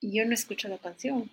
Y 0.00 0.16
yo 0.16 0.24
no 0.24 0.34
escucho 0.34 0.68
la 0.68 0.78
canción. 0.78 1.30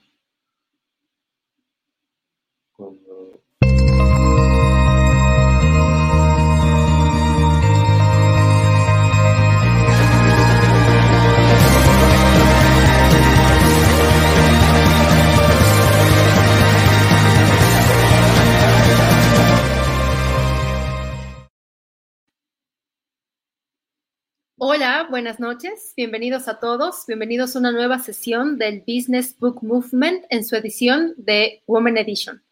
Hola, 24.76 25.08
buenas 25.10 25.40
noches. 25.40 25.94
Bienvenidos 25.96 26.50
a 26.50 26.60
todos. 26.60 27.06
Bienvenidos 27.08 27.56
a 27.56 27.60
una 27.60 27.72
nueva 27.72 27.98
sesión 28.00 28.58
del 28.58 28.84
Business 28.86 29.34
Book 29.40 29.64
Movement 29.64 30.26
en 30.30 30.44
su 30.44 30.58
edición 30.58 31.14
de 31.16 31.64
Women 31.66 31.96
Edition. 31.96 32.44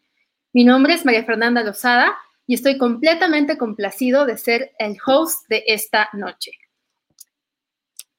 Mi 0.54 0.64
nombre 0.64 0.94
es 0.94 1.04
María 1.04 1.26
Fernanda 1.26 1.62
Lozada 1.64 2.16
y 2.48 2.54
estoy 2.54 2.78
completamente 2.78 3.58
complacido 3.58 4.26
de 4.26 4.38
ser 4.38 4.72
el 4.80 4.96
host 5.06 5.50
de 5.50 5.66
esta 5.68 6.08
noche. 6.14 6.54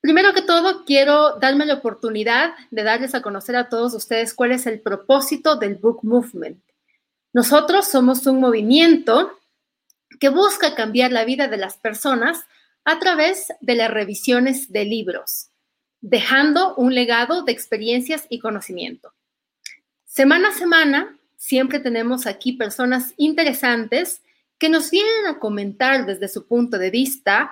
Primero 0.02 0.34
que 0.34 0.42
todo, 0.42 0.84
quiero 0.84 1.38
darme 1.38 1.64
la 1.64 1.76
oportunidad 1.76 2.52
de 2.70 2.82
darles 2.82 3.14
a 3.14 3.22
conocer 3.22 3.56
a 3.56 3.70
todos 3.70 3.94
ustedes 3.94 4.34
cuál 4.34 4.52
es 4.52 4.66
el 4.66 4.82
propósito 4.82 5.56
del 5.56 5.76
Book 5.76 6.00
Movement. 6.02 6.62
Nosotros 7.32 7.88
somos 7.88 8.26
un 8.26 8.38
movimiento 8.38 9.38
que 10.20 10.28
busca 10.28 10.74
cambiar 10.74 11.10
la 11.10 11.24
vida 11.24 11.48
de 11.48 11.56
las 11.56 11.78
personas 11.78 12.44
a 12.84 12.98
través 12.98 13.52
de 13.60 13.74
las 13.74 13.90
revisiones 13.90 14.70
de 14.70 14.84
libros, 14.84 15.48
dejando 16.00 16.74
un 16.76 16.94
legado 16.94 17.42
de 17.42 17.52
experiencias 17.52 18.26
y 18.28 18.38
conocimiento. 18.38 19.12
Semana 20.04 20.50
a 20.50 20.52
semana, 20.52 21.18
siempre 21.36 21.80
tenemos 21.80 22.26
aquí 22.26 22.52
personas 22.52 23.14
interesantes 23.16 24.22
que 24.58 24.68
nos 24.68 24.90
vienen 24.90 25.26
a 25.26 25.38
comentar 25.38 26.06
desde 26.06 26.28
su 26.28 26.46
punto 26.46 26.78
de 26.78 26.90
vista, 26.90 27.50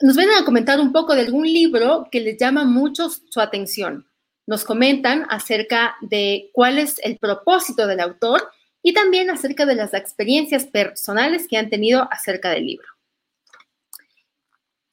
nos 0.00 0.16
vienen 0.16 0.36
a 0.36 0.44
comentar 0.44 0.80
un 0.80 0.92
poco 0.92 1.14
de 1.14 1.22
algún 1.22 1.44
libro 1.44 2.08
que 2.10 2.20
les 2.20 2.36
llama 2.36 2.64
mucho 2.64 3.08
su 3.08 3.40
atención. 3.40 4.06
Nos 4.46 4.64
comentan 4.64 5.24
acerca 5.30 5.96
de 6.02 6.50
cuál 6.52 6.78
es 6.78 7.00
el 7.02 7.16
propósito 7.16 7.86
del 7.86 8.00
autor 8.00 8.50
y 8.82 8.92
también 8.92 9.30
acerca 9.30 9.64
de 9.64 9.76
las 9.76 9.94
experiencias 9.94 10.66
personales 10.66 11.48
que 11.48 11.56
han 11.56 11.70
tenido 11.70 12.06
acerca 12.12 12.50
del 12.50 12.66
libro. 12.66 12.93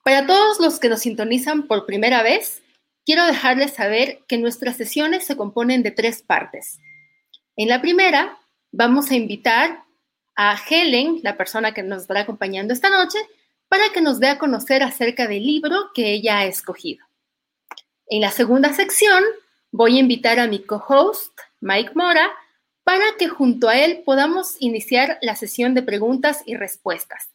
Para 0.03 0.25
todos 0.25 0.59
los 0.59 0.79
que 0.79 0.89
nos 0.89 1.01
sintonizan 1.01 1.67
por 1.67 1.85
primera 1.85 2.23
vez, 2.23 2.63
quiero 3.05 3.25
dejarles 3.25 3.73
saber 3.73 4.19
que 4.27 4.37
nuestras 4.37 4.77
sesiones 4.77 5.25
se 5.25 5.37
componen 5.37 5.83
de 5.83 5.91
tres 5.91 6.23
partes. 6.23 6.79
En 7.55 7.69
la 7.69 7.81
primera, 7.81 8.39
vamos 8.71 9.11
a 9.11 9.15
invitar 9.15 9.83
a 10.35 10.57
Helen, 10.69 11.19
la 11.23 11.37
persona 11.37 11.73
que 11.73 11.83
nos 11.83 12.01
estará 12.01 12.21
acompañando 12.21 12.73
esta 12.73 12.89
noche, 12.89 13.19
para 13.67 13.89
que 13.89 14.01
nos 14.01 14.19
dé 14.19 14.27
a 14.27 14.39
conocer 14.39 14.83
acerca 14.83 15.27
del 15.27 15.45
libro 15.45 15.91
que 15.93 16.11
ella 16.11 16.39
ha 16.39 16.45
escogido. 16.45 17.05
En 18.07 18.21
la 18.21 18.31
segunda 18.31 18.73
sección, 18.73 19.23
voy 19.71 19.97
a 19.97 19.99
invitar 19.99 20.39
a 20.39 20.47
mi 20.47 20.63
co-host, 20.63 21.37
Mike 21.59 21.91
Mora, 21.95 22.29
para 22.83 23.05
que 23.17 23.29
junto 23.29 23.69
a 23.69 23.77
él 23.77 24.01
podamos 24.03 24.55
iniciar 24.59 25.19
la 25.21 25.35
sesión 25.35 25.75
de 25.75 25.83
preguntas 25.83 26.41
y 26.45 26.55
respuestas. 26.55 27.29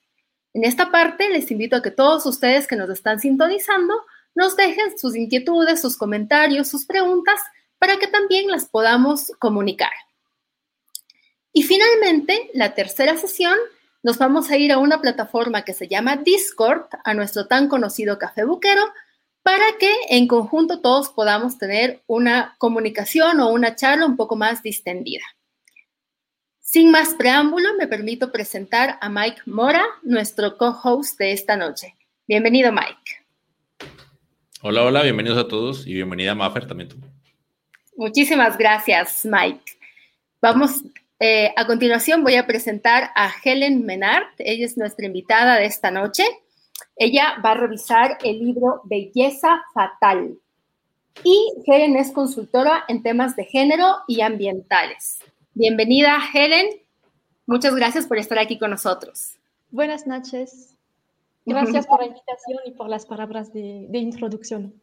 En 0.56 0.64
esta 0.64 0.90
parte 0.90 1.28
les 1.28 1.50
invito 1.50 1.76
a 1.76 1.82
que 1.82 1.90
todos 1.90 2.24
ustedes 2.24 2.66
que 2.66 2.76
nos 2.76 2.88
están 2.88 3.20
sintonizando 3.20 3.92
nos 4.34 4.56
dejen 4.56 4.98
sus 4.98 5.14
inquietudes, 5.14 5.82
sus 5.82 5.98
comentarios, 5.98 6.66
sus 6.66 6.86
preguntas 6.86 7.38
para 7.78 7.98
que 7.98 8.06
también 8.06 8.50
las 8.50 8.64
podamos 8.64 9.32
comunicar. 9.38 9.90
Y 11.52 11.64
finalmente, 11.64 12.50
la 12.54 12.74
tercera 12.74 13.18
sesión, 13.18 13.58
nos 14.02 14.16
vamos 14.16 14.50
a 14.50 14.56
ir 14.56 14.72
a 14.72 14.78
una 14.78 15.02
plataforma 15.02 15.62
que 15.62 15.74
se 15.74 15.88
llama 15.88 16.16
Discord, 16.16 16.86
a 17.04 17.12
nuestro 17.12 17.46
tan 17.46 17.68
conocido 17.68 18.18
café 18.18 18.44
buquero, 18.44 18.82
para 19.42 19.76
que 19.78 19.94
en 20.08 20.26
conjunto 20.26 20.80
todos 20.80 21.10
podamos 21.10 21.58
tener 21.58 22.02
una 22.06 22.56
comunicación 22.56 23.40
o 23.40 23.50
una 23.50 23.76
charla 23.76 24.06
un 24.06 24.16
poco 24.16 24.36
más 24.36 24.62
distendida. 24.62 25.24
Sin 26.66 26.90
más 26.90 27.14
preámbulo, 27.14 27.76
me 27.78 27.86
permito 27.86 28.32
presentar 28.32 28.98
a 29.00 29.08
Mike 29.08 29.42
Mora, 29.46 29.84
nuestro 30.02 30.58
co-host 30.58 31.16
de 31.16 31.30
esta 31.30 31.56
noche. 31.56 31.94
Bienvenido, 32.26 32.72
Mike. 32.72 33.92
Hola, 34.62 34.82
hola, 34.82 35.02
bienvenidos 35.04 35.38
a 35.38 35.46
todos 35.46 35.86
y 35.86 35.94
bienvenida 35.94 36.34
Maffer 36.34 36.66
también 36.66 36.88
tú. 36.88 36.96
Muchísimas 37.96 38.58
gracias, 38.58 39.24
Mike. 39.24 39.78
Vamos, 40.42 40.82
eh, 41.20 41.52
a 41.56 41.68
continuación 41.68 42.24
voy 42.24 42.34
a 42.34 42.48
presentar 42.48 43.12
a 43.14 43.30
Helen 43.44 43.86
Menard. 43.86 44.26
Ella 44.38 44.66
es 44.66 44.76
nuestra 44.76 45.06
invitada 45.06 45.58
de 45.58 45.66
esta 45.66 45.92
noche. 45.92 46.24
Ella 46.96 47.36
va 47.44 47.52
a 47.52 47.58
revisar 47.58 48.18
el 48.24 48.40
libro 48.40 48.80
Belleza 48.82 49.62
Fatal. 49.72 50.36
Y 51.22 51.52
Helen 51.64 51.94
es 51.94 52.10
consultora 52.10 52.84
en 52.88 53.04
temas 53.04 53.36
de 53.36 53.44
género 53.44 53.98
y 54.08 54.20
ambientales. 54.20 55.20
Bienvenida, 55.58 56.18
Helen. 56.34 56.66
Muchas 57.46 57.74
gracias 57.74 58.06
por 58.06 58.18
estar 58.18 58.38
aquí 58.38 58.58
con 58.58 58.68
nosotros. 58.68 59.38
Buenas 59.70 60.06
noches. 60.06 60.76
Gracias 61.46 61.86
por 61.86 62.00
la 62.00 62.08
invitación 62.08 62.58
y 62.66 62.72
por 62.72 62.90
las 62.90 63.06
palabras 63.06 63.54
de, 63.54 63.88
introducción. 63.90 64.74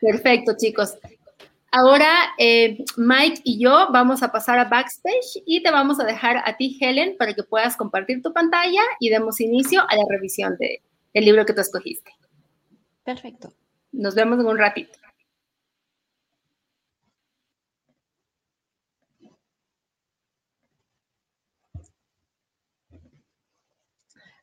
Perfecto, 0.00 0.56
chicos. 0.58 0.98
Ahora 1.70 2.10
eh, 2.38 2.84
Mike 2.96 3.42
y 3.44 3.62
yo 3.62 3.86
vamos 3.92 4.24
a 4.24 4.32
pasar 4.32 4.58
a 4.58 4.64
backstage 4.64 5.40
y 5.46 5.62
te 5.62 5.70
vamos 5.70 6.00
a 6.00 6.04
dejar 6.06 6.42
a 6.44 6.56
ti, 6.56 6.76
Helen, 6.80 7.16
para 7.16 7.32
que 7.32 7.44
puedas 7.44 7.76
compartir 7.76 8.20
tu 8.20 8.32
pantalla 8.32 8.82
y 8.98 9.10
demos 9.10 9.40
inicio 9.40 9.82
a 9.88 9.94
la 9.94 10.02
revisión 10.08 10.56
del 10.58 11.24
libro 11.24 11.46
que 11.46 11.52
tú 11.52 11.60
escogiste. 11.60 12.10
Perfecto. 13.04 13.52
Nos 13.92 14.16
vemos 14.16 14.40
en 14.40 14.46
un 14.46 14.58
ratito. 14.58 14.98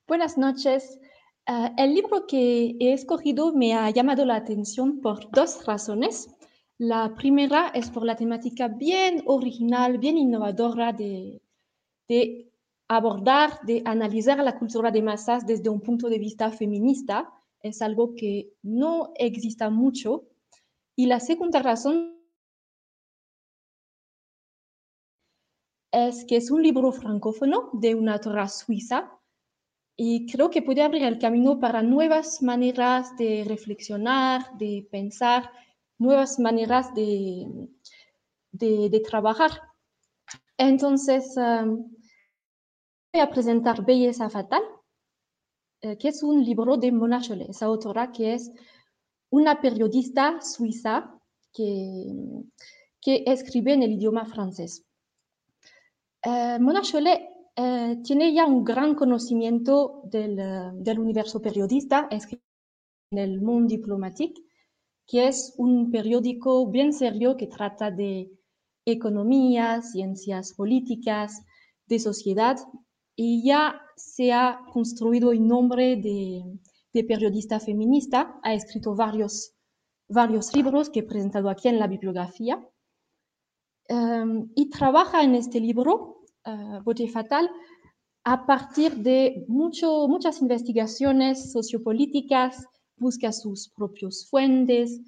Buenas 0.09 0.39
noches. 0.39 0.99
Ah, 1.45 1.71
el 1.77 1.93
libro 1.93 2.25
que 2.25 2.75
he 2.79 2.93
escogido 2.93 3.53
me 3.53 3.75
ha 3.75 3.87
llamado 3.91 4.25
la 4.25 4.37
atención 4.37 5.01
por 5.01 5.29
dos 5.29 5.63
razones. 5.67 6.35
La 6.79 7.13
primera 7.13 7.67
es 7.75 7.91
por 7.91 8.03
la 8.03 8.15
temática 8.15 8.69
bien 8.69 9.21
original, 9.27 9.99
bien 9.99 10.17
innovadora 10.17 10.93
de, 10.93 11.43
de 12.07 12.51
abordar, 12.87 13.59
de 13.67 13.83
analizar 13.85 14.39
la 14.39 14.57
cultura 14.57 14.89
de 14.89 15.03
masas 15.03 15.45
desde 15.45 15.69
un 15.69 15.79
punto 15.79 16.09
de 16.09 16.17
vista 16.17 16.49
feminista. 16.49 17.31
Es 17.61 17.83
algo 17.83 18.15
que 18.15 18.51
no 18.63 19.11
exista 19.13 19.69
mucho. 19.69 20.23
Y 20.95 21.05
la 21.05 21.19
segunda 21.19 21.61
razón 21.61 22.19
es 25.91 26.25
que 26.25 26.37
es 26.37 26.49
un 26.49 26.63
libro 26.63 26.91
francófono 26.91 27.69
de 27.73 27.93
una 27.93 28.13
autora 28.13 28.47
suiza 28.47 29.18
y 30.01 30.25
creo 30.27 30.49
que 30.49 30.61
puede 30.61 30.81
abrir 30.81 31.03
el 31.03 31.19
camino 31.19 31.59
para 31.59 31.83
nuevas 31.83 32.41
maneras 32.41 33.17
de 33.17 33.43
reflexionar, 33.45 34.57
de 34.57 34.87
pensar, 34.89 35.51
nuevas 35.97 36.39
maneras 36.39 36.93
de, 36.95 37.45
de, 38.53 39.01
trabajar. 39.01 39.51
Entonces, 40.55 41.35
um, 41.35 41.91
voy 43.11 43.21
a 43.21 43.29
presentar 43.29 43.83
Belleza 43.83 44.29
Fatal, 44.29 44.63
eh, 45.81 45.97
que 45.97 46.07
es 46.07 46.23
un 46.23 46.45
libro 46.45 46.77
de 46.77 46.93
Mona 46.93 47.19
Chollet, 47.19 47.49
esa 47.49 47.65
autora 47.65 48.09
que 48.13 48.35
es 48.35 48.53
una 49.31 49.59
periodista 49.59 50.39
suiza 50.39 51.13
que, 51.51 52.05
que 53.01 53.25
escribe 53.27 53.73
en 53.73 53.83
el 53.83 53.91
idioma 53.91 54.25
francés. 54.25 54.85
Eh, 56.23 56.57
Mona 56.57 56.83
Chollet 56.83 57.38
eh, 57.61 57.97
tiene 58.03 58.33
ya 58.33 58.45
un 58.45 58.63
gran 58.63 58.95
conocimiento 58.95 60.01
del, 60.05 60.39
eh, 60.39 60.71
del 60.75 60.97
universo 60.97 61.41
periodista, 61.41 62.07
escrito 62.09 62.41
en 63.11 63.17
el 63.17 63.41
Monde 63.41 63.75
Diplomatique, 63.75 64.41
que 65.05 65.27
es 65.27 65.55
un 65.57 65.91
periódico 65.91 66.69
bien 66.71 66.93
serio 66.93 67.35
que 67.35 67.47
trata 67.47 67.91
de 67.91 68.31
economía, 68.85 69.81
ciencias 69.81 70.53
políticas, 70.53 71.43
de 71.85 71.99
sociedad, 71.99 72.57
y 73.17 73.43
ya 73.45 73.81
se 73.97 74.31
ha 74.31 74.61
construido 74.71 75.33
el 75.33 75.45
nombre 75.45 75.97
de, 75.97 76.45
de 76.93 77.03
periodista 77.03 77.59
feminista, 77.59 78.39
ha 78.41 78.53
escrito 78.53 78.95
varios, 78.95 79.53
varios 80.07 80.55
libros 80.55 80.89
que 80.89 81.01
he 81.01 81.03
presentado 81.03 81.49
aquí 81.49 81.67
en 81.67 81.79
la 81.79 81.87
bibliografía, 81.87 82.65
eh, 83.89 84.45
y 84.55 84.69
trabaja 84.69 85.23
en 85.23 85.35
este 85.35 85.59
libro 85.59 86.18
uh, 86.85 87.07
Fatal 87.07 87.49
a 88.23 88.45
partir 88.45 88.97
de 88.97 89.45
mucho, 89.47 90.07
muchas 90.07 90.41
investigaciones 90.41 91.51
sociopolíticas, 91.51 92.67
busca 92.97 93.31
sus 93.31 93.69
propios 93.69 94.27
fuentes, 94.29 95.01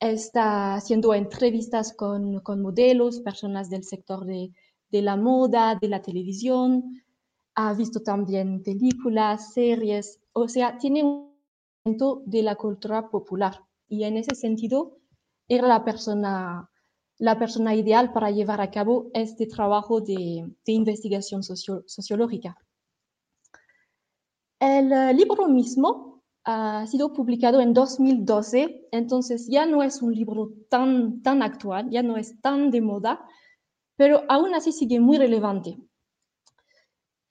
está 0.00 0.74
haciendo 0.74 1.14
entrevistas 1.14 1.94
con, 1.94 2.40
con, 2.40 2.60
modelos, 2.60 3.20
personas 3.20 3.70
del 3.70 3.84
sector 3.84 4.24
de, 4.26 4.50
de, 4.90 5.02
la 5.02 5.16
moda, 5.16 5.78
de 5.80 5.88
la 5.88 6.02
televisión, 6.02 7.02
ha 7.54 7.72
visto 7.74 8.02
también 8.02 8.62
películas, 8.62 9.54
series, 9.54 10.20
o 10.32 10.48
sea, 10.48 10.76
tiene 10.76 11.04
un 11.04 11.34
de 12.26 12.42
la 12.42 12.56
cultura 12.56 13.08
popular. 13.08 13.60
Y 13.88 14.04
en 14.04 14.16
ese 14.16 14.34
sentido 14.34 14.98
era 15.48 15.68
la 15.68 15.84
persona, 15.84 16.70
la 17.18 17.38
persona 17.38 17.74
ideal 17.74 18.12
para 18.12 18.30
llevar 18.30 18.60
a 18.60 18.70
cabo 18.70 19.10
este 19.14 19.46
trabajo 19.46 20.00
de, 20.00 20.50
investigación 20.66 21.42
sociológica. 21.42 22.56
El 24.58 24.92
eh, 24.92 25.14
libro 25.14 25.48
mismo 25.48 26.22
ha 26.44 26.86
sido 26.86 27.12
publicado 27.12 27.60
en 27.60 27.72
2012, 27.72 28.88
entonces 28.92 29.48
ya 29.48 29.66
no 29.66 29.82
es 29.82 30.02
un 30.02 30.14
libro 30.14 30.52
tan, 30.68 31.22
tan 31.22 31.42
actual, 31.42 31.88
ya 31.90 32.02
no 32.02 32.16
es 32.16 32.40
tan 32.40 32.70
de 32.70 32.80
moda, 32.80 33.24
pero 33.96 34.22
aún 34.28 34.54
así 34.54 34.72
sigue 34.72 35.00
muy 35.00 35.16
relevante. 35.16 35.78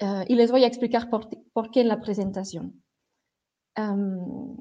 Uh, 0.02 0.26
y 0.28 0.36
les 0.36 0.52
voy 0.52 0.64
a 0.64 0.68
explicar 0.68 1.10
por, 1.10 1.30
qué 1.72 1.82
en 1.82 1.88
la 1.88 2.02
presentación. 2.02 2.84
Um, 3.78 4.58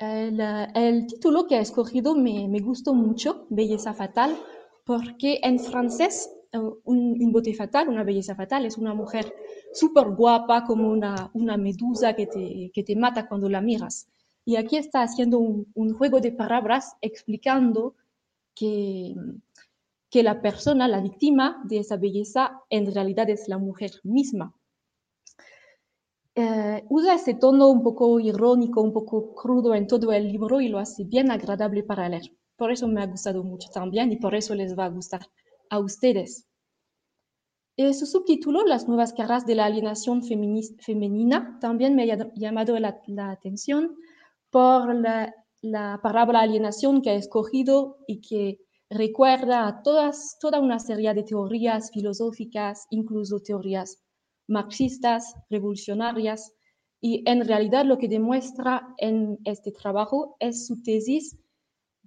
el, 0.00 0.40
el, 0.74 1.06
título 1.06 1.46
que 1.46 1.56
ha 1.56 1.60
escogido 1.60 2.14
me, 2.14 2.48
me, 2.48 2.58
gustó 2.60 2.94
mucho, 2.94 3.46
Belleza 3.50 3.94
Fatal, 3.94 4.36
porque 4.84 5.40
en 5.42 5.60
francés 5.60 6.30
un, 6.52 7.16
un, 7.22 7.32
bote 7.32 7.54
fatal, 7.54 7.88
una 7.88 8.02
belleza 8.02 8.34
fatal, 8.34 8.66
es 8.66 8.76
una 8.76 8.94
mujer 8.94 9.32
súper 9.72 10.10
guapa, 10.10 10.64
como 10.64 10.88
una, 10.90 11.30
una 11.34 11.56
medusa 11.56 12.14
que 12.14 12.26
te, 12.26 12.70
que 12.72 12.82
te, 12.82 12.96
mata 12.96 13.28
cuando 13.28 13.48
la 13.48 13.60
miras. 13.60 14.08
Y 14.44 14.56
aquí 14.56 14.76
está 14.76 15.02
haciendo 15.02 15.38
un, 15.38 15.66
un 15.74 15.94
juego 15.94 16.20
de 16.20 16.32
palabras 16.32 16.96
explicando 17.02 17.94
que, 18.54 19.14
que 20.10 20.22
la 20.22 20.40
persona, 20.40 20.88
la 20.88 21.00
víctima 21.00 21.62
de 21.64 21.78
esa 21.78 21.96
belleza, 21.96 22.60
en 22.68 22.92
realidad 22.92 23.30
es 23.30 23.48
la 23.48 23.58
mujer 23.58 23.92
misma. 24.02 24.54
Eh, 26.34 26.84
usa 26.88 27.14
ese 27.14 27.34
tono 27.34 27.68
un 27.68 27.82
poco 27.82 28.20
irónico, 28.20 28.80
un 28.82 28.92
poco 28.92 29.34
crudo 29.34 29.74
en 29.74 29.86
todo 29.86 30.12
el 30.12 30.30
libro 30.30 30.60
y 30.60 30.68
lo 30.68 30.78
hace 30.78 31.04
bien 31.04 31.30
agradable 31.30 31.82
para 31.82 32.08
leer. 32.08 32.30
Por 32.56 32.70
eso 32.70 32.86
me 32.88 33.02
ha 33.02 33.06
gustado 33.06 33.42
mucho 33.42 33.68
también 33.70 34.12
y 34.12 34.16
por 34.16 34.34
eso 34.34 34.54
les 34.54 34.78
va 34.78 34.84
a 34.84 34.90
gustar 34.90 35.22
a 35.70 35.78
ustedes. 35.78 36.46
Eh, 37.76 37.94
su 37.94 38.06
subtítulo, 38.06 38.64
Las 38.64 38.86
nuevas 38.86 39.12
caras 39.12 39.46
de 39.46 39.54
la 39.54 39.64
alienación 39.64 40.22
femenina, 40.22 41.58
también 41.60 41.94
me 41.96 42.10
ha 42.12 42.30
llamado 42.34 42.78
la, 42.78 43.00
atención 43.30 43.96
por 44.50 44.94
la, 44.94 45.34
la, 45.62 45.98
palabra 46.02 46.40
alienación 46.40 47.00
que 47.00 47.10
ha 47.10 47.14
escogido 47.14 47.96
y 48.06 48.20
que 48.20 48.58
recuerda 48.90 49.66
a 49.66 49.82
todas, 49.82 50.36
toda 50.40 50.60
una 50.60 50.78
serie 50.78 51.14
de 51.14 51.22
teorías 51.22 51.90
filosóficas, 51.90 52.86
incluso 52.90 53.40
teorías 53.40 54.02
marxistas, 54.50 55.34
revolucionarias, 55.48 56.52
y 57.00 57.22
en 57.26 57.46
realidad 57.46 57.86
lo 57.86 57.96
que 57.96 58.08
demuestra 58.08 58.94
en 58.98 59.38
este 59.44 59.72
trabajo 59.72 60.36
es 60.38 60.66
su 60.66 60.82
tesis 60.82 61.38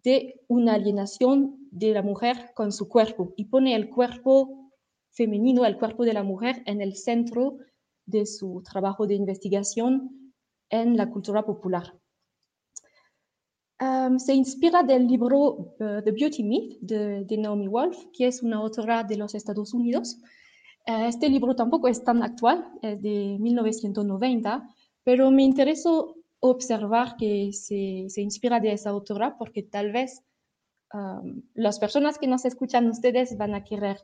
de 0.04 0.42
una 0.48 0.76
alienación 0.76 1.58
de 1.72 1.94
la 1.94 2.04
mujer 2.04 2.52
con 2.54 2.72
su 2.72 2.88
cuerpo 2.88 3.34
y 3.36 3.46
pone 3.46 3.76
el 3.76 3.90
cuerpo 3.90 4.70
femenino, 5.10 5.66
el 5.66 5.78
cuerpo 5.78 6.04
de 6.04 6.14
la 6.14 6.24
mujer 6.24 6.62
en 6.66 6.82
el 6.82 6.96
centro 6.96 7.58
de 8.06 8.26
su 8.26 8.62
trabajo 8.64 9.08
de 9.08 9.16
investigación 9.16 10.34
en 10.70 10.98
la 10.98 11.10
cultura 11.10 11.44
popular. 11.44 11.98
Um, 13.80 14.20
se 14.20 14.34
inspira 14.34 14.84
del 14.84 15.08
libro 15.08 15.40
uh, 15.40 16.02
The 16.04 16.12
Beauty 16.12 16.44
Myth 16.44 16.80
de, 16.82 17.38
Naomi 17.38 17.68
Wolf, 17.68 17.98
que 18.14 18.28
es 18.28 18.44
una 18.44 18.58
autora 18.58 19.04
de 19.04 19.18
los 19.18 19.36
Estados 19.36 19.74
Unidos. 19.74 20.20
Uh, 20.86 21.06
este 21.08 21.30
libro 21.30 21.56
tampoco 21.56 21.88
es 21.88 22.04
tan 22.04 22.24
actual, 22.24 22.70
es 22.82 23.02
de 23.02 23.38
1990, 23.40 24.68
pero 25.04 25.32
me 25.32 25.44
interesó 25.44 26.16
observar 26.40 27.16
que 27.16 27.54
se, 27.54 28.06
se 28.10 28.22
inspira 28.22 28.60
de 28.60 28.74
esa 28.74 28.90
autora 28.90 29.38
porque 29.38 29.64
tal 29.64 29.94
vez 29.94 30.22
um, 30.94 31.42
las 31.54 31.80
personas 31.80 32.18
que 32.18 32.28
nos 32.28 32.44
escuchan 32.44 32.90
ustedes 32.90 33.38
van 33.38 33.56
a 33.56 33.64
querer 33.64 33.98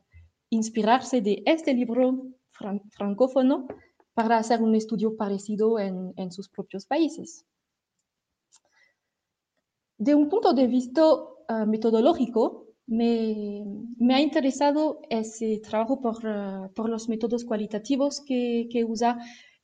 inspirarse 0.50 1.20
de 1.20 1.44
este 1.46 1.74
libro 1.74 2.28
fran 2.52 2.82
francófono 2.92 3.68
para 4.14 4.38
hacer 4.38 4.62
un 4.62 4.74
estudio 4.74 5.18
parecido 5.18 5.80
en, 5.80 6.14
en 6.16 6.32
sus 6.32 6.48
propios 6.48 6.86
países. 6.86 7.46
De 9.98 10.16
un 10.16 10.30
punto 10.30 10.54
de 10.54 10.68
vista 10.68 11.04
uh, 11.14 11.66
metodológico, 11.68 12.69
me, 12.90 13.64
me, 13.98 14.16
ha 14.16 14.20
interesado 14.20 15.02
ese 15.10 15.60
trabajo 15.60 16.02
por, 16.02 16.26
uh, 16.26 16.74
por 16.74 16.90
los 16.90 17.08
métodos 17.08 17.46
cualitativos 17.46 18.22
que, 18.22 18.68
que, 18.72 18.84
usa. 18.84 19.20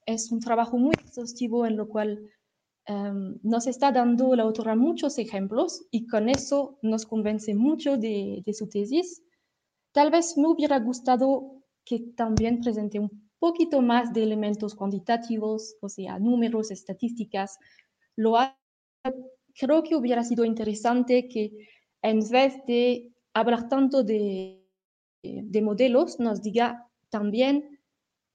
Es 0.06 0.32
un 0.32 0.40
trabajo 0.40 0.78
muy 0.78 0.94
exhaustivo 0.94 1.66
en 1.66 1.76
lo 1.76 1.90
cual 1.90 2.30
um, 2.88 3.40
nos 3.42 3.66
está 3.66 3.92
dando 3.92 4.36
la 4.36 4.44
autora 4.44 4.76
muchos 4.76 5.18
ejemplos 5.18 5.88
y 5.90 6.06
con 6.06 6.30
eso 6.30 6.78
nos 6.84 7.08
convence 7.08 7.56
mucho 7.56 7.98
de, 7.98 8.44
de 8.46 8.54
su 8.54 8.70
tesis. 8.70 9.24
Tal 9.92 10.12
vez 10.12 10.38
me 10.38 10.48
hubiera 10.48 10.78
gustado 10.80 11.64
que 11.84 12.00
también 12.16 12.62
presente 12.62 13.00
un 13.00 13.32
poquito 13.40 13.82
más 13.82 14.14
de 14.14 14.22
elementos 14.22 14.76
cuantitativos, 14.76 15.78
o 15.82 15.90
sea, 15.90 16.20
números, 16.20 16.70
estadísticas. 16.70 17.58
Lo 18.16 18.38
ha, 18.38 18.56
creo 19.56 19.82
que 19.82 19.96
hubiera 19.96 20.24
sido 20.24 20.46
interesante 20.46 21.28
que 21.28 21.52
en 22.04 22.20
vez 22.30 22.64
de 22.68 23.15
hablar 23.36 23.68
tanto 23.70 24.04
de, 24.04 24.66
de 25.22 25.62
modelos, 25.62 26.20
nos 26.20 26.42
diga 26.42 26.90
también 27.10 27.80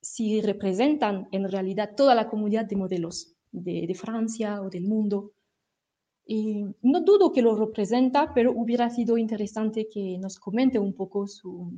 si 0.01 0.41
representan 0.41 1.29
en 1.33 1.51
realidad 1.51 1.95
toda 1.97 2.15
la 2.15 2.29
comunidad 2.29 2.67
de 2.67 2.77
modelos 2.77 3.35
de, 3.51 3.87
de, 3.87 3.95
Francia 3.95 4.63
o 4.63 4.71
del 4.71 4.85
mundo. 4.85 5.33
Y 6.25 6.65
no 6.83 7.01
dudo 7.01 7.33
que 7.33 7.43
lo 7.43 7.57
representa, 7.57 8.33
pero 8.35 8.53
hubiera 8.53 8.89
sido 8.91 9.19
interesante 9.19 9.89
que 9.89 10.19
nos 10.19 10.39
comente 10.39 10.79
un 10.79 10.95
poco 10.95 11.27
su, 11.27 11.73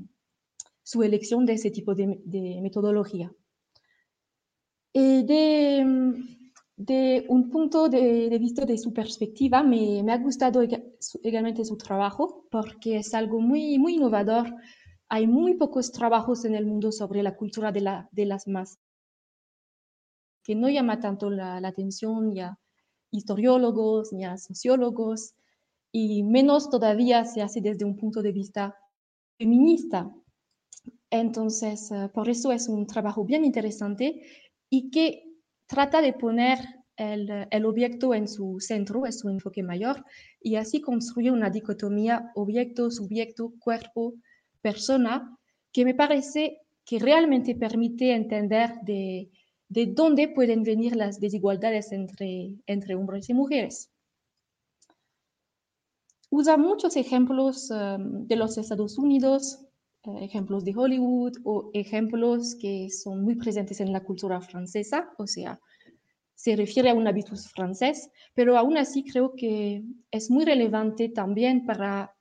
su 0.82 1.02
elección 1.02 1.46
de 1.46 1.54
ese 1.54 1.70
tipo 1.70 1.94
de, 1.94 2.20
de 2.24 2.60
metodología. 2.60 3.32
Y 4.92 5.22
de, 5.24 6.41
de, 6.84 7.24
un 7.28 7.50
punto 7.50 7.88
de, 7.88 8.28
de, 8.28 8.38
vista 8.38 8.64
de 8.64 8.78
su 8.78 8.92
perspectiva, 8.92 9.62
me, 9.62 10.02
me 10.02 10.12
ha 10.12 10.18
gustado 10.18 10.62
igualmente 11.22 11.64
su 11.64 11.76
trabajo 11.76 12.46
porque 12.50 12.96
es 12.98 13.14
algo 13.14 13.40
muy, 13.40 13.78
muy 13.78 13.94
innovador. 13.94 14.54
Hay 15.08 15.26
muy 15.26 15.54
pocos 15.54 15.92
trabajos 15.92 16.44
en 16.44 16.54
el 16.54 16.66
mundo 16.66 16.90
sobre 16.92 17.22
la 17.22 17.36
cultura 17.36 17.70
de, 17.72 17.80
la, 17.82 18.08
de 18.12 18.26
las 18.26 18.46
masas 18.48 18.78
que 20.42 20.54
no 20.54 20.68
llama 20.68 21.00
tanto 21.00 21.30
la, 21.30 21.60
la 21.60 21.68
atención 21.68 22.28
ni 22.30 22.40
a 22.40 22.58
historiólogos 23.10 24.12
ni 24.12 24.24
a 24.24 24.36
sociólogos, 24.38 25.34
y 25.92 26.22
menos 26.22 26.70
todavía 26.70 27.24
se 27.24 27.42
hace 27.42 27.60
desde 27.60 27.84
un 27.84 27.96
punto 27.96 28.22
de 28.22 28.32
vista 28.32 28.74
feminista. 29.38 30.10
Entonces, 31.10 31.90
uh, 31.90 32.10
por 32.10 32.30
eso 32.30 32.50
es 32.50 32.68
un 32.68 32.86
trabajo 32.86 33.24
bien 33.24 33.44
interesante 33.44 34.22
y 34.70 34.90
que 34.90 35.24
trata 35.72 36.02
de 36.02 36.12
poner 36.12 36.58
el, 36.96 37.64
objeto 37.64 38.12
en 38.12 38.28
su 38.28 38.60
centro, 38.60 39.06
es 39.06 39.20
su 39.20 39.30
enfoque 39.30 39.62
mayor, 39.62 40.04
y 40.38 40.56
así 40.56 40.82
construye 40.82 41.30
una 41.30 41.48
dicotomía 41.48 42.30
objeto, 42.34 42.90
subjecto, 42.90 43.54
cuerpo, 43.58 44.12
persona, 44.60 45.34
que 45.72 45.86
me 45.86 45.94
parece 45.94 46.58
que 46.84 46.98
realmente 46.98 47.54
permite 47.54 48.12
entender 48.12 48.74
de, 48.82 49.30
de 49.68 49.86
dónde 49.86 50.28
pueden 50.28 50.62
venir 50.62 50.94
las 50.94 51.18
desigualdades 51.18 51.90
entre, 51.92 52.94
hombres 52.94 53.30
y 53.30 53.34
mujeres. 53.34 53.90
Usa 56.28 56.58
muchos 56.58 56.96
ejemplos 56.96 57.70
um, 57.70 58.26
de 58.26 58.36
los 58.36 58.58
Estados 58.58 58.98
Unidos, 58.98 59.64
ejemplos 60.20 60.64
de 60.64 60.74
Hollywood 60.74 61.34
o 61.44 61.70
ejemplos 61.72 62.56
que 62.60 62.90
son 62.90 63.22
muy 63.22 63.36
presentes 63.36 63.80
en 63.80 63.92
la 63.92 64.02
cultura 64.02 64.40
francesa, 64.40 65.10
o 65.18 65.26
sea, 65.26 65.60
se 66.34 66.56
refiere 66.56 66.90
a 66.90 66.94
un 66.94 67.06
habitus 67.06 67.48
francés, 67.52 68.10
pero 68.34 68.58
aún 68.58 68.76
así 68.76 69.04
creo 69.04 69.32
que 69.36 69.84
es 70.10 70.30
muy 70.30 70.44
relevante 70.44 71.08
también 71.08 71.64
para, 71.64 72.16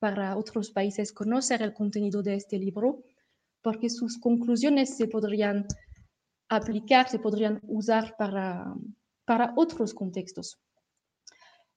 para 0.00 0.36
otros 0.36 0.72
países 0.72 1.12
conocer 1.12 1.62
el 1.62 1.72
contenido 1.72 2.22
de 2.22 2.34
este 2.34 2.58
libro, 2.58 3.04
porque 3.62 3.88
sus 3.88 4.18
conclusiones 4.18 4.96
se 4.96 5.06
podrían 5.06 5.66
aplicar, 6.48 7.08
se 7.08 7.20
podrían 7.20 7.60
usar 7.62 8.16
para, 8.18 8.74
para 9.24 9.52
otros 9.56 9.94
contextos. 9.94 10.58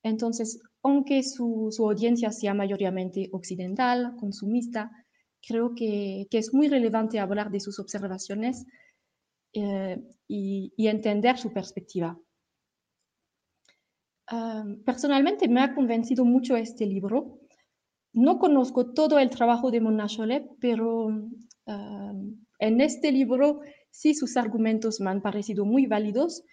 Entonces, 0.02 0.60
aunque 0.82 1.22
su, 1.24 1.70
su, 1.72 1.88
audiencia 1.88 2.32
sea 2.32 2.54
mayoritariamente 2.54 3.30
occidental, 3.32 4.16
consumista, 4.20 4.92
creo 5.48 5.74
que, 5.76 6.28
que, 6.30 6.38
es 6.38 6.54
muy 6.54 6.68
relevante 6.68 7.20
hablar 7.20 7.52
de 7.52 7.60
sus 7.60 7.80
observaciones 7.80 8.66
eh, 9.54 9.98
y, 10.28 10.74
y, 10.76 10.88
entender 10.88 11.38
su 11.38 11.52
perspectiva. 11.54 12.18
personalmente 14.86 15.48
me 15.48 15.62
ha 15.62 15.76
convencido 15.76 16.26
mucho 16.26 16.56
este 16.56 16.86
libro. 16.86 17.40
No 18.14 18.40
conozco 18.40 18.94
todo 18.94 19.20
el 19.20 19.30
trabajo 19.30 19.72
de 19.72 19.82
Mona 19.82 20.08
Chollet, 20.08 20.48
pero 20.60 21.10
en 22.60 22.82
este 22.82 23.12
libro 23.12 23.62
sí 23.92 24.14
sus 24.14 24.38
argumentos 24.38 25.00
me 25.00 25.10
han 25.10 25.22
parecido 25.22 25.66
muy 25.66 25.86
válidos, 25.86 26.44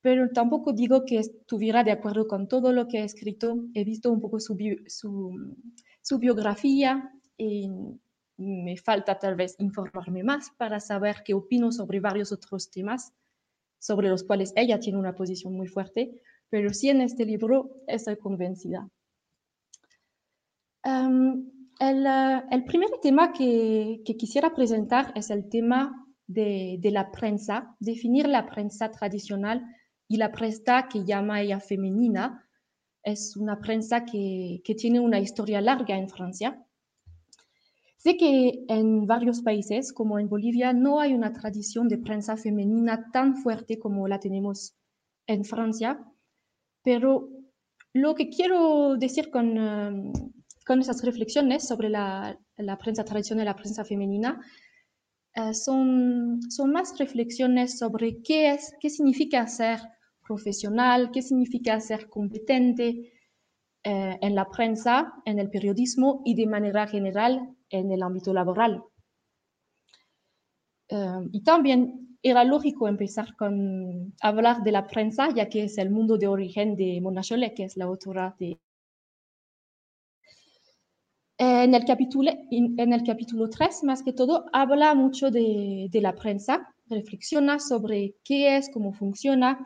pero 0.00 0.30
tampoco 0.30 0.72
digo 0.72 1.04
que 1.04 1.18
estuviera 1.18 1.84
de 1.84 1.92
acuerdo 1.92 2.26
con 2.26 2.48
todo 2.48 2.72
lo 2.72 2.88
que 2.88 2.98
ha 2.98 3.04
escrito. 3.04 3.56
He 3.74 3.84
visto 3.84 4.10
un 4.10 4.20
poco 4.20 4.40
su, 4.40 4.56
su 6.02 6.18
biografía 6.18 7.10
y 7.38 7.70
me 8.36 8.76
falta 8.76 9.18
tal 9.18 9.36
vez 9.36 9.56
informarme 9.58 10.22
más 10.24 10.50
para 10.56 10.80
saber 10.80 11.22
qué 11.24 11.34
opino 11.34 11.70
sobre 11.72 12.00
varios 12.00 12.32
otros 12.32 12.70
temas 12.70 13.12
sobre 13.84 14.08
los 14.08 14.24
cuales 14.24 14.54
ella 14.56 14.80
tiene 14.80 14.98
una 14.98 15.14
posición 15.14 15.54
muy 15.54 15.66
fuerte, 15.66 16.18
pero 16.48 16.72
sí 16.72 16.88
en 16.88 17.02
este 17.02 17.26
libro 17.26 17.82
estoy 17.86 18.16
convencida. 18.16 18.88
Em, 20.82 21.50
eh, 21.78 22.42
el, 22.50 22.64
primer 22.64 22.88
tema 23.02 23.30
que, 23.34 24.00
quisiera 24.18 24.54
presentar 24.54 25.12
es 25.14 25.28
el 25.28 25.50
tema 25.50 26.06
de, 26.26 26.78
la 26.82 27.10
prensa, 27.10 27.76
definir 27.78 28.26
la 28.26 28.46
prensa 28.46 28.90
tradicional 28.90 29.62
y 30.08 30.16
la 30.16 30.32
prensa 30.32 30.88
que 30.88 31.04
llama 31.04 31.42
ella 31.42 31.60
femenina. 31.60 32.48
Es 33.02 33.36
una 33.36 33.60
prensa 33.60 34.06
que, 34.06 34.62
que 34.64 34.74
tiene 34.74 34.98
una 34.98 35.20
historia 35.20 35.60
larga 35.60 35.94
en 35.98 36.08
Francia 36.08 36.58
Sé 38.04 38.18
que 38.18 38.66
en 38.68 39.06
varios 39.06 39.40
países, 39.40 39.90
como 39.90 40.18
en 40.18 40.28
Bolivia, 40.28 40.74
no 40.74 41.00
hay 41.00 41.14
una 41.14 41.32
tradición 41.32 41.88
de 41.88 41.96
prensa 41.96 42.36
femenina 42.36 43.10
tan 43.10 43.34
fuerte 43.34 43.78
como 43.78 44.06
la 44.06 44.20
tenemos 44.20 44.74
en 45.26 45.42
Francia, 45.42 46.04
pero 46.82 47.30
lo 47.94 48.14
que 48.14 48.28
quiero 48.28 48.96
decir 48.98 49.30
con, 49.30 49.56
um, 49.56 50.12
con 50.66 50.80
esas 50.80 51.02
reflexiones 51.02 51.66
sobre 51.66 51.88
la, 51.88 52.38
la, 52.58 52.76
prensa 52.76 53.06
tradicional 53.06 53.46
la 53.46 53.56
prensa 53.56 53.86
femenina 53.86 54.38
uh, 55.36 55.54
son, 55.54 56.40
son 56.50 56.72
más 56.72 56.98
reflexiones 56.98 57.78
sobre 57.78 58.20
qué, 58.22 58.50
es, 58.50 58.74
qué 58.80 58.90
significa 58.90 59.46
ser 59.46 59.80
profesional, 60.22 61.10
qué 61.10 61.22
significa 61.22 61.80
ser 61.80 62.10
competente, 62.10 63.12
eh, 63.86 64.18
en 64.22 64.34
la 64.34 64.48
prensa, 64.48 65.12
en 65.26 65.38
el 65.38 65.50
periodismo 65.50 66.22
y 66.24 66.34
de 66.34 66.46
manera 66.46 66.86
general 66.86 67.54
en 67.68 67.92
el 67.92 68.02
ámbito 68.02 68.32
laboral. 68.32 68.82
Eh, 70.88 71.28
y 71.32 71.42
también 71.42 72.16
era 72.22 72.44
lógico 72.44 72.88
empezar 72.88 73.36
con 73.36 74.14
hablar 74.22 74.62
de 74.62 74.72
la 74.72 74.86
prensa, 74.86 75.28
ya 75.34 75.50
que 75.50 75.64
es 75.64 75.76
el 75.76 75.90
mundo 75.90 76.16
de 76.16 76.28
origen 76.28 76.76
de 76.76 76.98
Mona 77.02 77.20
Chollet, 77.20 77.54
que 77.54 77.64
es 77.64 77.76
la 77.76 77.84
autora 77.84 78.34
de... 78.38 78.58
En 81.36 81.74
el, 81.74 81.84
capítulo, 81.84 82.30
en 82.50 82.92
el 82.92 83.02
capítulo 83.02 83.50
3, 83.50 83.84
más 83.84 84.02
que 84.02 84.14
todo, 84.14 84.46
habla 84.54 84.94
mucho 84.94 85.30
de, 85.30 85.88
de 85.90 86.00
la 86.00 86.14
prensa, 86.14 86.74
reflexiona 86.86 87.58
sobre 87.58 88.14
qué 88.24 88.56
es, 88.56 88.70
cómo 88.72 88.94
funciona, 88.94 89.58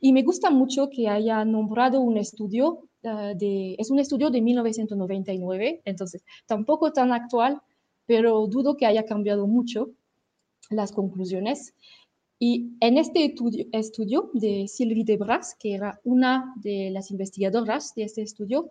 y 0.00 0.14
me 0.14 0.22
gusta 0.22 0.48
mucho 0.50 0.88
que 0.88 1.08
haya 1.08 1.44
nombrado 1.44 2.00
un 2.00 2.16
estudio 2.16 2.89
Ah, 3.02 3.32
es 3.40 3.90
un 3.90 3.98
estudio 3.98 4.30
de 4.30 4.42
1999, 4.42 5.80
entonces 5.86 6.22
tampoco 6.46 6.92
tan 6.92 7.12
actual, 7.12 7.62
pero 8.04 8.46
dudo 8.46 8.76
que 8.76 8.84
haya 8.84 9.06
cambiado 9.06 9.46
mucho 9.46 9.90
las 10.68 10.92
conclusiones. 10.92 11.74
Y 12.38 12.72
en 12.80 12.98
este 12.98 13.24
estudio, 13.24 13.66
estudio 13.72 14.30
de 14.34 14.66
Sylvie 14.68 15.04
Debras, 15.04 15.56
que 15.58 15.74
era 15.74 16.00
una 16.04 16.52
de 16.56 16.90
las 16.90 17.10
investigadoras 17.10 17.94
de 17.94 18.04
este 18.04 18.22
estudio, 18.22 18.70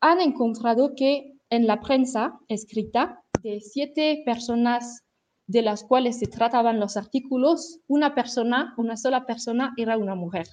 han 0.00 0.20
encontrado 0.20 0.94
que 0.96 1.34
en 1.50 1.66
la 1.66 1.80
prensa 1.80 2.38
escrita, 2.48 3.22
de 3.42 3.60
siete 3.60 4.22
personas 4.26 5.04
de 5.46 5.62
las 5.62 5.84
cuales 5.84 6.18
se 6.18 6.26
trataban 6.26 6.80
los 6.80 6.96
artículos, 6.96 7.78
una 7.86 8.14
persona, 8.16 8.74
una 8.76 8.96
sola 8.96 9.26
persona 9.26 9.74
era 9.76 9.96
una 9.96 10.16
mujer 10.16 10.48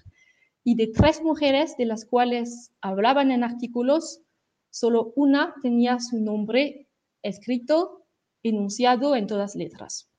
y 0.66 0.76
de 0.76 0.88
tres 0.88 1.22
mujeres 1.22 1.78
de 1.78 1.86
las 1.86 2.06
cuales 2.06 2.72
hablaban 2.82 3.32
en 3.32 3.44
artículos, 3.44 4.22
solo 4.72 5.14
una 5.16 5.54
tenía 5.62 6.00
su 6.00 6.20
nombre 6.20 6.90
escrito, 7.22 8.02
enunciado 8.44 9.16
en 9.16 9.28
todas 9.28 9.56
letras. 9.56 10.10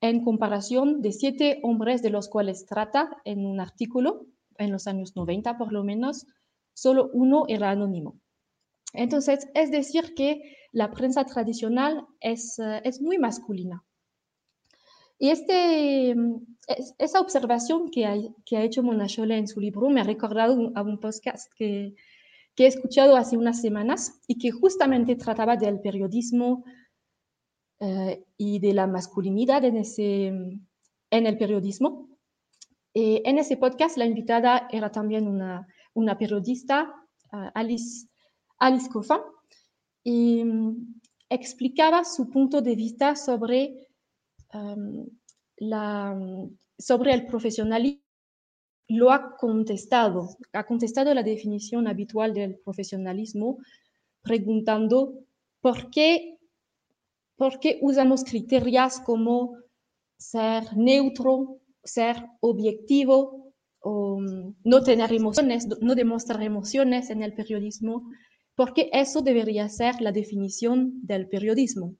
En 0.00 0.24
comparación 0.24 1.02
de 1.02 1.12
siete 1.12 1.60
hombres 1.62 2.00
de 2.00 2.10
los 2.10 2.28
cuales 2.28 2.64
trata 2.64 3.20
en 3.24 3.44
un 3.44 3.60
artículo, 3.60 4.26
en 4.56 4.72
los 4.72 4.86
años 4.86 5.14
90 5.14 5.58
por 5.58 5.70
lo 5.70 5.84
menos, 5.84 6.26
solo 6.72 7.10
uno 7.12 7.44
era 7.46 7.70
anónimo. 7.70 8.18
Entonces, 8.94 9.48
es 9.54 9.70
decir 9.70 10.14
que 10.14 10.56
la 10.72 10.90
prensa 10.92 11.24
tradicional 11.24 12.06
es, 12.20 12.58
eh, 12.58 12.80
es 12.84 13.02
muy 13.02 13.18
masculina. 13.18 13.84
Y 15.18 15.30
este, 15.30 16.14
esa 16.98 17.20
observación 17.20 17.90
que 17.90 18.06
ha, 18.06 18.14
que 18.44 18.56
ha 18.56 18.62
hecho 18.62 18.82
Mona 18.82 19.06
en 19.18 19.48
su 19.48 19.60
libro 19.60 19.90
me 19.90 20.00
ha 20.00 20.04
recordado 20.04 20.70
a 20.74 20.82
un 20.82 21.00
podcast 21.00 21.52
que, 21.56 21.94
que, 22.54 22.64
he 22.64 22.66
escuchado 22.68 23.16
hace 23.16 23.36
unas 23.36 23.60
semanas 23.60 24.20
y 24.28 24.38
que 24.38 24.52
justamente 24.52 25.16
trataba 25.16 25.56
del 25.56 25.80
periodismo 25.80 26.64
eh, 27.80 28.24
y 28.36 28.58
de 28.60 28.74
la 28.74 28.86
masculinidad 28.86 29.64
en, 29.64 29.76
ese, 29.78 30.26
en 30.26 31.26
el 31.26 31.36
periodismo. 31.36 32.08
Y 32.92 33.22
en 33.24 33.38
ese 33.38 33.56
podcast 33.56 33.96
la 33.96 34.06
invitada 34.06 34.68
era 34.70 34.90
también 34.90 35.26
una, 35.26 35.66
una 35.94 36.16
periodista, 36.16 36.94
uh, 37.32 37.50
Alice, 37.54 38.08
Alice 38.58 38.88
Coffin, 38.88 39.18
y 40.02 40.42
um, 40.42 40.94
explicaba 41.28 42.04
su 42.04 42.30
punto 42.30 42.62
de 42.62 42.74
vista 42.74 43.14
sobre 43.14 43.87
la, 44.50 46.18
sobre 46.78 47.12
el 47.12 47.26
profesionalismo 47.26 48.02
lo 48.88 49.10
ha 49.12 49.36
contestado, 49.36 50.38
ha 50.52 50.64
contestado 50.64 51.12
la 51.12 51.22
definición 51.22 51.86
habitual 51.86 52.32
del 52.32 52.56
profesionalismo 52.58 53.58
preguntando 54.22 55.14
por 55.60 55.90
qué, 55.90 56.38
por 57.36 57.60
qué 57.60 57.78
usamos 57.82 58.24
criterios 58.24 59.00
como 59.00 59.56
ser 60.16 60.76
neutro, 60.76 61.60
ser 61.84 62.16
objetivo, 62.40 63.52
mm, 63.84 64.54
no 64.64 64.82
tener 64.82 65.12
emociones, 65.12 65.66
no 65.80 65.94
demostrar 65.94 66.42
emociones 66.42 67.10
en 67.10 67.22
el 67.22 67.34
periodismo, 67.34 68.10
porque 68.54 68.90
eso 68.92 69.20
debería 69.20 69.68
ser 69.68 70.00
la 70.00 70.12
definición 70.12 71.06
del 71.06 71.28
periodismo. 71.28 71.94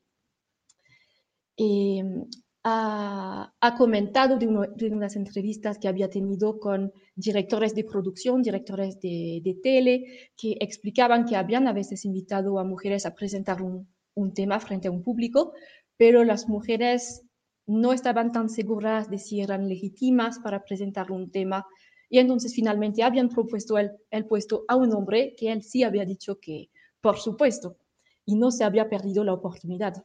Mm, 1.59 2.23
ha, 2.65 3.75
comentado 3.77 4.39
de, 4.39 4.47
unas 4.47 5.17
entrevistas 5.17 5.79
que 5.79 5.89
había 5.89 6.11
tenido 6.11 6.59
con 6.61 6.93
directores 7.15 7.75
de 7.75 7.85
producción, 7.85 8.43
directores 8.43 9.01
de, 9.01 9.59
tele, 9.63 10.31
que 10.37 10.57
explicaban 10.61 11.25
que 11.25 11.37
habían 11.37 11.67
a 11.69 11.73
veces 11.73 12.05
invitado 12.05 12.59
a 12.59 12.65
mujeres 12.65 13.07
a 13.07 13.15
presentar 13.15 13.63
un, 13.63 13.89
tema 14.35 14.59
frente 14.61 14.89
a 14.89 14.91
un 14.91 15.03
público, 15.03 15.53
pero 15.97 16.25
las 16.25 16.49
mujeres 16.49 17.23
no 17.67 17.93
estaban 17.93 18.33
tan 18.33 18.49
seguras 18.51 19.09
de 19.11 19.19
si 19.19 19.41
eran 19.41 19.69
legítimas 19.69 20.41
para 20.41 20.65
presentar 20.65 21.13
un 21.13 21.31
tema 21.31 21.65
y 22.11 22.19
entonces 22.19 22.55
finalmente 22.55 23.03
habían 23.05 23.29
propuesto 23.29 23.77
el 23.79 24.27
puesto 24.27 24.65
a 24.67 24.77
un 24.77 24.93
hombre 24.93 25.35
que 25.37 25.53
él 25.53 25.63
sí 25.63 25.85
había 25.85 26.05
dicho 26.05 26.39
que, 26.41 26.71
por 27.01 27.19
supuesto, 27.19 27.77
y 28.25 28.35
no 28.35 28.51
se 28.51 28.65
había 28.65 28.89
perdido 28.89 29.23
la 29.25 29.35
oportunidad. 29.35 30.05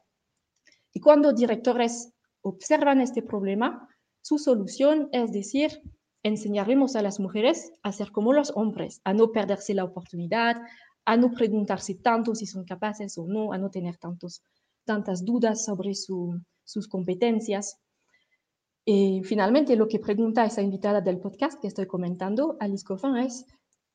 Y 0.94 1.00
cuando 1.00 1.34
directores 1.34 2.14
observan 2.42 3.02
este 3.02 3.22
problema, 3.22 3.88
su 4.22 4.38
solución 4.38 5.10
es 5.12 5.32
decir, 5.32 5.82
enseñaremos 6.24 6.96
a 6.96 7.02
las 7.02 7.20
mujeres 7.20 7.74
a 7.84 7.92
ser 7.92 8.12
como 8.12 8.32
los 8.32 8.52
hombres, 8.56 9.02
a 9.04 9.14
no 9.14 9.32
perderse 9.32 9.74
la 9.74 9.84
oportunidad, 9.84 10.62
a 11.06 11.18
no 11.18 11.32
preguntarse 11.32 11.96
tanto 11.96 12.36
si 12.36 12.46
son 12.46 12.64
capaces 12.64 13.18
o 13.18 13.28
no, 13.28 13.52
a 13.52 13.58
no 13.58 13.70
tener 13.70 13.98
tantos, 13.98 14.42
tantas 14.86 15.26
dudas 15.26 15.66
sobre 15.66 15.94
sus 15.96 16.88
competencias. 16.88 17.80
Y 18.86 19.22
finalmente, 19.24 19.76
lo 19.76 19.88
que 19.88 20.00
pregunta 20.00 20.46
esa 20.46 20.62
invitada 20.62 21.02
del 21.02 21.20
podcast 21.20 21.60
que 21.60 21.68
estoy 21.68 21.88
comentando, 21.88 22.56
Alice 22.60 22.86
Coffin, 22.86 23.18
es 23.18 23.46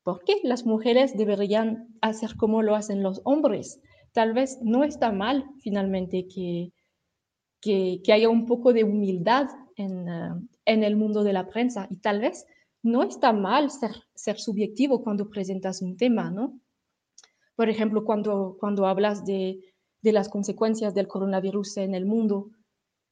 ¿por 0.03 0.23
qué 0.23 0.35
las 0.43 0.65
mujeres 0.65 1.17
deberían 1.17 1.87
hacer 2.01 2.35
como 2.35 2.61
lo 2.61 2.75
hacen 2.75 3.03
los 3.03 3.21
hombres? 3.23 3.81
Tal 4.13 4.33
vez 4.33 4.59
no 4.61 4.83
está 4.83 5.11
mal 5.11 5.45
finalmente 5.61 6.27
que 6.27 6.71
que, 7.61 8.01
haya 8.11 8.29
un 8.29 8.45
poco 8.45 8.73
de 8.73 8.83
humildad 8.83 9.47
en, 9.75 10.07
eh, 10.07 10.31
en, 10.65 10.83
el 10.83 10.95
mundo 10.95 11.23
de 11.23 11.33
la 11.33 11.47
prensa 11.47 11.87
y 11.89 11.97
tal 11.97 12.21
vez 12.21 12.45
no 12.81 13.03
está 13.03 13.33
mal 13.33 13.71
ser, 13.71 13.91
ser 14.15 14.39
subjetivo 14.39 15.03
cuando 15.03 15.29
presentas 15.29 15.81
un 15.81 15.97
tema, 15.97 16.31
¿no? 16.31 16.59
Por 17.55 17.69
ejemplo, 17.69 18.05
cuando, 18.05 18.55
cuando 18.59 18.87
hablas 18.87 19.25
de, 19.25 19.59
de 20.01 20.11
las 20.11 20.29
consecuencias 20.29 20.93
del 20.93 21.07
coronavirus 21.07 21.77
en 21.77 21.93
el 21.93 22.05
mundo, 22.05 22.51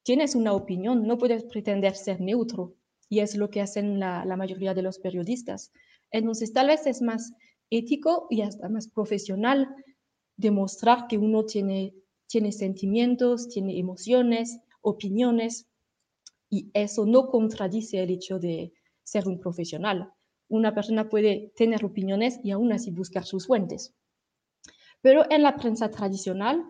tienes 0.04 0.36
una 0.36 0.54
opinión, 0.54 1.06
no 1.06 1.18
puedes 1.18 1.44
pretender 1.44 1.96
ser 1.96 2.22
neutro 2.22 2.76
y 3.10 3.20
es 3.20 3.36
lo 3.36 3.50
que 3.50 3.62
hacen 3.62 4.00
la, 4.00 4.24
la 4.24 4.38
mayoría 4.38 4.74
de 4.74 4.82
los 4.82 5.00
periodistas. 5.00 5.72
Entonces, 6.12 6.54
tal 6.54 6.68
vez 6.68 6.88
es 6.88 7.02
más 7.02 7.34
ético 7.70 8.28
y 8.30 8.42
hasta 8.42 8.70
más 8.70 8.88
profesional 8.88 9.68
demostrar 10.38 11.08
que 11.08 11.18
uno 11.18 11.46
tiene, 11.46 11.94
tiene 12.28 12.52
sentimientos, 12.52 13.48
tiene 13.50 13.80
emociones, 13.80 14.60
opiniones, 14.82 15.68
y 16.50 16.70
eso 16.74 17.06
no 17.06 17.28
contradice 17.28 18.02
el 18.02 18.12
hecho 18.12 18.40
de 18.40 18.74
ser 19.04 19.28
un 19.28 19.40
profesional. 19.40 20.12
Una 20.50 20.74
persona 20.74 21.10
puede 21.10 21.52
tener 21.56 21.84
opiniones 21.84 22.40
y 22.44 22.52
aún 22.52 22.72
así 22.72 22.92
buscar 22.92 23.26
sus 23.26 23.48
fuentes. 23.48 23.94
Pero 25.02 25.30
en 25.30 25.44
la 25.44 25.56
prensa 25.56 25.92
tradicional, 25.92 26.64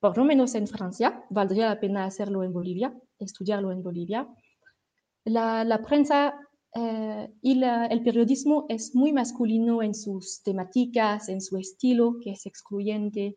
por 0.00 0.16
lo 0.18 0.24
menos 0.24 0.54
en 0.54 0.66
Francia, 0.66 1.24
valdría 1.30 1.68
la 1.68 1.80
pena 1.80 2.04
hacerlo 2.04 2.42
en 2.44 2.52
Bolivia, 2.52 2.94
estudiarlo 3.18 3.72
en 3.72 3.82
Bolivia, 3.82 4.28
la, 5.24 5.80
prensa 5.86 6.38
eh, 6.74 7.32
y 7.40 7.62
el 7.62 8.02
periodismo 8.02 8.66
es 8.68 8.94
muy 8.94 9.12
masculino 9.12 9.82
en 9.82 9.94
sus 9.94 10.42
temáticas, 10.42 11.30
en 11.30 11.40
su 11.40 11.56
estilo, 11.56 12.16
que 12.22 12.32
es 12.32 12.44
excluyente. 12.44 13.36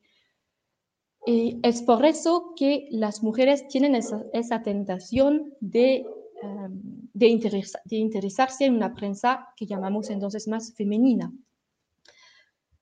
Es 1.30 1.82
por 1.82 2.06
eso 2.06 2.54
que 2.56 2.88
las 2.90 3.22
mujeres 3.22 3.68
tienen 3.68 3.96
esa, 3.96 4.64
tentación 4.64 5.54
de, 5.60 6.06
em, 6.42 6.82
de 7.14 7.98
interesarse 7.98 8.64
en 8.64 8.76
una 8.76 8.94
prensa 8.94 9.50
que 9.58 9.66
llamamos 9.66 10.10
entonces 10.10 10.48
más 10.48 10.74
femenina. 10.74 11.34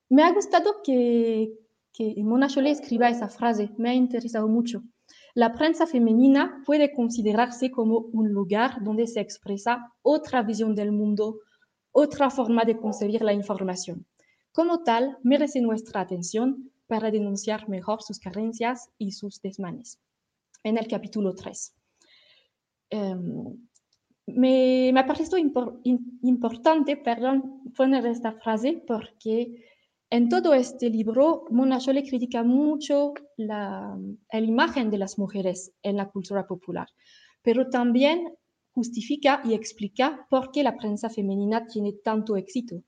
Me 0.08 0.22
ha 0.22 0.32
gustado 0.32 0.76
que, 0.84 1.54
que 1.92 2.14
Mona 2.22 2.46
Chollet 2.46 2.70
escriba 2.70 3.08
esa 3.08 3.28
frase, 3.28 3.72
me 3.78 3.90
ha 3.90 3.94
interesado 3.94 4.46
mucho. 4.46 4.84
La 5.34 5.52
prensa 5.52 5.84
femenina 5.84 6.62
puede 6.64 6.94
considerarse 6.94 7.72
como 7.72 7.98
un 8.12 8.32
lugar 8.32 8.80
donde 8.84 9.08
se 9.08 9.18
expresa 9.18 9.92
otra 10.02 10.42
visión 10.42 10.76
del 10.76 10.92
mundo, 10.92 11.40
otra 11.90 12.30
forma 12.30 12.64
de 12.64 12.76
concebir 12.76 13.22
la 13.22 13.32
información. 13.32 14.06
Como 14.52 14.84
tal, 14.84 15.18
merece 15.24 15.60
nuestra 15.60 16.02
atención 16.02 16.70
para 16.86 17.10
denunciar 17.10 17.68
mejor 17.68 18.02
sus 18.02 18.18
carencias 18.18 18.88
y 18.98 19.12
sus 19.12 19.40
desmanes. 19.40 19.98
En 20.62 20.78
el 20.78 20.86
capítulo 20.86 21.34
3. 21.34 21.74
Em, 22.90 23.68
me, 24.26 24.90
me, 24.92 25.00
ha 25.00 25.06
importante 26.22 26.96
perdón, 26.96 27.72
poner 27.74 28.06
esta 28.06 28.32
frase 28.32 28.82
porque 28.86 29.64
en 30.08 30.28
todo 30.28 30.54
este 30.54 30.88
libro, 30.88 31.46
Mona 31.50 31.78
Chollet 31.78 32.08
critica 32.08 32.44
mucho 32.44 33.12
la, 33.36 33.98
imagen 34.32 34.88
de 34.88 34.98
las 34.98 35.18
mujeres 35.18 35.72
en 35.82 35.96
la 35.96 36.08
cultura 36.08 36.46
popular, 36.46 36.86
pero 37.42 37.68
también 37.68 38.32
justifica 38.70 39.42
y 39.44 39.54
explica 39.54 40.24
por 40.30 40.52
qué 40.52 40.62
la 40.62 40.76
prensa 40.76 41.10
femenina 41.10 41.66
tiene 41.66 41.92
tanto 42.04 42.36
éxito. 42.36 42.84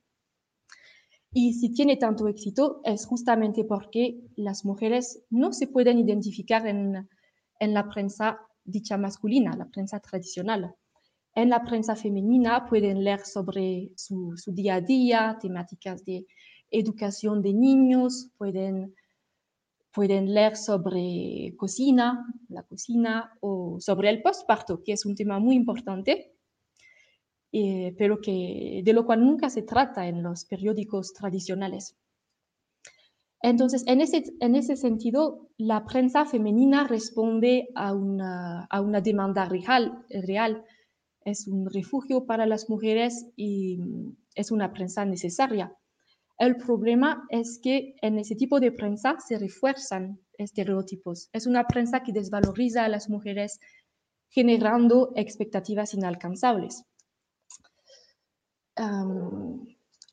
Y 1.33 1.55
si 1.55 1.73
tiene 1.73 1.97
tanto 1.97 2.27
éxito 2.27 2.81
es 2.85 3.07
justamente 3.07 3.65
porque 3.65 4.21
las 4.37 4.65
mujeres 4.65 5.23
no 5.31 5.53
se 5.53 5.67
pueden 5.67 5.99
identificar 5.99 6.67
en, 6.67 7.09
la 7.61 7.89
prensa 7.89 8.39
dicha 8.65 8.97
masculina, 8.97 9.57
la 9.57 9.69
prensa 9.69 10.01
tradicional. 10.01 10.75
En 11.35 11.51
la 11.51 11.63
prensa 11.63 11.95
femenina 11.95 12.67
pueden 12.67 13.05
leer 13.05 13.21
sobre 13.21 13.93
su 13.97 14.35
día 14.49 14.77
a 14.77 14.81
día, 14.81 15.39
temáticas 15.41 16.05
de 16.05 16.27
educación 16.71 17.43
de 17.43 17.53
niños, 17.53 18.31
pueden, 18.37 18.95
pueden 19.93 20.33
leer 20.33 20.57
sobre 20.57 21.55
cocina, 21.57 22.27
la 22.49 22.63
cocina, 22.63 23.33
o 23.41 23.79
sobre 23.81 24.11
el 24.11 24.23
postparto, 24.23 24.83
que 24.83 24.93
es 24.93 25.07
un 25.07 25.15
tema 25.15 25.39
muy 25.39 25.57
importante, 25.57 26.33
eh, 27.53 27.95
pero 27.97 28.21
que, 28.21 28.83
de 28.85 28.93
lo 28.93 29.07
cual 29.07 29.25
nunca 29.25 29.51
se 29.51 29.63
trata 29.63 30.07
en 30.07 30.23
los 30.23 30.45
periódicos 30.45 31.13
tradicionales. 31.13 31.97
Entonces, 33.41 33.85
en 33.87 34.01
ese, 34.01 34.25
en 34.41 34.57
ese 34.57 34.77
sentido, 34.77 35.49
la 35.57 35.85
prensa 35.85 36.27
femenina 36.27 36.87
responde 36.89 37.69
a 37.75 37.95
una, 37.95 38.65
a 38.65 38.81
una 38.81 39.01
demanda 39.01 39.45
real, 39.45 40.05
real. 40.11 40.65
Es 41.25 41.47
un 41.47 41.71
refugio 41.71 42.27
para 42.27 42.47
las 42.47 42.69
mujeres 42.69 43.27
y 43.37 43.79
es 44.35 44.51
una 44.51 44.73
prensa 44.73 45.05
necesaria. 45.05 45.73
El 46.39 46.57
problema 46.57 47.27
es 47.31 47.61
que 47.63 47.95
en 48.01 48.19
ese 48.19 48.37
tipo 48.37 48.61
de 48.61 48.73
prensa 48.73 49.17
se 49.19 49.39
refuerzan 49.39 50.21
estereotipos. 50.39 51.29
Es 51.33 51.47
una 51.47 51.67
prensa 51.67 52.03
que 52.03 52.13
desvaloriza 52.13 52.85
a 52.85 52.89
las 52.89 53.09
mujeres 53.11 53.59
generando 54.31 55.13
expectativas 55.17 55.95
inalcanzables. 55.95 56.85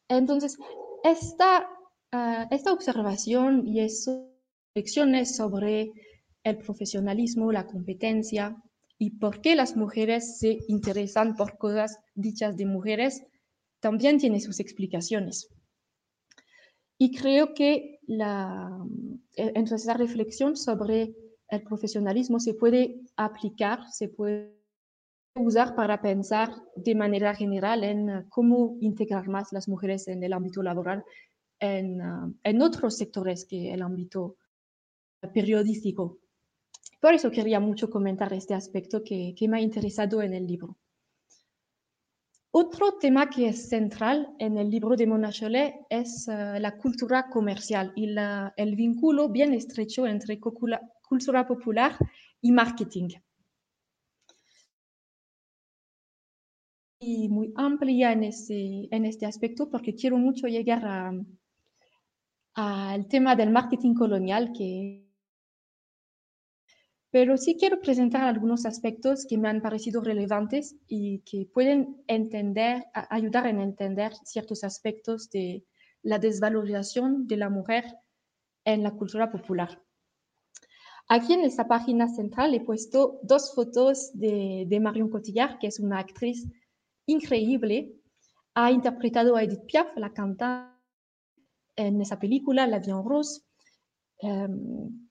Entonces, 0.07 0.57
esta, 1.03 1.67
ah, 2.11 2.47
esta 2.51 2.73
observación 2.73 3.67
y 3.67 3.81
esas 3.81 4.21
reflexiones 4.73 5.35
sobre 5.35 5.91
el 6.43 6.57
profesionalismo, 6.57 7.51
la 7.51 7.67
competencia 7.67 8.55
y 8.97 9.11
por 9.11 9.41
qué 9.41 9.55
las 9.55 9.75
mujeres 9.75 10.39
se 10.39 10.59
interesan 10.67 11.35
por 11.35 11.57
cosas 11.57 11.97
dichas 12.13 12.55
de 12.55 12.65
mujeres, 12.65 13.23
también 13.79 14.17
tiene 14.17 14.39
sus 14.39 14.59
explicaciones. 14.59 15.49
Y 16.97 17.15
creo 17.15 17.53
que 17.53 17.99
la, 18.07 18.69
eh, 19.35 19.51
entonces 19.55 19.83
esa 19.83 19.93
reflexión 19.95 20.55
sobre 20.55 21.13
el 21.49 21.63
profesionalismo 21.63 22.39
se 22.39 22.53
puede 22.53 23.01
aplicar, 23.17 23.79
se 23.91 24.07
puede 24.07 24.55
usar 25.35 25.75
para 25.75 26.01
pensar 26.01 26.49
de 26.75 26.95
manera 26.95 27.35
general 27.35 27.83
en 27.83 28.09
eh, 28.09 28.25
cómo 28.29 28.77
integrar 28.79 29.27
más 29.27 29.51
las 29.51 29.67
mujeres 29.67 30.07
en 30.07 30.23
el 30.23 30.33
ámbito 30.33 30.63
laboral 30.63 31.03
en, 31.59 32.01
eh, 32.01 32.33
en 32.43 32.61
otros 32.61 32.97
sectores 32.97 33.45
que 33.45 33.73
el 33.73 33.81
ámbito 33.81 34.37
periodístico. 35.33 36.19
Por 37.01 37.13
eso 37.13 37.31
quería 37.31 37.59
mucho 37.59 37.89
comentar 37.89 38.31
este 38.33 38.53
aspecto 38.53 39.03
que, 39.03 39.35
que 39.37 39.47
me 39.47 39.57
ha 39.57 39.61
interesado 39.61 40.21
en 40.21 40.33
el 40.33 40.47
libro. 40.47 40.77
Otro 42.51 42.93
tema 42.93 43.29
que 43.29 43.49
es 43.49 43.67
central 43.67 44.33
en 44.39 44.57
el 44.57 44.69
libro 44.69 44.95
de 44.95 45.05
Mona 45.05 45.29
Chollet 45.29 45.75
es 45.89 46.25
uh, 46.29 46.57
la 46.57 46.77
cultura 46.77 47.27
comercial 47.29 47.91
y 47.97 48.15
el 48.55 48.75
vínculo 48.77 49.27
bien 49.27 49.53
estrecho 49.53 50.07
entre 50.07 50.39
cultura 50.39 51.45
popular 51.45 51.97
y 52.39 52.53
marketing. 52.53 53.09
Y 56.99 57.29
muy 57.29 57.53
amplia 57.55 58.11
en, 58.11 58.23
ese, 58.23 58.87
en 58.89 59.05
este 59.05 59.25
aspecto 59.25 59.69
porque 59.69 59.95
quiero 59.95 60.17
mucho 60.17 60.47
llegar 60.47 60.85
al 62.53 63.07
tema 63.07 63.35
del 63.35 63.51
marketing 63.51 63.93
colonial 63.93 64.53
que 64.53 65.05
pero 67.15 67.37
sí 67.37 67.55
quiero 67.57 67.79
presentar 67.79 68.23
algunos 68.23 68.65
aspectos 68.65 69.25
que 69.25 69.37
me 69.37 69.47
han 69.47 69.61
parecido 69.61 70.01
relevantes 70.01 70.75
y 70.85 71.19
que 71.19 71.45
pueden 71.45 72.03
entender, 72.07 72.83
ayudar 72.93 73.45
a 73.45 73.51
entender 73.51 74.11
ciertos 74.25 74.65
aspectos 74.65 75.29
de 75.29 75.63
la 76.03 76.19
desvalorización 76.19 77.25
de 77.25 77.37
la 77.37 77.49
mujer 77.49 77.85
en 78.65 78.83
la 78.83 78.91
cultura 78.91 79.31
popular. 79.31 79.81
Aquí 81.07 81.31
en 81.31 81.45
esta 81.45 81.69
página 81.69 82.09
central 82.09 82.53
he 82.53 82.59
puesto 82.59 83.21
dos 83.23 83.55
fotos 83.55 84.11
de, 84.13 84.65
de 84.67 84.79
Marion 84.81 85.09
Cotillard, 85.09 85.57
que 85.59 85.67
es 85.67 85.79
una 85.79 85.99
actriz 85.99 86.45
increíble. 87.07 87.93
Ha 88.53 88.71
interpretado 88.71 89.35
a 89.35 89.43
Edith 89.43 89.65
Piaf, 89.67 89.95
la 89.97 90.13
cantante, 90.13 90.75
en 91.75 92.01
esa 92.01 92.17
película, 92.19 92.67
La 92.67 92.79
Vie 92.79 92.91
en 92.91 93.03
Rose. 93.03 93.41
Um, 94.21 95.09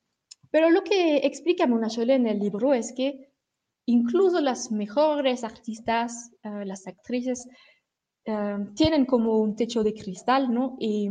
pero 0.51 0.71
lo 0.71 0.83
que 0.83 1.19
explica 1.19 1.67
Mona 1.67 1.89
Chollet 1.89 2.17
en 2.17 2.27
el 2.27 2.39
libro 2.39 2.73
es 2.75 2.93
que 2.93 3.33
incluso 3.87 4.41
las 4.41 4.71
mejores 4.71 5.45
artistas, 5.45 6.31
eh, 6.43 6.65
las 6.65 6.87
actrices, 6.87 7.49
eh, 8.25 8.57
tienen 8.75 9.05
como 9.05 9.41
un 9.41 9.57
techo 9.57 9.83
de 9.83 9.95
cristal, 9.95 10.53
¿no? 10.53 10.77
Y, 10.79 11.11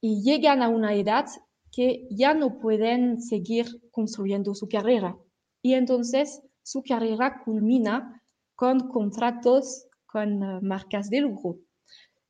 llegan 0.00 0.62
a 0.62 0.68
una 0.68 0.94
edad 0.94 1.26
que 1.70 2.08
ya 2.10 2.34
no 2.34 2.58
pueden 2.58 3.20
seguir 3.20 3.66
construyendo 3.90 4.54
su 4.54 4.68
carrera. 4.68 5.16
Y 5.62 5.74
entonces 5.74 6.42
su 6.62 6.82
carrera 6.82 7.42
culmina 7.44 8.21
con 8.54 8.88
contratos 8.88 9.86
con 10.06 10.42
uh, 10.42 10.60
marcas 10.62 11.10
de 11.10 11.20
lujo. 11.20 11.58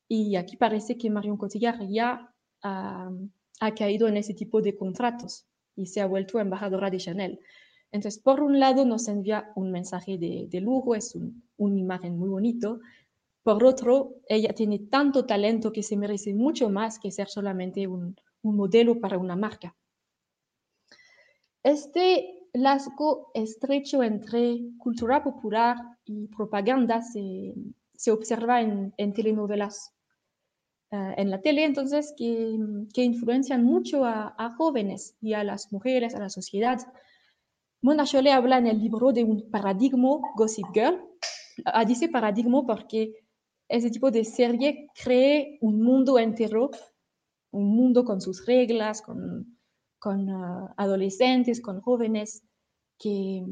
Y 0.08 0.36
aquí 0.36 0.56
parece 0.56 0.96
que 0.96 1.10
Marion 1.10 1.36
Cotillard 1.36 1.88
ya 1.88 2.32
ha 2.62 3.74
caído 3.76 4.06
en 4.06 4.16
ese 4.16 4.34
tipo 4.34 4.60
de 4.60 4.76
contratos 4.76 5.46
y 5.74 5.86
se 5.86 6.00
ha 6.00 6.06
vuelto 6.06 6.38
embajadora 6.38 6.90
de 6.90 6.98
Chanel. 6.98 7.40
Entonces, 7.90 8.22
por 8.22 8.40
un 8.40 8.60
lado, 8.60 8.84
nos 8.84 9.08
envía 9.08 9.50
un 9.56 9.72
mensaje 9.72 10.18
de, 10.18 10.46
de 10.48 10.60
lujo, 10.60 10.94
es 10.94 11.14
un, 11.14 11.42
una 11.56 11.78
imagen 11.78 12.18
muy 12.18 12.28
bonito. 12.28 12.80
Por 13.42 13.64
otro, 13.64 14.14
ella 14.28 14.54
tiene 14.54 14.78
tanto 14.78 15.26
talento 15.26 15.72
que 15.72 15.82
se 15.82 15.96
merece 15.96 16.34
mucho 16.34 16.68
más 16.70 16.98
que 16.98 17.10
ser 17.10 17.28
solamente 17.28 17.86
un 17.86 18.14
modelo 18.42 19.00
para 19.00 19.18
una 19.18 19.34
marca. 19.34 19.74
Este 21.62 22.41
lazo 22.52 23.30
estrecho 23.34 24.02
entre 24.02 24.60
cultura 24.78 25.22
popular 25.22 25.76
y 26.04 26.28
propaganda 26.28 27.02
se, 27.02 27.54
se 27.94 28.10
observa 28.10 28.60
en, 28.60 28.92
telenovelas 29.14 29.92
eh, 30.90 31.14
en 31.16 31.30
la 31.30 31.40
tele, 31.40 31.64
entonces, 31.64 32.14
que, 32.16 32.58
que 32.92 33.02
influencian 33.02 33.64
mucho 33.64 34.04
a, 34.04 34.34
a, 34.36 34.50
jóvenes 34.54 35.16
y 35.20 35.32
a 35.32 35.44
las 35.44 35.72
mujeres, 35.72 36.14
a 36.14 36.20
la 36.20 36.28
sociedad. 36.28 36.80
Mona 37.80 38.04
Chollet 38.04 38.32
habla 38.32 38.58
en 38.58 38.66
el 38.66 38.78
libro 38.78 39.12
de 39.12 39.24
un 39.24 39.50
paradigma 39.50 40.18
Gossip 40.36 40.66
Girl. 40.72 41.00
Ah, 41.64 41.84
dice 41.84 42.08
paradigma 42.08 42.64
porque 42.66 43.14
ese 43.68 43.90
tipo 43.90 44.10
de 44.10 44.24
serie 44.24 44.88
cree 44.94 45.58
un 45.62 45.82
mundo 45.82 46.18
entero, 46.18 46.70
un 47.50 47.74
mundo 47.74 48.04
con 48.04 48.20
sus 48.20 48.46
reglas, 48.46 49.02
con, 49.02 49.58
con 50.02 50.28
uh, 50.28 50.68
adolescentes, 50.76 51.60
con 51.60 51.80
jóvenes 51.80 52.42
que, 52.98 53.44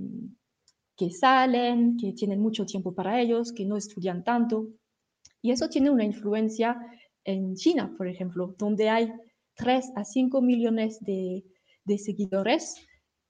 que 0.97 1.11
salen, 1.13 1.97
que 1.97 2.13
tienen 2.13 2.41
mucho 2.41 2.67
tiempo 2.67 2.93
para 2.93 3.21
ellos, 3.21 3.53
que 3.53 3.65
no 3.65 3.77
estudian 3.77 4.25
tanto. 4.25 4.67
Y 5.43 5.53
eso 5.53 5.69
tiene 5.69 5.91
una 5.91 6.03
influencia 6.03 6.77
en 7.23 7.55
China, 7.55 7.95
por 7.97 8.09
ejemplo, 8.09 8.57
donde 8.59 8.89
hay 8.89 9.13
3 9.55 9.93
a 9.95 10.05
5 10.05 10.43
millones 10.43 10.99
de, 11.03 11.45
de 11.85 11.99
seguidores. 11.99 12.75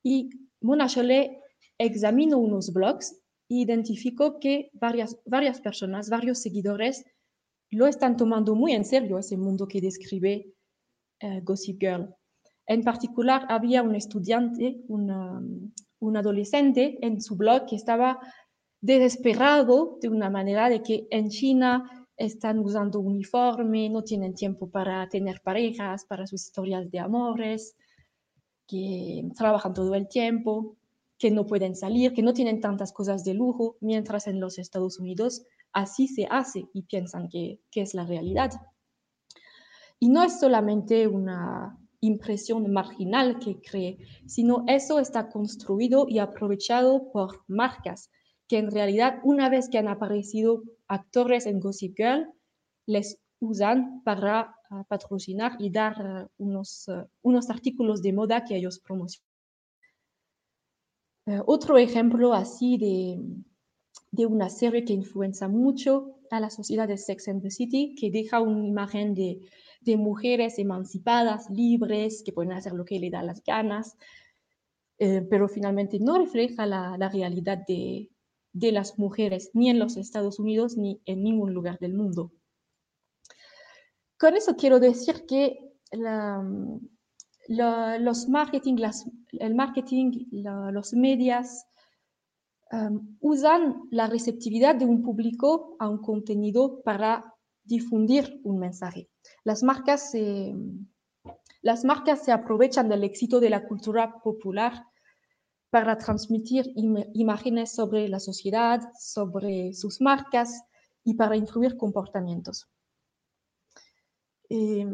Y 0.02 0.30
Mona 0.62 0.86
Chollet 0.86 1.42
examinó 1.76 2.38
unos 2.38 2.72
blogs 2.72 3.12
e 3.50 3.56
identificó 3.56 4.40
que 4.40 4.70
varias, 4.72 5.20
varias 5.26 5.60
personas, 5.60 6.08
varios 6.08 6.38
seguidores, 6.38 7.04
lo 7.70 7.86
están 7.86 8.16
tomando 8.16 8.54
muy 8.54 8.72
en 8.72 8.86
serio 8.86 9.18
ese 9.18 9.36
mundo 9.36 9.68
que 9.68 9.82
describe 9.82 10.54
uh, 11.22 11.44
Gossip 11.44 11.78
Girl. 11.78 12.14
En 12.70 12.84
particular, 12.84 13.46
había 13.48 13.82
un 13.82 13.96
estudiante, 13.96 14.80
una, 14.86 15.42
un 15.98 16.16
adolescente 16.16 17.04
en 17.04 17.20
su 17.20 17.34
blog 17.34 17.66
que 17.66 17.74
estaba 17.74 18.20
desesperado 18.80 19.98
de 20.00 20.08
una 20.08 20.30
manera 20.30 20.68
de 20.68 20.80
que 20.80 21.08
en 21.10 21.30
China 21.30 22.06
están 22.16 22.60
usando 22.60 23.00
uniforme, 23.00 23.88
no 23.88 24.04
tienen 24.04 24.36
tiempo 24.36 24.70
para 24.70 25.08
tener 25.08 25.40
parejas, 25.42 26.04
para 26.04 26.28
sus 26.28 26.44
historias 26.44 26.88
de 26.92 27.00
amores, 27.00 27.74
que 28.68 29.28
trabajan 29.36 29.74
todo 29.74 29.96
el 29.96 30.06
tiempo, 30.06 30.76
que 31.18 31.32
no 31.32 31.46
pueden 31.46 31.74
salir, 31.74 32.14
que 32.14 32.22
no 32.22 32.32
tienen 32.32 32.60
tantas 32.60 32.92
cosas 32.92 33.24
de 33.24 33.34
lujo, 33.34 33.78
mientras 33.80 34.28
en 34.28 34.38
los 34.38 34.60
Estados 34.60 35.00
Unidos 35.00 35.42
así 35.72 36.06
se 36.06 36.28
hace 36.30 36.68
y 36.72 36.82
piensan 36.82 37.28
que, 37.28 37.58
que 37.68 37.80
es 37.80 37.94
la 37.94 38.06
realidad. 38.06 38.52
Y 39.98 40.08
no 40.08 40.22
es 40.22 40.38
solamente 40.38 41.08
una, 41.08 41.76
impresión 42.00 42.70
marginal 42.72 43.38
que 43.38 43.60
cree, 43.60 43.98
sino 44.26 44.64
eso 44.66 44.98
está 44.98 45.28
construido 45.28 46.06
y 46.08 46.18
aprovechado 46.18 47.10
por 47.12 47.44
marcas 47.46 48.10
que 48.48 48.58
en 48.58 48.70
realidad 48.70 49.20
una 49.22 49.48
vez 49.48 49.68
que 49.68 49.78
han 49.78 49.88
aparecido 49.88 50.64
actores 50.88 51.46
en 51.46 51.60
Gossip 51.60 51.96
Girl, 51.96 52.26
les 52.86 53.20
usan 53.38 54.02
para 54.02 54.56
uh, 54.70 54.84
patrocinar 54.88 55.56
y 55.60 55.70
dar 55.70 56.28
unos, 56.36 56.88
uh, 56.88 57.06
unos 57.22 57.48
artículos 57.48 58.02
de 58.02 58.12
moda 58.12 58.44
que 58.44 58.56
ellos 58.56 58.80
promocionan. 58.80 59.28
otro 61.46 61.78
ejemplo 61.78 62.32
así 62.32 62.76
de, 62.76 63.20
de 64.10 64.26
una 64.26 64.48
serie 64.48 64.84
que 64.84 64.94
influencia 64.94 65.46
mucho 65.46 66.16
a 66.30 66.40
la 66.40 66.50
sociedad 66.50 66.88
de 66.88 66.96
Sex 66.96 67.28
and 67.28 67.42
the 67.42 67.50
City, 67.50 67.94
que 67.94 68.10
deja 68.10 68.40
una 68.40 68.66
imagen 68.66 69.14
de 69.14 69.40
de 69.80 69.96
mujeres 69.96 70.58
emancipadas, 70.58 71.48
libres, 71.50 72.22
que 72.24 72.32
pueden 72.32 72.52
hacer 72.52 72.72
lo 72.74 72.84
que 72.84 73.00
le 73.00 73.10
da 73.10 73.22
las 73.22 73.42
ganas, 73.42 73.96
eh, 74.98 75.26
pero 75.28 75.48
finalmente 75.48 75.98
no 75.98 76.18
refleja 76.18 76.66
la, 76.66 77.08
realidad 77.08 77.58
de, 77.66 78.10
las 78.52 78.98
mujeres 78.98 79.50
ni 79.54 79.70
en 79.70 79.78
los 79.78 79.96
Estados 79.96 80.38
Unidos 80.38 80.76
ni 80.76 81.00
en 81.06 81.22
ningún 81.22 81.54
lugar 81.54 81.78
del 81.78 81.94
mundo. 81.94 82.32
Con 84.18 84.36
eso 84.36 84.54
quiero 84.56 84.78
decir 84.78 85.24
que 85.26 85.72
los 87.48 88.28
marketing, 88.28 88.76
el 89.32 89.54
marketing, 89.54 90.26
los 90.30 90.92
medios 90.92 91.64
um, 92.70 93.16
usan 93.20 93.88
la 93.90 94.06
receptividad 94.06 94.74
de 94.74 94.84
un 94.84 95.02
público 95.02 95.76
a 95.78 95.88
un 95.88 96.02
contenido 96.02 96.82
para 96.82 97.34
difundir 97.70 98.40
un 98.44 98.58
mensaje. 98.58 99.08
Las 99.44 99.62
marcas, 99.62 100.10
se, 100.10 100.54
las 101.62 101.84
marcas 101.84 102.24
se 102.24 102.32
aprovechan 102.32 102.88
del 102.88 103.04
éxito 103.04 103.38
de 103.40 103.48
la 103.48 103.66
cultura 103.66 104.20
popular 104.22 104.84
para 105.70 105.96
transmitir 105.96 106.72
imágenes 107.14 107.72
sobre 107.72 108.08
la 108.08 108.18
sociedad, 108.18 108.80
sobre 108.98 109.72
sus 109.72 110.00
marcas 110.00 110.64
y 111.04 111.14
para 111.14 111.36
influir 111.36 111.76
comportamientos. 111.76 112.68
Eh, 114.48 114.84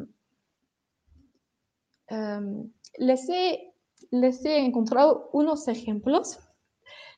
em, 2.08 2.72
les, 2.98 3.28
he, 3.30 3.72
les, 4.10 4.44
he, 4.44 4.58
encontrado 4.58 5.30
unos 5.32 5.66
ejemplos 5.66 6.38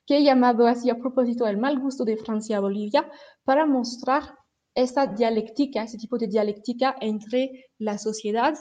que 0.05 0.17
he 0.17 0.23
llamado 0.23 0.65
así 0.65 0.89
a 0.89 0.97
propósito 0.97 1.43
del 1.43 1.57
mal 1.57 1.77
gusto 1.79 2.05
de 2.05 2.15
Francia-Bolivia 2.15 3.11
para 3.43 3.65
mostrar 3.65 4.38
esta 4.75 5.07
dialéctica, 5.07 5.83
ese 5.83 5.97
tipo 5.97 6.17
de 6.17 6.27
dialéctica 6.27 6.95
entre 7.01 7.65
la 7.77 7.97
sociedad 7.97 8.57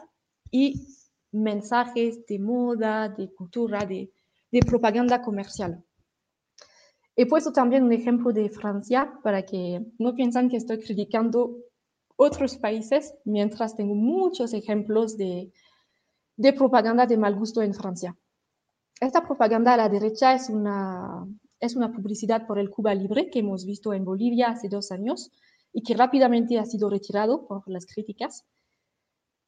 y 0.50 0.74
mensajes 1.32 2.26
de 2.26 2.38
moda, 2.38 3.08
de 3.08 3.32
cultura, 3.34 3.84
de, 3.84 4.10
propaganda 4.66 5.20
comercial. 5.20 5.84
He 7.14 7.26
puesto 7.26 7.52
también 7.52 7.82
un 7.82 7.92
ejemplo 7.92 8.32
de 8.32 8.48
Francia 8.48 9.12
para 9.22 9.42
que 9.42 9.84
no 9.98 10.14
piensen 10.14 10.48
que 10.48 10.56
estoy 10.56 10.78
criticando 10.78 11.58
otros 12.16 12.56
países, 12.56 13.14
mientras 13.24 13.76
tengo 13.76 13.94
muchos 13.94 14.54
ejemplos 14.54 15.16
de, 15.16 15.52
de 16.36 16.52
propaganda 16.52 17.06
de 17.06 17.16
mal 17.16 17.34
gusto 17.34 17.60
en 17.60 17.74
Francia. 17.74 18.16
Esta 19.00 19.24
propaganda 19.24 19.74
a 19.74 19.76
la 19.76 19.88
derecha 19.88 20.34
es 20.34 20.48
una, 20.48 21.26
es 21.60 21.76
una 21.76 21.92
publicidad 21.92 22.46
por 22.46 22.58
el 22.58 22.70
Cuba 22.70 22.94
Libre 22.94 23.30
que 23.30 23.40
hemos 23.40 23.64
visto 23.64 23.92
en 23.92 24.04
Bolivia 24.04 24.48
hace 24.48 24.68
dos 24.68 24.90
años, 24.90 25.30
y 25.72 25.82
que 25.82 25.94
rápidamente 25.94 26.58
ha 26.58 26.64
sido 26.64 26.88
retirado 26.88 27.46
por 27.46 27.68
las 27.68 27.86
críticas 27.86 28.44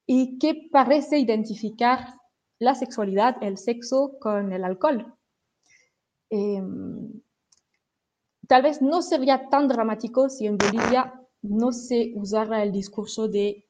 y 0.07 0.39
que 0.39 0.69
parece 0.71 1.19
identificar 1.19 2.15
la 2.59 2.75
sexualidad, 2.75 3.37
el 3.43 3.59
sexo 3.59 4.19
con 4.21 4.53
el 4.53 4.65
alcohol. 4.65 5.15
Em, 6.29 7.21
tal 8.47 8.63
vez 8.63 8.83
no 8.83 9.03
sería 9.03 9.49
tan 9.49 9.69
dramático 9.69 10.29
si 10.29 10.47
en 10.47 10.59
Bolivia 10.59 11.15
no 11.43 11.73
se 11.73 12.13
usara 12.17 12.63
el 12.63 12.73
discurso 12.73 13.29
de, 13.29 13.67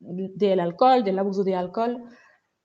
del 0.00 0.60
alcohol, 0.60 1.04
del 1.04 1.18
abuso 1.18 1.44
de 1.44 1.54
alcohol, 1.54 2.02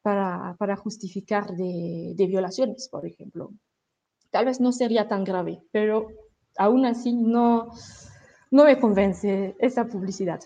para, 0.02 0.56
para 0.58 0.78
justificar 0.78 1.56
de, 1.56 2.15
violaciones, 2.17 2.88
por 2.89 3.06
ejemplo. 3.06 3.52
Tal 4.32 4.45
vez 4.45 4.60
no 4.60 4.71
sería 4.71 5.08
tan 5.08 5.23
grave, 5.23 5.62
pero 5.71 6.08
aún 6.58 6.86
así 6.86 7.13
no, 7.13 7.71
no 8.51 8.65
me 8.65 8.79
convence 8.79 9.55
esa 9.60 9.86
publicidad. 9.86 10.41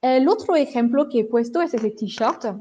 El 0.00 0.28
otro 0.28 0.56
ejemplo 0.56 1.08
que 1.08 1.20
he 1.20 1.24
puesto 1.24 1.62
es 1.62 1.74
ese 1.74 1.90
t-shirt 1.90 2.56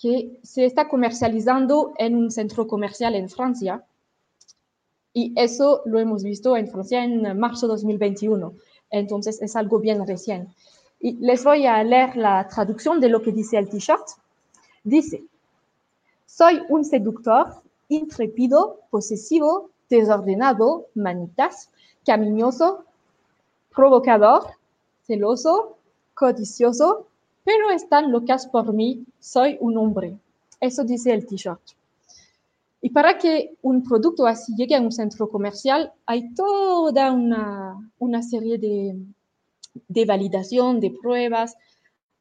que 0.00 0.38
se 0.42 0.64
está 0.64 0.88
comercializando 0.88 1.94
en 1.98 2.14
un 2.14 2.30
centro 2.30 2.66
comercial 2.66 3.14
en 3.14 3.28
Francia. 3.28 3.84
Y 5.12 5.32
eso 5.34 5.82
lo 5.86 5.98
hemos 5.98 6.22
visto 6.22 6.56
en 6.56 6.68
Francia 6.68 7.02
en 7.02 7.38
marzo 7.38 7.66
de 7.66 7.72
2021. 7.72 8.54
Entonces 8.90 9.40
es 9.40 9.56
algo 9.56 9.78
bien 9.78 10.06
recién. 10.06 10.48
Y 11.00 11.14
les 11.14 11.42
voy 11.42 11.66
a 11.66 11.82
leer 11.82 12.16
la 12.16 12.46
traducción 12.48 13.00
de 13.00 13.08
lo 13.08 13.22
que 13.22 13.32
dice 13.32 13.56
el 13.56 13.68
t-shirt. 13.68 14.06
Dice, 14.84 15.24
soy 16.26 16.62
un 16.68 16.84
seductor, 16.84 17.62
intrépido, 17.88 18.80
posesivo, 18.90 19.70
desordenado, 19.88 20.86
manitas, 20.94 21.70
cariñoso, 22.04 22.84
provocador, 23.76 24.42
celoso, 25.06 25.76
codicioso, 26.14 27.06
pero 27.44 27.70
están 27.70 28.10
locas 28.10 28.46
por 28.46 28.72
mí, 28.72 29.04
soy 29.20 29.58
un 29.60 29.76
hombre. 29.76 30.18
Eso 30.60 30.82
dice 30.82 31.12
el 31.12 31.26
t-shirt. 31.26 31.60
Y 32.80 32.90
para 32.90 33.18
que 33.18 33.54
un 33.62 33.82
producto 33.82 34.26
así 34.26 34.54
llegue 34.56 34.74
a 34.74 34.80
un 34.80 34.90
centro 34.90 35.28
comercial, 35.28 35.92
hay 36.06 36.32
toda 36.34 37.12
una, 37.12 37.76
una 37.98 38.22
serie 38.22 38.58
de, 38.58 38.96
de 39.88 40.04
validación, 40.04 40.80
de 40.80 40.90
pruebas. 40.90 41.54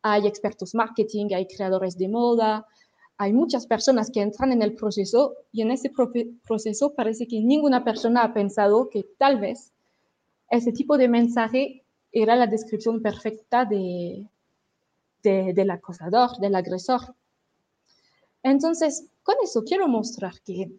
Hay 0.02 0.28
expertos 0.28 0.76
marketing, 0.76 1.28
hay 1.34 1.48
creadores 1.48 1.98
de 1.98 2.10
moda, 2.10 2.68
hay 3.18 3.32
muchas 3.32 3.66
personas 3.66 4.12
que 4.12 4.22
entran 4.22 4.52
en 4.52 4.62
el 4.62 4.76
proceso 4.76 5.34
y 5.52 5.62
en 5.62 5.72
ese 5.72 5.92
proceso 6.46 6.94
parece 6.94 7.28
que 7.28 7.40
ninguna 7.40 7.84
persona 7.84 8.24
ha 8.24 8.34
pensado 8.34 8.90
que 8.90 9.06
tal 9.18 9.40
vez 9.40 9.72
ese 10.56 10.72
tipo 10.72 10.98
de 10.98 11.08
mensaje 11.08 11.84
era 12.12 12.36
la 12.36 12.48
descripción 12.48 13.02
perfecta 13.02 13.66
de, 13.66 14.28
del 15.22 15.70
acosador, 15.72 16.38
del 16.40 16.56
agresor. 16.56 17.16
Entonces, 18.44 19.08
con 19.24 19.36
eso 19.44 19.64
quiero 19.64 19.88
mostrar 19.88 20.40
que 20.42 20.72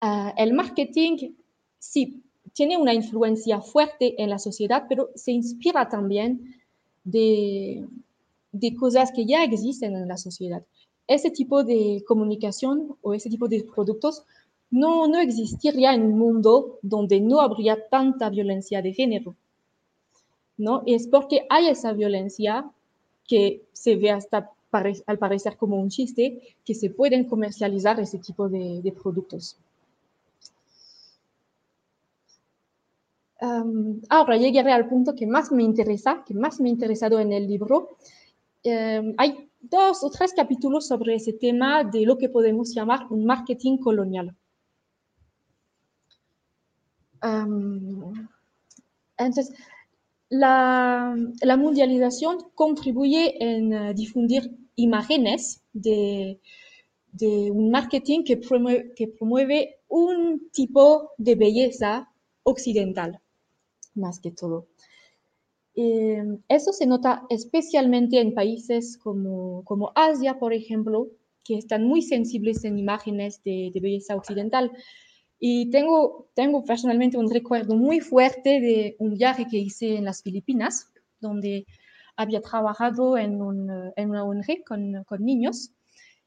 ah, 0.00 0.34
el 0.36 0.52
marketing 0.52 1.32
sí 1.78 2.22
tiene 2.52 2.76
una 2.76 2.94
influencia 2.94 3.60
fuerte 3.60 4.22
en 4.22 4.30
la 4.30 4.38
sociedad, 4.38 4.84
pero 4.88 5.10
se 5.14 5.32
inspira 5.32 5.88
también 5.88 6.60
de, 7.04 7.86
de 8.52 8.76
cosas 8.76 9.12
que 9.12 9.26
ya 9.26 9.44
existen 9.44 9.96
en 9.96 10.08
la 10.08 10.16
sociedad. 10.16 10.64
Ese 11.06 11.30
tipo 11.30 11.64
de 11.64 12.04
comunicación 12.06 12.96
o 13.02 13.14
ese 13.14 13.30
tipo 13.30 13.48
de 13.48 13.64
productos 13.64 14.24
no, 14.70 15.08
no 15.08 15.18
existiría 15.20 15.94
un 15.94 16.18
mundo 16.18 16.78
donde 16.82 17.20
no 17.20 17.40
habría 17.40 17.88
tanta 17.88 18.30
violencia 18.30 18.82
de 18.82 18.92
género. 18.92 19.34
¿no? 20.60 20.82
Es 20.86 21.08
porque 21.08 21.46
hay 21.48 21.68
esa 21.68 21.92
violencia 21.92 22.70
que 23.26 23.62
se 23.72 23.96
ve 23.96 24.10
hasta 24.10 24.52
al 24.72 25.18
parecer 25.18 25.56
como 25.56 25.80
un 25.80 25.88
chiste, 25.88 26.56
que 26.64 26.74
se 26.74 26.90
pueden 26.90 27.24
comercializar 27.24 27.98
ese 27.98 28.18
tipo 28.18 28.48
de, 28.48 28.94
productos. 29.02 29.56
ahora 34.10 34.36
llegaré 34.36 34.70
al 34.70 34.86
punto 34.86 35.14
que 35.14 35.26
más 35.26 35.50
me 35.50 35.62
interesa, 35.62 36.22
que 36.26 36.34
más 36.34 36.60
me 36.60 36.68
ha 36.68 36.72
interesado 36.72 37.18
en 37.18 37.32
el 37.32 37.48
libro. 37.48 37.96
hay 39.16 39.48
dos 39.60 40.04
o 40.04 40.10
tres 40.10 40.32
capítulos 40.34 40.86
sobre 40.86 41.14
ese 41.14 41.32
tema 41.32 41.82
de 41.82 42.02
lo 42.02 42.16
que 42.16 42.28
podemos 42.28 42.72
llamar 42.74 43.06
un 43.10 43.24
marketing 43.24 43.78
colonial. 43.78 44.36
Entonces, 49.18 49.52
la, 50.30 51.14
mundialización 51.58 52.38
contribuye 52.54 53.36
en 53.42 53.72
eh, 53.72 53.94
difundir 53.94 54.56
imágenes 54.76 55.62
de, 55.72 56.40
un 57.20 57.70
marketing 57.70 58.22
que 58.22 58.36
promueve, 58.36 58.92
que 58.94 59.08
promueve 59.08 59.80
un 59.88 60.48
tipo 60.52 61.10
de 61.18 61.34
belleza 61.34 62.08
occidental, 62.44 63.20
más 63.94 64.20
que 64.20 64.30
todo. 64.30 64.68
Eh, 65.74 66.22
eso 66.48 66.72
se 66.72 66.86
nota 66.86 67.24
especialmente 67.28 68.20
en 68.20 68.32
países 68.32 68.96
como, 68.96 69.64
como, 69.64 69.92
Asia, 69.94 70.38
por 70.38 70.52
ejemplo, 70.52 71.08
que 71.44 71.58
están 71.58 71.84
muy 71.84 72.02
sensibles 72.02 72.64
en 72.64 72.78
imágenes 72.78 73.42
de, 73.42 73.70
de 73.74 73.80
belleza 73.80 74.14
occidental. 74.14 74.70
Y 75.42 75.70
tengo, 75.70 76.28
tengo 76.34 76.62
personalmente 76.62 77.16
un 77.16 77.30
recuerdo 77.30 77.74
muy 77.74 78.00
fuerte 78.00 78.60
de 78.60 78.96
un 78.98 79.14
viaje 79.14 79.46
que 79.50 79.56
hice 79.56 79.96
en 79.96 80.04
las 80.04 80.22
Filipinas, 80.22 80.90
donde 81.18 81.66
había 82.14 82.42
trabajado 82.42 83.16
en, 83.16 83.40
un, 83.40 83.92
en 83.96 84.10
una 84.10 84.22
ONG 84.22 84.62
con, 84.66 85.02
con, 85.04 85.24
niños. 85.24 85.70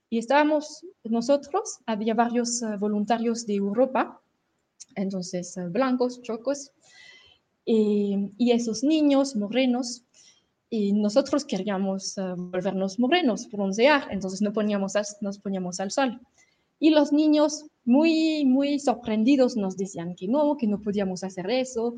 Y 0.10 0.18
estábamos 0.18 0.84
nosotros, 1.04 1.80
había 1.86 2.16
varios 2.16 2.64
eh, 2.64 2.76
voluntarios 2.80 3.46
de 3.46 3.54
Europa, 3.54 4.20
entonces 4.96 5.58
eh, 5.58 5.68
blancos, 5.68 6.24
chocos, 6.24 6.72
y, 7.66 8.32
y, 8.38 8.52
esos 8.52 8.84
niños 8.84 9.36
morenos. 9.36 10.04
Y 10.72 10.92
nosotros 10.92 11.46
queríamos 11.46 12.16
volvernos 12.36 12.98
morenos, 12.98 13.48
broncear, 13.48 14.08
entonces 14.10 14.42
no 14.42 14.52
poníamos, 14.52 14.94
nos 15.22 15.38
poníamos 15.38 15.80
al 15.80 15.92
sol. 15.92 16.20
Y 16.84 16.90
los 16.90 17.14
niños 17.14 17.64
muy, 17.86 18.44
muy 18.44 18.78
sorprendidos 18.78 19.56
nos 19.56 19.78
decían 19.78 20.16
que 20.16 20.28
no, 20.28 20.58
que 20.58 20.68
no 20.68 20.82
podíamos 20.82 21.24
hacer 21.24 21.50
eso, 21.50 21.96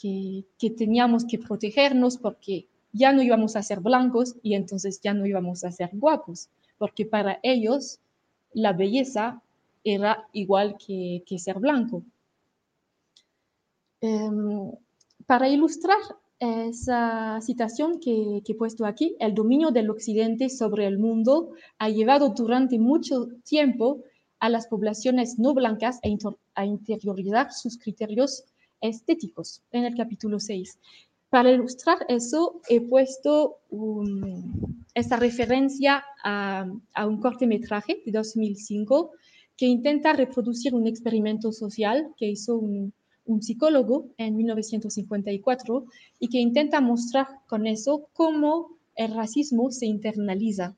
que, 0.00 0.46
que 0.58 0.70
teníamos 0.70 1.26
que 1.26 1.38
protegernos 1.38 2.16
porque 2.16 2.66
ya 2.90 3.12
no 3.12 3.20
íbamos 3.20 3.54
a 3.54 3.62
ser 3.62 3.80
blancos 3.80 4.36
y 4.42 4.54
entonces 4.54 4.98
ya 5.02 5.12
no 5.12 5.26
íbamos 5.26 5.62
a 5.62 5.72
ser 5.72 5.90
guapos, 5.92 6.48
porque 6.78 7.04
para 7.04 7.38
ellos 7.42 8.00
la 8.54 8.72
belleza 8.72 9.42
era 9.84 10.26
igual 10.32 10.78
que, 10.78 11.22
que 11.26 11.38
ser 11.38 11.58
blanco. 11.58 12.02
Um, 14.00 14.72
para 15.26 15.50
ilustrar 15.50 16.00
esa 16.38 17.42
situación 17.42 18.00
que, 18.00 18.40
que, 18.42 18.52
he 18.52 18.56
puesto 18.56 18.86
aquí, 18.86 19.16
el 19.20 19.34
dominio 19.34 19.70
del 19.70 19.90
occidente 19.90 20.48
sobre 20.48 20.86
el 20.86 20.98
mundo 20.98 21.50
ha 21.78 21.90
llevado 21.90 22.30
durante 22.30 22.78
mucho 22.78 23.28
tiempo 23.44 24.02
a 24.40 24.48
las 24.48 24.66
poblaciones 24.66 25.38
no 25.38 25.54
blancas 25.54 26.00
a, 26.54 26.64
interiorizar 26.64 27.52
sus 27.52 27.78
criterios 27.78 28.44
estéticos 28.80 29.62
en 29.72 29.84
el 29.84 29.94
capítulo 29.94 30.38
6. 30.38 30.78
Para 31.30 31.50
ilustrar 31.50 31.98
eso, 32.08 32.60
he 32.68 32.80
puesto 32.80 33.58
esta 34.94 35.16
referencia 35.16 36.04
a, 36.22 36.66
un 37.06 37.20
cortometraje 37.20 38.02
de 38.04 38.12
2005 38.12 39.12
que 39.56 39.66
intenta 39.66 40.12
reproducir 40.12 40.74
un 40.74 40.86
experimento 40.86 41.50
social 41.52 42.12
que 42.16 42.28
hizo 42.28 42.56
un, 42.56 42.92
un, 43.24 43.42
psicólogo 43.42 44.10
en 44.16 44.36
1954 44.36 45.86
y 46.18 46.28
que 46.28 46.38
intenta 46.38 46.80
mostrar 46.80 47.28
con 47.48 47.66
eso 47.66 48.08
cómo 48.12 48.78
el 48.94 49.14
racismo 49.14 49.70
se 49.70 49.86
internaliza. 49.86 50.76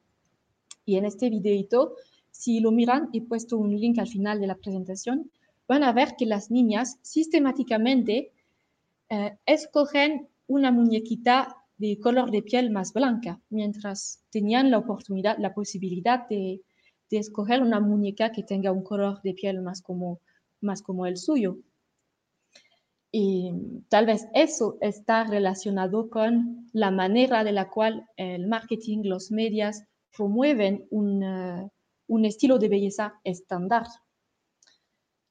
Y 0.84 0.96
en 0.96 1.04
este 1.04 1.28
videito 1.30 1.96
si 2.38 2.60
lo 2.60 2.70
miran, 2.70 3.08
he 3.14 3.22
puesto 3.22 3.56
un 3.56 3.74
link 3.74 3.98
al 3.98 4.08
final 4.08 4.40
de 4.40 4.46
la 4.46 4.56
presentación, 4.56 5.30
van 5.66 5.82
a 5.82 5.92
ver 5.92 6.16
que 6.18 6.26
las 6.26 6.50
niñas 6.50 6.98
sistemáticamente 7.00 8.30
eh, 9.08 9.38
escogen 9.46 10.28
una 10.46 10.70
muñequita 10.70 11.56
de 11.78 11.98
color 11.98 12.30
de 12.30 12.42
piel 12.42 12.70
más 12.70 12.92
blanca, 12.92 13.40
mientras 13.48 14.22
tenían 14.30 14.70
la 14.70 14.78
oportunidad, 14.78 15.38
la 15.38 15.54
posibilidad 15.54 16.28
de, 16.28 16.60
escoger 17.10 17.62
una 17.62 17.80
muñeca 17.80 18.32
que 18.32 18.42
tenga 18.42 18.70
un 18.72 18.82
color 18.82 19.22
de 19.22 19.32
piel 19.32 19.62
más 19.62 19.80
como, 19.80 20.20
más 20.60 20.82
como 20.82 21.06
el 21.06 21.16
suyo. 21.16 21.56
Y 23.10 23.50
tal 23.88 24.04
vez 24.04 24.26
eso 24.34 24.76
está 24.82 25.24
relacionado 25.24 26.10
con 26.10 26.68
la 26.72 26.90
manera 26.90 27.44
de 27.44 27.52
la 27.52 27.70
cual 27.70 28.06
el 28.16 28.46
marketing, 28.46 29.04
los 29.04 29.30
medios 29.30 29.82
promueven 30.14 30.86
un, 30.90 31.22
un 32.08 32.24
estilo 32.24 32.58
de 32.58 32.68
belleza 32.68 33.20
estándar. 33.24 33.86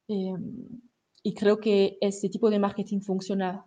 Em, 0.07 0.81
y 1.23 1.33
creo 1.33 1.59
que 1.59 1.97
ese 2.01 2.29
tipo 2.29 2.49
de 2.49 2.59
marketing 2.59 3.01
funciona, 3.01 3.65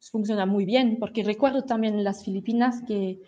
funciona 0.00 0.46
muy 0.46 0.64
bien, 0.64 0.98
porque 0.98 1.22
recuerdo 1.22 1.62
también 1.62 1.94
en 1.94 2.04
las 2.04 2.24
Filipinas 2.24 2.82
que 2.86 3.20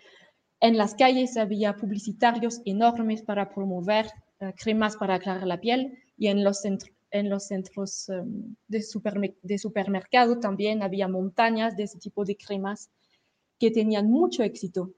en 0.59 0.77
las 0.77 0.95
calles 0.95 1.37
había 1.37 1.75
publicitarios 1.75 2.61
enormes 2.65 3.21
para 3.21 3.53
promover 3.53 4.07
eh, 4.39 4.53
cremas 4.57 4.97
para 4.97 5.15
aclarar 5.15 5.47
la 5.47 5.61
piel 5.61 5.97
y 6.17 6.27
en 6.27 6.43
los, 6.43 6.65
en 6.65 7.29
los 7.29 7.47
centros 7.47 8.09
em, 8.09 8.55
de, 8.67 8.83
de 9.41 9.57
supermercado 9.57 10.39
también 10.39 10.83
había 10.83 11.07
montañas 11.07 11.77
de 11.77 11.83
ese 11.83 11.99
tipo 11.99 12.25
de 12.25 12.35
cremas 12.35 12.89
que 13.59 13.71
tenían 13.71 14.09
mucho 14.09 14.43
éxito 14.43 14.93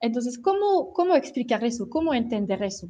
entonces, 0.00 0.38
¿cómo, 0.38 0.92
¿cómo 0.92 1.14
explicar 1.14 1.64
eso? 1.64 1.88
¿Cómo 1.88 2.12
entender 2.12 2.62
eso? 2.62 2.88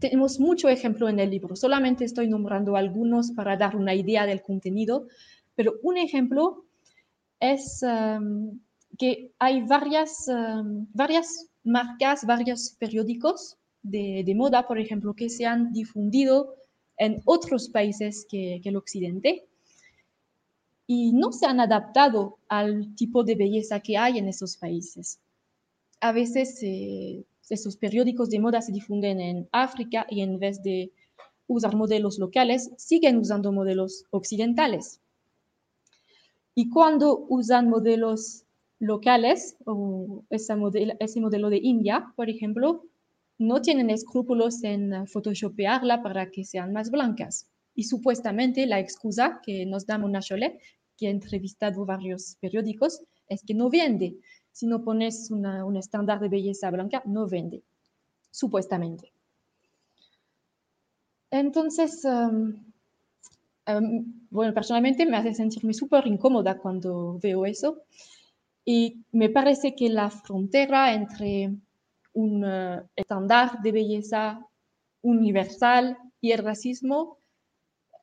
Tenemos 0.00 0.38
mucho 0.38 0.68
ejemplo 0.68 1.08
en 1.08 1.18
el 1.18 1.30
libro, 1.30 1.56
solamente 1.56 2.04
estoy 2.04 2.28
nombrando 2.28 2.76
algunos 2.76 3.32
para 3.32 3.56
dar 3.56 3.74
una 3.74 3.94
idea 3.94 4.26
del 4.26 4.42
contenido, 4.42 5.06
pero 5.54 5.74
un 5.82 5.96
ejemplo 5.96 6.66
es 7.40 7.82
um, 7.82 8.60
que 8.98 9.32
hay 9.38 9.62
varias, 9.62 10.28
um, 10.28 10.86
varias 10.92 11.48
marcas, 11.64 12.24
varios 12.26 12.76
periódicos 12.78 13.56
de, 13.82 14.32
moda, 14.36 14.66
por 14.66 14.78
ejemplo, 14.78 15.14
que 15.14 15.28
se 15.28 15.46
han 15.46 15.72
difundido 15.72 16.54
en 16.96 17.22
otros 17.24 17.68
países 17.68 18.26
que 18.28 18.60
el 18.62 18.76
occidente 18.76 19.46
y 20.86 21.12
no 21.12 21.32
se 21.32 21.46
han 21.46 21.60
adaptado 21.60 22.38
al 22.48 22.94
tipo 22.94 23.24
de 23.24 23.34
belleza 23.34 23.80
que 23.80 23.96
hay 23.96 24.18
en 24.18 24.28
esos 24.28 24.56
países 24.56 25.18
a 26.04 26.12
veces 26.12 26.58
eh, 26.62 27.24
esos 27.48 27.78
periódicos 27.78 28.28
de 28.28 28.38
moda 28.38 28.60
se 28.60 28.72
difunden 28.72 29.22
en 29.22 29.48
África 29.52 30.06
y 30.10 30.20
en 30.20 30.38
vez 30.38 30.62
de 30.62 30.92
usar 31.46 31.74
modelos 31.74 32.18
locales, 32.18 32.70
siguen 32.76 33.16
usando 33.16 33.52
modelos 33.52 34.04
occidentales. 34.10 35.00
Y 36.54 36.68
cuando 36.68 37.24
usan 37.30 37.70
modelos 37.70 38.44
locales, 38.80 39.56
o 39.64 40.24
ese 40.28 41.20
modelo 41.20 41.48
de 41.48 41.60
India, 41.62 42.12
por 42.16 42.28
ejemplo, 42.28 42.84
no 43.38 43.62
tienen 43.62 43.88
escrúpulos 43.88 44.62
en 44.62 45.06
photoshopearla 45.06 46.02
para 46.02 46.30
que 46.30 46.44
sean 46.44 46.74
más 46.74 46.90
blancas. 46.90 47.48
Y 47.74 47.84
supuestamente 47.84 48.66
la 48.66 48.78
excusa 48.78 49.40
que 49.42 49.64
nos 49.64 49.86
da 49.86 49.96
Mona 49.96 50.20
Cholet, 50.20 50.60
que 50.98 51.06
ha 51.06 51.10
entrevistado 51.10 51.86
varios 51.86 52.36
periódicos, 52.42 53.00
es 53.26 53.42
que 53.42 53.54
no 53.54 53.70
vende 53.70 54.18
si 54.54 54.66
no 54.66 54.84
pones 54.84 55.32
un 55.32 55.76
estándar 55.76 56.20
de 56.20 56.28
belleza 56.28 56.70
blanca, 56.70 57.02
no 57.06 57.26
vende, 57.26 57.64
supuestamente. 58.30 59.12
Entonces, 61.28 62.06
bueno, 64.30 64.54
personalmente 64.54 65.06
me 65.06 65.16
hace 65.16 65.34
sentirme 65.34 65.74
súper 65.74 66.06
incómoda 66.06 66.56
cuando 66.56 67.18
veo 67.20 67.44
eso 67.44 67.82
y 68.64 69.04
me 69.10 69.28
parece 69.28 69.74
que 69.74 69.88
la 69.88 70.08
frontera 70.08 70.94
entre 70.94 71.52
un 72.12 72.44
uh, 72.44 72.86
estándar 72.94 73.60
de 73.60 73.72
belleza 73.72 74.46
universal 75.02 75.98
y 76.20 76.30
el 76.30 76.44
racismo 76.44 77.18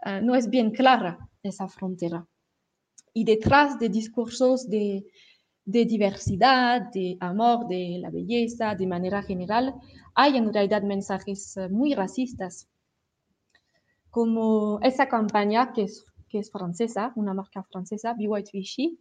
uh, 0.05 0.21
no 0.21 0.35
es 0.35 0.49
bien 0.49 0.71
clara 0.71 1.29
esa 1.41 1.69
frontera. 1.69 2.27
Y 3.13 3.23
detrás 3.23 3.79
de 3.79 3.87
discursos 3.87 4.69
de, 4.69 5.05
de 5.65 5.85
diversidad, 5.85 6.91
de 6.91 7.17
amor, 7.19 7.67
de 7.67 7.97
la 7.99 8.09
belleza, 8.09 8.75
de 8.75 8.87
manera 8.87 9.21
general, 9.21 9.75
hay 10.15 10.37
en 10.37 10.53
realidad 10.53 10.83
mensajes 10.83 11.55
eh, 11.57 11.69
muy 11.69 11.93
racistas, 11.93 12.67
como 14.09 14.79
esa 14.81 15.07
campaña 15.07 15.71
que 15.73 15.83
es, 15.83 16.51
francesa, 16.51 17.11
una 17.15 17.33
marca 17.33 17.63
francesa, 17.63 18.13
Be 18.13 18.27
White 18.27 18.51
Vichy, 18.53 18.99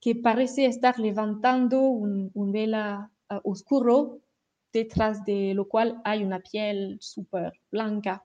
que 0.00 0.16
parece 0.16 0.66
estar 0.66 0.98
levantando 0.98 1.80
un, 1.80 2.30
un 2.34 2.52
vela 2.52 3.10
uh, 3.30 3.50
oscuro 3.50 4.20
detrás 4.72 5.24
de 5.24 5.54
lo 5.54 5.68
cual 5.68 6.00
hay 6.04 6.22
una 6.22 6.40
piel 6.40 6.98
súper 7.00 7.52
blanca. 7.70 8.24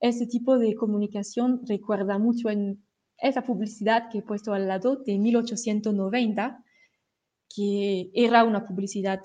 Ese 0.00 0.26
tipo 0.26 0.58
de 0.58 0.74
comunicación 0.74 1.60
recuerda 1.66 2.18
mucho 2.18 2.50
en 2.50 2.82
esa 3.18 3.42
publicidad 3.42 4.08
que 4.10 4.18
he 4.18 4.22
puesto 4.22 4.52
al 4.52 4.66
lado 4.66 4.96
de 4.96 5.18
1890, 5.18 6.64
que 7.54 8.10
era 8.14 8.44
una 8.44 8.66
publicidad 8.66 9.20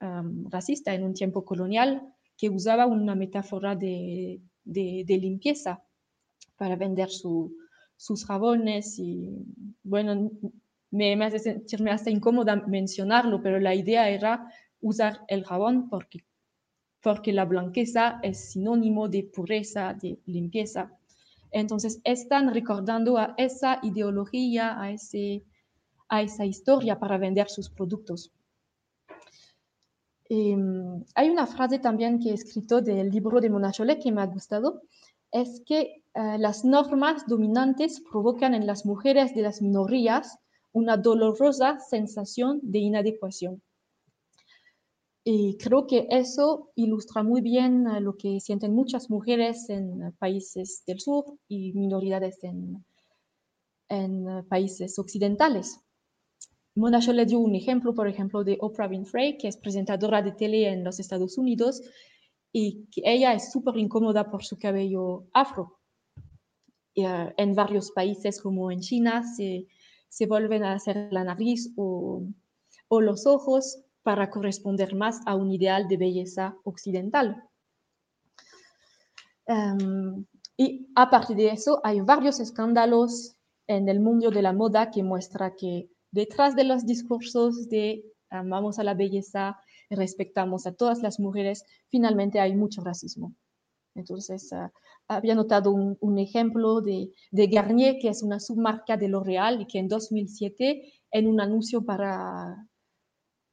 racista 0.00 0.94
en 0.94 1.04
un 1.04 1.14
tiempo 1.14 1.44
colonial, 1.44 2.14
que 2.36 2.50
usaba 2.50 2.86
una 2.86 3.16
metáfora 3.16 3.74
de, 3.74 4.40
de, 4.64 5.04
de 5.06 5.18
limpieza 5.18 5.82
para 6.56 6.76
vender 6.76 7.10
su, 7.10 7.52
sus 7.96 8.24
jabones 8.24 8.98
y 8.98 9.44
bueno, 9.82 10.30
me, 10.90 11.16
me, 11.16 11.24
hace 11.24 11.40
sentirme 11.40 11.90
hasta 11.90 12.10
incómoda 12.10 12.56
mencionarlo, 12.56 13.42
pero 13.42 13.58
la 13.58 13.74
idea 13.74 14.08
era 14.08 14.50
usar 14.80 15.20
el 15.28 15.44
jabón 15.44 15.88
porque, 15.88 16.20
porque 17.02 17.32
la 17.32 17.44
blanqueza 17.44 18.20
es 18.22 18.52
sinónimo 18.52 19.08
de 19.08 19.24
pureza, 19.24 19.94
de 19.94 20.20
limpieza. 20.26 20.92
Entonces 21.50 22.00
están 22.04 22.52
recordando 22.54 23.18
a 23.18 23.34
esa 23.36 23.80
ideología, 23.82 24.80
a, 24.80 24.92
ese, 24.92 25.44
a 26.08 26.22
esa 26.22 26.44
historia 26.44 26.98
para 26.98 27.18
vender 27.18 27.48
sus 27.48 27.68
productos. 27.70 28.32
Eh, 30.30 30.56
hay 31.14 31.30
una 31.30 31.46
frase 31.46 31.78
también 31.78 32.18
que 32.18 32.30
he 32.30 32.34
escrito 32.34 32.82
del 32.82 33.10
libro 33.10 33.40
de 33.40 33.50
Mona 33.50 33.72
Chollet 33.72 34.02
que 34.02 34.12
me 34.12 34.20
ha 34.20 34.26
gustado, 34.26 34.82
es 35.30 35.62
que 35.66 36.02
eh, 36.14 36.38
las 36.38 36.64
normas 36.64 37.26
dominantes 37.26 38.00
provocan 38.10 38.54
en 38.54 38.66
las 38.66 38.84
mujeres 38.84 39.34
de 39.34 39.42
las 39.42 39.62
minorías 39.62 40.38
una 40.72 40.96
dolorosa 40.96 41.78
sensación 41.80 42.60
de 42.62 42.78
inadecuación. 42.78 43.62
Y 45.24 45.58
creo 45.58 45.86
que 45.86 46.06
eso 46.10 46.70
ilustra 46.74 47.22
muy 47.22 47.42
bien 47.42 47.86
eh, 47.86 48.00
lo 48.00 48.16
que 48.16 48.40
sienten 48.40 48.74
muchas 48.74 49.10
mujeres 49.10 49.68
en 49.68 50.12
países 50.18 50.82
del 50.86 51.00
sur 51.00 51.24
y 51.48 51.72
minoridades 51.74 52.42
en, 52.44 52.84
en 53.88 54.28
eh, 54.28 54.42
países 54.44 54.98
occidentales. 54.98 55.80
Mona 56.78 57.00
le 57.00 57.26
dio 57.26 57.40
un 57.40 57.56
ejemplo, 57.56 57.92
por 57.92 58.06
ejemplo, 58.06 58.44
de 58.44 58.56
Oprah 58.60 58.88
Winfrey, 58.88 59.36
que 59.36 59.48
es 59.48 59.56
presentadora 59.56 60.22
de 60.22 60.30
tele 60.30 60.68
en 60.68 60.84
los 60.84 61.00
Estados 61.00 61.36
Unidos 61.36 61.82
y 62.52 62.86
que 62.92 63.02
ella 63.04 63.32
es 63.34 63.50
súper 63.50 63.76
incómoda 63.76 64.30
por 64.30 64.44
su 64.44 64.56
cabello 64.58 65.26
afro. 65.32 65.80
Y, 66.94 67.04
uh, 67.04 67.32
en 67.36 67.54
varios 67.54 67.90
países 67.90 68.40
como 68.40 68.70
en 68.70 68.80
China 68.80 69.24
se, 69.24 69.66
se 70.08 70.26
vuelven 70.26 70.62
a 70.62 70.74
hacer 70.74 71.08
la 71.10 71.24
nariz 71.24 71.72
o, 71.76 72.22
o 72.86 73.00
los 73.00 73.26
ojos 73.26 73.80
para 74.04 74.30
corresponder 74.30 74.94
más 74.94 75.20
a 75.26 75.34
un 75.34 75.50
ideal 75.50 75.88
de 75.88 75.96
belleza 75.96 76.56
occidental. 76.62 77.42
Um, 79.48 80.24
y 80.56 80.88
aparte 80.94 81.34
de 81.34 81.48
eso, 81.48 81.80
hay 81.82 82.00
varios 82.00 82.38
escándalos 82.38 83.36
en 83.66 83.88
el 83.88 83.98
mundo 83.98 84.30
de 84.30 84.42
la 84.42 84.52
moda 84.52 84.90
que 84.90 85.02
muestra 85.02 85.56
que 85.56 85.88
detrás 86.10 86.56
de 86.56 86.64
los 86.64 86.86
discursos 86.86 87.68
de 87.68 88.04
amamos 88.30 88.78
a 88.78 88.84
la 88.84 88.94
belleza, 88.94 89.58
respetamos 89.90 90.66
a 90.66 90.72
todas 90.72 91.02
las 91.02 91.18
mujeres, 91.18 91.64
finalmente 91.88 92.40
hay 92.40 92.54
mucho 92.54 92.82
racismo. 92.82 93.34
Entonces, 93.94 94.50
uh, 94.52 94.68
había 95.08 95.34
notado 95.34 95.72
un, 95.72 96.18
ejemplo 96.18 96.80
de, 96.80 97.10
de, 97.30 97.46
Garnier, 97.46 97.96
que 98.00 98.08
es 98.08 98.22
una 98.22 98.38
submarca 98.38 98.96
de 98.96 99.08
L'Oréal 99.08 99.62
y 99.62 99.66
que 99.66 99.78
en 99.78 99.88
2007, 99.88 100.92
en 101.10 101.26
un 101.26 101.40
anuncio 101.40 101.84
para, 101.84 102.68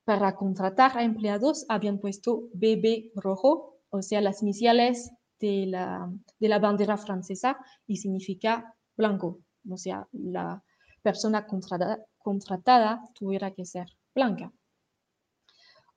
para 0.04 0.36
contratar 0.36 0.98
a 0.98 1.04
empleados, 1.04 1.66
habían 1.70 2.00
puesto 2.00 2.50
BB 2.54 3.12
rojo, 3.16 3.78
o 3.90 4.02
sea, 4.02 4.22
las 4.22 4.42
iniciales 4.42 5.12
de 5.40 5.66
la, 5.68 6.12
de 6.40 6.50
la 6.50 6.60
bandera 6.60 6.98
francesa 6.98 7.58
y 7.88 7.98
significa 7.98 8.76
blanco, 8.98 9.40
o 9.70 9.78
sea, 9.78 10.08
la 10.12 10.64
persona 11.08 11.46
contratada, 11.46 11.96
contratada 12.28 12.90
tuviera 13.14 13.52
que 13.56 13.66
ser 13.74 13.88
blanca. 14.18 14.48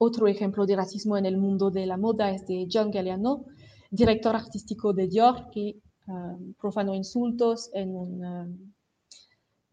Otro 0.07 0.29
ejemplo 0.29 0.67
de 0.67 0.77
racismo 0.77 1.17
en 1.17 1.27
el 1.27 1.39
mundo 1.45 1.71
de 1.71 1.87
la 1.87 1.97
moda 1.97 2.31
es 2.31 2.47
de 2.47 2.69
John 2.73 2.91
Galliano, 2.91 3.47
director 3.91 4.37
artístico 4.37 4.93
de 4.93 5.09
Dior, 5.09 5.37
que 5.51 5.65
um, 6.07 6.53
profanó 6.63 6.93
insultos 6.95 7.71
en 7.73 7.89
un, 7.97 8.13
um, 8.25 8.73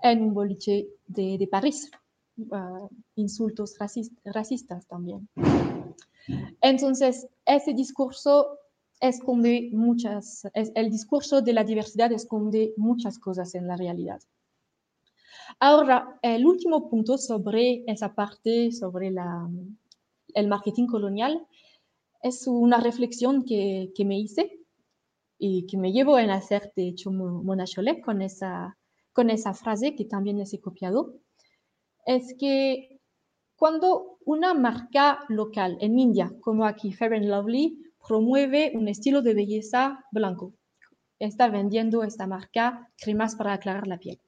en 0.09 0.17
un 0.25 0.33
boliche 0.33 0.87
de, 1.17 1.37
de 1.37 1.47
París, 1.47 1.91
uh, 2.37 2.87
insultos 3.15 3.77
racist, 3.77 4.13
racistas 4.23 4.87
también. 4.87 5.27
Entonces, 6.61 7.27
ese 7.45 7.73
discurso 7.73 8.57
esconde 9.01 9.69
muchas, 9.73 10.47
el 10.53 10.89
discurso 10.89 11.41
de 11.41 11.53
la 11.53 11.63
diversidad 11.63 12.11
esconde 12.13 12.73
muchas 12.77 13.19
cosas 13.19 13.53
en 13.53 13.67
la 13.67 13.75
realidad. 13.75 14.21
Ahora, 15.59 16.19
el 16.21 16.45
último 16.45 16.89
punto 16.89 17.17
sobre 17.17 17.83
esa 17.87 18.13
parte, 18.13 18.71
sobre 18.71 19.11
la, 19.11 19.49
el 20.33 20.47
marketing 20.47 20.87
colonial, 20.87 21.47
es 22.21 22.47
una 22.47 22.79
reflexión 22.79 23.43
que, 23.43 23.91
que, 23.95 24.05
me 24.05 24.17
hice 24.19 24.59
y 25.37 25.65
que 25.67 25.77
me 25.77 25.91
llevo 25.91 26.17
en 26.17 26.29
hacer, 26.31 26.73
de 26.75 26.87
hecho, 26.87 27.11
Mona 27.11 27.65
Cholet 27.65 28.01
con 28.01 28.21
esa, 28.21 28.77
con 29.13 29.29
esa 29.29 29.53
frase 29.53 29.95
que 29.95 30.05
también 30.05 30.37
les 30.37 30.53
he 30.53 30.59
copiado. 30.59 31.15
Es 32.05 32.35
que 32.37 32.99
cuando 33.55 34.17
una 34.25 34.53
marca 34.53 35.19
local 35.29 35.77
en 35.79 35.97
India, 35.99 36.31
como 36.41 36.65
aquí 36.65 36.91
Fair 36.91 37.13
and 37.13 37.25
Lovely, 37.25 37.81
promueve 38.05 38.73
un 38.75 38.87
estilo 38.87 39.21
de 39.21 39.33
belleza 39.33 40.03
blanco, 40.11 40.53
está 41.19 41.47
vendiendo 41.47 42.03
esta 42.03 42.27
marca 42.27 42.91
cremas 42.97 43.35
para 43.35 43.53
aclarar 43.53 43.87
la 43.87 43.97
piel. 43.97 44.19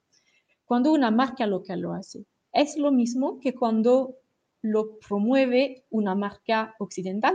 Cuando 0.68 0.92
una 0.92 1.10
marca 1.10 1.48
local 1.48 1.80
lo 1.80 1.94
hace, 1.94 2.24
es 2.52 2.76
lo 2.76 2.92
mismo 2.92 3.40
que 3.40 3.54
cuando 3.54 4.14
lo 4.62 5.00
promueve 5.00 5.84
una 5.90 6.14
marca 6.14 6.76
occidental 6.78 7.34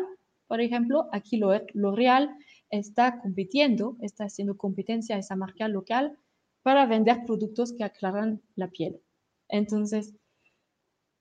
por 0.54 0.62
ejemplo, 0.62 1.10
aquí 1.12 1.41
L'Oréal 1.74 2.38
está 2.69 3.19
compitiendo, 3.19 3.98
está 4.02 4.26
haciendo 4.26 4.56
competencia 4.56 5.15
a 5.15 5.17
esa 5.19 5.36
marca 5.36 5.67
local 5.67 6.15
para 6.62 6.86
vender 6.86 7.26
productos 7.26 7.74
que 7.74 7.84
aclaran 7.84 8.39
la 8.56 8.67
piel. 8.67 9.02
Entonces, 9.50 10.13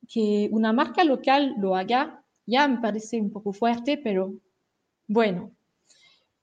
que 0.07 0.51
una 0.53 0.75
marca 0.75 1.03
local 1.05 1.55
lo 1.59 1.77
haga 1.77 2.27
ya 2.45 2.69
me 2.69 2.83
parece 2.83 3.23
un 3.23 3.31
poco 3.31 3.55
fuerte, 3.55 3.97
pero 3.97 4.35
bueno. 5.09 5.53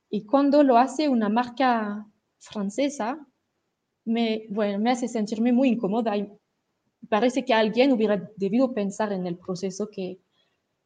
Y 0.10 0.26
cuando 0.26 0.64
lo 0.64 0.80
hace 0.80 1.10
una 1.10 1.30
marca 1.30 2.08
francesa, 2.40 3.24
me, 4.10 4.46
bueno, 4.50 4.80
me 4.80 4.92
hace 4.92 5.08
sentirme 5.08 5.52
muy 5.52 5.70
incómoda 5.70 6.18
y 6.18 6.30
parece 7.08 7.46
que 7.46 7.54
alguien 7.54 7.92
hubiera 7.92 8.30
debido 8.36 8.74
pensar 8.74 9.14
en 9.14 9.26
el 9.26 9.38
proceso 9.38 9.90
que 9.90 10.20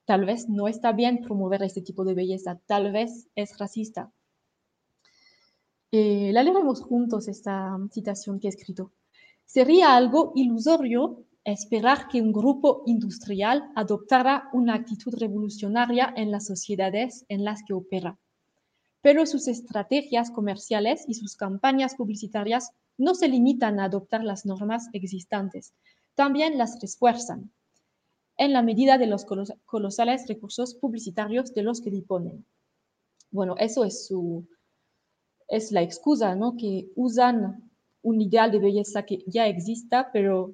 Tal 0.05 0.25
vez 0.25 0.49
no 0.49 0.67
está 0.67 0.91
bien 0.91 1.21
promover 1.21 1.63
este 1.63 1.81
tipo 1.81 2.03
de 2.03 2.13
belleza, 2.13 2.59
tal 2.65 2.91
vez 2.91 3.29
es 3.35 3.57
racista. 3.57 4.11
Eh, 5.91 6.31
la 6.33 6.43
leeremos 6.43 6.81
juntos 6.81 7.27
esta 7.27 7.77
citación 7.91 8.39
que 8.39 8.47
he 8.47 8.49
escrito. 8.49 8.91
Sería 9.45 9.95
algo 9.95 10.33
ilusorio 10.35 11.25
esperar 11.45 12.07
que 12.07 12.21
un 12.21 12.33
grupo 12.33 12.83
industrial 12.85 13.71
adoptara 13.75 14.49
una 14.53 14.73
actitud 14.73 15.13
revolucionaria 15.17 16.13
en 16.17 16.31
las 16.31 16.47
sociedades 16.47 17.25
en 17.29 17.45
las 17.45 17.61
que 17.63 17.73
opera. 17.73 18.17
Pero 19.01 19.25
sus 19.25 19.47
estrategias 19.47 20.31
comerciales 20.31 21.05
y 21.07 21.13
sus 21.13 21.35
campañas 21.35 21.95
publicitarias 21.95 22.71
no 23.03 23.15
se 23.15 23.27
limitan 23.27 23.79
a 23.79 23.85
adoptar 23.85 24.23
las 24.23 24.45
normas 24.45 24.89
existentes, 24.93 25.73
también 26.15 26.57
las 26.57 26.79
refuerzan 26.81 27.51
en 28.37 28.53
la 28.53 28.63
medida 28.63 28.97
de 28.97 29.07
los 29.07 29.25
colosales 29.65 30.27
recursos 30.27 30.75
publicitarios 30.75 31.53
de 31.53 31.63
los 31.63 31.81
que 31.81 31.91
disponen. 31.91 32.45
Bueno, 33.31 33.55
eso 33.57 33.83
es, 33.83 34.07
su, 34.07 34.47
es 35.47 35.71
la 35.71 35.81
excusa, 35.81 36.35
¿no? 36.35 36.55
Que 36.55 36.89
usan 36.95 37.71
un 38.01 38.21
ideal 38.21 38.51
de 38.51 38.59
belleza 38.59 39.05
que 39.05 39.23
ya 39.27 39.47
exista, 39.47 40.11
pero 40.11 40.53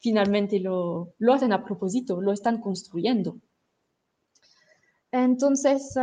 finalmente 0.00 0.60
lo, 0.60 1.14
lo 1.18 1.32
hacen 1.34 1.52
a 1.52 1.64
propósito, 1.64 2.20
lo 2.20 2.32
están 2.32 2.60
construyendo. 2.60 3.38
Entonces, 5.12 5.94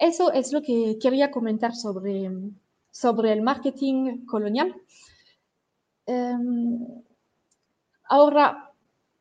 eso 0.00 0.32
es 0.32 0.52
lo 0.52 0.62
que 0.62 0.98
quería 1.00 1.30
comentar 1.30 1.74
sobre, 1.76 2.30
sobre 2.90 3.32
el 3.32 3.42
marketing 3.42 4.24
colonial. 4.24 4.74
Em, 6.06 6.78
ahora, 8.08 8.72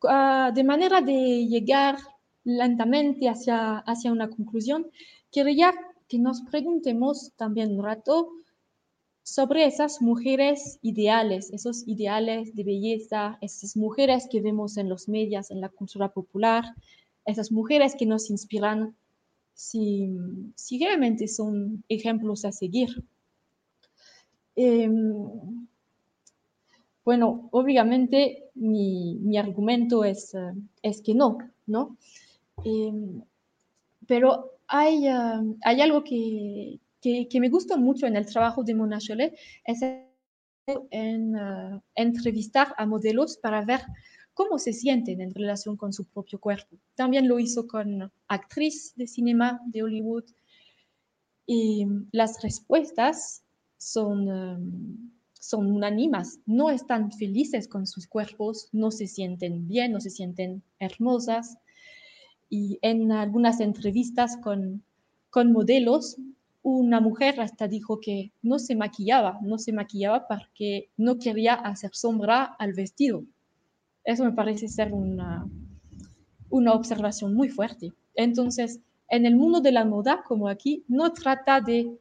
ah, 0.08 0.52
de 0.56 0.64
manera 0.64 1.02
de 1.02 1.46
llegar 1.48 1.98
lentamente 2.46 3.28
hacia, 3.28 3.80
hacia 3.80 4.12
una 4.12 4.30
conclusión, 4.30 4.88
quería 5.32 5.74
que 6.08 6.18
nos 6.18 6.42
preguntemos 6.42 7.34
también 7.36 7.78
un 7.78 7.84
rato 7.84 8.32
sobre 9.24 9.66
esas 9.66 10.02
mujeres 10.02 10.80
ideales, 10.82 11.52
esos 11.52 11.88
ideales 11.88 12.56
de 12.56 12.64
belleza, 12.64 13.38
esas 13.42 13.76
mujeres 13.76 14.28
que 14.32 14.42
vemos 14.42 14.78
en 14.78 14.90
los 14.90 15.08
medios, 15.10 15.52
en 15.52 15.62
la 15.62 15.70
cultura 15.70 16.10
popular, 16.10 16.64
esas 17.26 17.52
mujeres 17.52 17.96
que 17.96 18.08
nos 18.08 18.32
inspiran 18.32 18.96
si, 19.60 20.10
si 20.56 20.80
realmente 20.80 21.28
son 21.28 21.84
ejemplos 21.90 22.46
a 22.46 22.52
seguir. 22.54 23.04
Em, 24.56 25.68
bueno, 27.04 27.50
obviamente 27.52 28.52
mi, 28.56 29.18
mi 29.20 29.38
argumento 29.38 30.06
es, 30.06 30.34
eh, 30.34 30.54
es, 30.82 31.02
que 31.02 31.14
no, 31.14 31.40
¿no? 31.68 31.98
Em, 32.64 33.22
pero 34.08 34.60
hay, 34.68 35.08
eh, 35.08 35.56
hay 35.66 35.82
algo 35.82 36.06
que, 36.06 36.80
que, 37.02 37.40
me 37.42 37.50
gusta 37.50 37.76
mucho 37.76 38.08
en 38.08 38.16
el 38.16 38.26
trabajo 38.26 38.64
de 38.64 38.76
Mona 38.76 39.00
Chollet, 39.00 39.36
es 39.66 39.82
en, 40.92 41.36
eh, 41.36 41.82
entrevistar 41.96 42.74
a 42.78 42.86
modelos 42.86 43.38
para 43.38 43.66
ver 43.66 43.82
cómo 44.40 44.58
se 44.58 44.72
sienten 44.72 45.20
en 45.20 45.34
relación 45.34 45.76
con 45.76 45.92
su 45.92 46.06
propio 46.06 46.40
cuerpo. 46.40 46.78
También 46.96 47.28
lo 47.28 47.40
hizo 47.40 47.68
con 47.68 48.10
actriz 48.30 48.94
de 48.96 49.06
cinema 49.06 49.60
de 49.66 49.84
Hollywood 49.84 50.24
y 51.46 51.86
las 52.14 52.42
respuestas 52.42 53.44
son, 53.78 54.30
um, 54.30 55.12
son 55.34 55.70
unánimas. 55.70 56.40
No 56.46 56.70
están 56.70 57.12
felices 57.12 57.68
con 57.68 57.86
sus 57.86 58.08
cuerpos, 58.08 58.70
no 58.72 58.92
se 58.92 59.08
sienten 59.08 59.68
bien, 59.68 59.92
no 59.92 60.00
se 60.00 60.10
sienten 60.10 60.64
hermosas. 60.80 61.58
Y 62.50 62.80
en 62.82 63.12
algunas 63.12 63.60
entrevistas 63.60 64.38
con, 64.38 64.86
con 65.32 65.52
modelos, 65.52 66.16
una 66.62 67.02
mujer 67.02 67.42
hasta 67.42 67.68
dijo 67.68 68.00
que 68.00 68.32
no 68.42 68.58
se 68.58 68.78
maquillaba, 68.78 69.38
no 69.42 69.58
se 69.58 69.74
maquillaba 69.74 70.30
porque 70.30 70.92
no 70.96 71.20
quería 71.20 71.56
hacer 71.56 71.92
sombra 71.94 72.46
al 72.58 72.72
vestido. 72.72 73.26
Eso 74.10 74.24
me 74.26 74.32
parece 74.32 74.68
ser 74.68 74.92
una, 74.92 75.48
una 76.50 76.74
observación 76.74 77.36
muy 77.36 77.48
fuerte. 77.48 77.94
Entonces, 78.16 78.80
en 79.08 79.28
el 79.28 79.36
mundo 79.36 79.62
de 79.62 79.72
la 79.72 79.86
moda, 79.86 80.24
como 80.28 80.50
aquí, 80.50 80.84
no 80.88 81.14
trata 81.14 81.62
de 81.62 81.96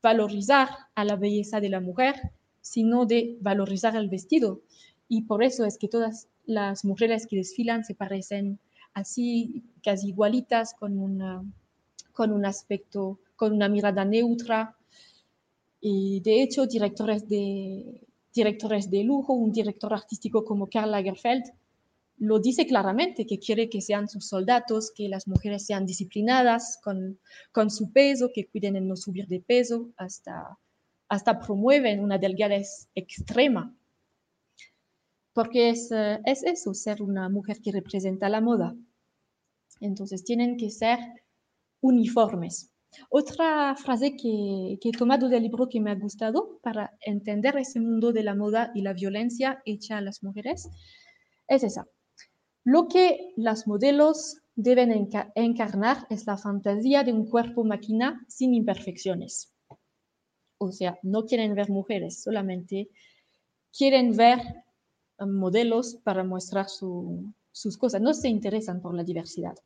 valorizar 0.00 0.68
a 0.94 1.04
la 1.04 1.16
belleza 1.16 1.58
de 1.58 1.68
la 1.68 1.80
mujer, 1.80 2.30
sino 2.60 3.06
de 3.06 3.38
valorizar 3.40 3.96
el 3.96 4.08
vestido. 4.08 4.60
Y 5.08 5.22
por 5.22 5.42
eso 5.42 5.64
es 5.64 5.78
que 5.78 5.88
todas 5.88 6.28
las 6.46 6.84
mujeres 6.84 7.26
que 7.26 7.38
desfilan 7.38 7.84
se 7.84 7.96
parecen 7.96 8.60
así, 8.94 9.64
casi 9.82 10.10
igualitas, 10.10 10.74
con, 10.74 10.96
una, 10.96 11.42
con 12.12 12.30
un 12.30 12.46
aspecto, 12.46 13.18
con 13.34 13.52
una 13.52 13.68
mirada 13.68 14.04
neutra. 14.04 14.76
Y 15.80 16.20
de 16.20 16.40
hecho, 16.40 16.66
directores 16.66 17.28
de, 17.28 18.00
directores 18.34 18.90
de 18.90 19.04
lujo, 19.04 19.32
un 19.32 19.52
director 19.52 19.92
artístico 19.92 20.44
como 20.44 20.68
Karl 20.68 20.90
Lagerfeld, 20.90 21.44
lo 22.18 22.38
dice 22.38 22.66
claramente, 22.66 23.26
que 23.26 23.38
quiere 23.38 23.68
que 23.68 23.80
sean 23.80 24.08
sus 24.08 24.26
soldados, 24.26 24.92
que 24.94 25.08
las 25.08 25.26
mujeres 25.26 25.66
sean 25.66 25.86
disciplinadas 25.86 26.78
con, 26.82 27.18
con 27.50 27.70
su 27.70 27.90
peso, 27.90 28.30
que 28.32 28.46
cuiden 28.46 28.76
en 28.76 28.86
no 28.86 28.96
subir 28.96 29.26
de 29.26 29.40
peso, 29.40 29.90
hasta, 29.96 30.56
hasta 31.08 31.40
promueven 31.40 32.00
una 32.00 32.18
delgadez 32.18 32.88
extrema. 32.94 33.74
Porque 35.32 35.70
es, 35.70 35.90
eh, 35.90 36.20
es 36.24 36.44
eso, 36.44 36.74
ser 36.74 37.02
una 37.02 37.28
mujer 37.28 37.60
que 37.60 37.72
representa 37.72 38.28
la 38.28 38.40
moda. 38.40 38.76
Entonces 39.80 40.22
tienen 40.22 40.56
que 40.56 40.70
ser 40.70 40.98
uniformes. 41.80 42.71
Otra 43.08 43.74
frase 43.76 44.16
que, 44.16 44.78
que, 44.80 44.88
he 44.90 44.92
tomado 44.92 45.28
del 45.28 45.42
libro 45.42 45.68
que 45.68 45.80
me 45.80 45.90
ha 45.90 45.94
gustado 45.94 46.58
para 46.62 46.96
entender 47.00 47.56
ese 47.58 47.80
mundo 47.80 48.12
de 48.12 48.22
la 48.22 48.34
moda 48.34 48.70
y 48.74 48.82
la 48.82 48.92
violencia 48.92 49.62
hecha 49.64 49.98
a 49.98 50.00
las 50.00 50.22
mujeres 50.22 50.68
es 51.48 51.64
esa. 51.64 51.86
Lo 52.64 52.88
que 52.88 53.32
las 53.36 53.66
modelos 53.66 54.42
deben 54.54 55.08
encarnar 55.34 56.06
es 56.10 56.26
la 56.26 56.36
fantasía 56.36 57.02
de 57.02 57.12
un 57.12 57.28
cuerpo 57.28 57.64
máquina 57.64 58.24
sin 58.28 58.54
imperfecciones. 58.54 59.52
O 60.58 60.70
sea, 60.70 60.98
no 61.02 61.24
quieren 61.24 61.54
ver 61.54 61.70
mujeres, 61.70 62.22
solamente 62.22 62.88
quieren 63.76 64.16
ver 64.16 64.38
um, 65.18 65.32
modelos 65.32 65.96
para 66.04 66.22
mostrar 66.22 66.66
sus 66.68 67.78
cosas. 67.78 68.00
No 68.00 68.14
se 68.14 68.28
interesan 68.28 68.80
por 68.80 68.94
la 68.94 69.02
diversidad. 69.02 69.56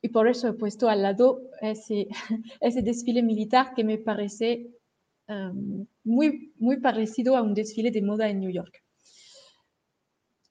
Y 0.00 0.08
por 0.08 0.28
eso 0.28 0.48
he 0.48 0.52
puesto 0.52 0.88
al 0.88 1.02
lado 1.02 1.42
ese, 1.60 2.08
ese 2.60 2.82
desfile 2.82 3.22
militar 3.22 3.74
que 3.74 3.84
me 3.84 3.98
parece 3.98 4.70
um, 5.28 5.86
muy, 6.04 6.52
muy 6.58 6.78
parecido 6.78 7.36
a 7.36 7.42
un 7.42 7.54
desfile 7.54 7.90
de 7.90 8.02
moda 8.02 8.28
en 8.28 8.40
New 8.40 8.50
York. 8.50 8.82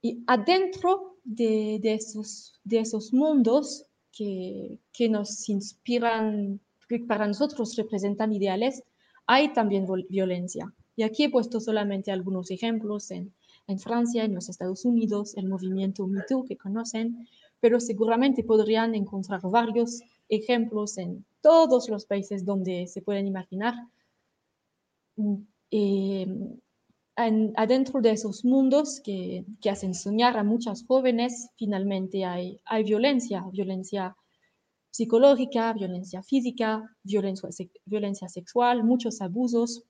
Y 0.02 0.24
adentro 0.28 1.18
de, 1.24 1.80
de, 1.82 1.96
esos, 1.96 2.60
de 2.64 2.80
esos 2.80 3.14
mundos 3.14 3.86
que, 4.12 4.80
que, 4.94 5.10
nos 5.10 5.50
inspiran, 5.50 6.60
que 6.88 7.00
para 7.00 7.28
nosotros 7.28 7.76
representan 7.76 8.32
ideales, 8.32 8.84
hay 9.26 9.54
también 9.54 9.86
violencia. 10.10 10.74
Y 10.96 11.04
aquí 11.04 11.26
he 11.26 11.30
puesto 11.30 11.60
solamente 11.60 12.12
algunos 12.12 12.50
ejemplos 12.52 13.12
en, 13.12 13.34
en 13.68 13.80
Francia, 13.80 14.24
en 14.24 14.34
los 14.34 14.50
Estados 14.50 14.86
Unidos, 14.86 15.36
el 15.36 15.48
movimiento 15.48 16.08
MeToo 16.08 16.46
que 16.46 16.58
conocen, 16.58 17.28
pero 17.60 17.80
seguramente 17.80 18.44
podrían 18.44 18.96
encontrar 18.96 19.42
varios 19.44 20.02
ejemplos 20.30 20.98
en 20.98 21.26
todos 21.42 21.90
los 21.90 22.06
países 22.06 22.46
donde 22.46 22.88
se 22.88 23.02
pueden 23.02 23.28
imaginar. 23.28 23.74
Eh, 25.72 26.28
adentro 27.56 28.00
de 28.00 28.12
esos 28.12 28.46
mundos 28.46 29.02
que, 29.04 29.46
hacen 29.70 29.96
soñar 29.96 30.38
a 30.38 30.44
muchas 30.44 30.86
jóvenes, 30.86 31.50
finalmente 31.58 32.26
hay, 32.26 32.60
violencia, 32.86 33.44
violencia 33.52 34.16
psicológica, 34.92 35.74
violencia 35.74 36.22
física, 36.22 36.84
violencia 37.04 38.30
sexual, 38.30 38.84
muchos 38.84 39.22
abusos. 39.22 39.84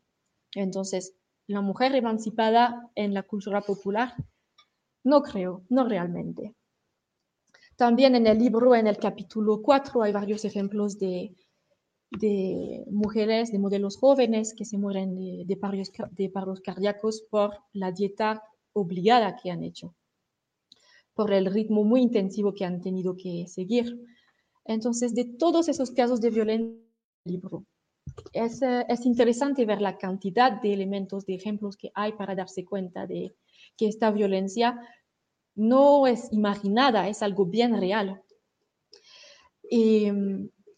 Entonces, 0.53 1.13
la 1.47 1.61
mujer 1.61 1.95
emancipada 1.95 2.89
en 2.95 3.13
la 3.13 3.23
cultura 3.23 3.61
popular, 3.61 4.13
no 5.03 5.21
creo, 5.21 5.63
no 5.69 5.87
realmente. 5.87 6.53
También 7.77 8.15
en 8.15 8.25
el 8.25 8.39
libro, 8.39 8.73
en 8.73 8.87
el 8.87 8.97
capítulo 8.97 9.61
4, 9.61 10.01
hay 10.01 10.11
varios 10.11 10.43
ejemplos 10.45 10.97
de, 10.97 11.35
mujeres, 12.89 13.51
de 13.51 13.59
modelos 13.59 13.97
jóvenes 13.97 14.55
que 14.55 14.65
se 14.65 14.79
mueren 14.79 15.15
de, 15.15 15.57
paros, 15.57 16.59
cardíacos 16.61 17.21
por 17.29 17.51
la 17.73 17.91
dieta 17.91 18.43
obligada 18.73 19.35
que 19.35 19.51
han 19.51 19.63
hecho, 19.63 19.95
por 21.13 21.31
el 21.31 21.45
ritmo 21.45 21.83
muy 21.83 22.01
intensivo 22.01 22.51
que 22.55 22.65
han 22.65 22.81
tenido 22.81 23.15
que 23.15 23.45
seguir. 23.47 24.03
Entonces, 24.65 25.13
de 25.13 25.25
todos 25.25 25.69
esos 25.69 25.91
casos 25.91 26.19
de 26.19 26.31
violencia, 26.31 26.81
libro. 27.27 27.63
Es, 28.33 28.61
interesante 29.05 29.65
ver 29.65 29.81
la 29.81 29.97
cantidad 29.97 30.59
de 30.61 30.73
elementos, 30.73 31.25
de 31.25 31.35
ejemplos 31.35 31.77
que 31.77 31.91
hay 31.93 32.13
para 32.13 32.33
darse 32.33 32.65
cuenta 32.65 33.05
de 33.05 33.35
que 33.75 33.87
esta 33.87 34.09
violencia 34.11 34.79
no 35.57 36.07
es 36.07 36.31
imaginada, 36.31 37.09
es 37.09 37.21
algo 37.21 37.45
bien 37.45 37.77
real. 37.77 38.21
Y, 39.69 40.07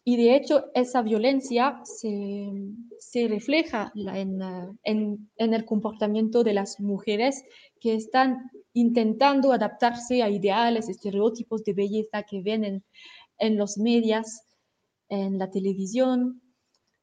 y 0.04 0.16
de 0.16 0.34
hecho, 0.34 0.64
esa 0.74 1.02
violencia 1.02 1.80
se, 1.84 2.50
se 2.98 3.28
refleja 3.28 3.92
en, 3.94 4.40
en, 4.82 5.30
en, 5.36 5.54
el 5.54 5.64
comportamiento 5.64 6.42
de 6.42 6.54
las 6.54 6.80
mujeres 6.80 7.44
que 7.80 7.94
están 7.94 8.50
intentando 8.72 9.52
adaptarse 9.52 10.22
a 10.22 10.30
ideales, 10.30 10.88
estereotipos 10.88 11.62
de 11.64 11.74
belleza 11.74 12.22
que 12.22 12.42
ven 12.42 12.64
en, 12.64 12.84
en 13.38 13.56
los 13.56 13.78
medios, 13.78 14.40
en 15.08 15.38
la 15.38 15.50
televisión. 15.50 16.40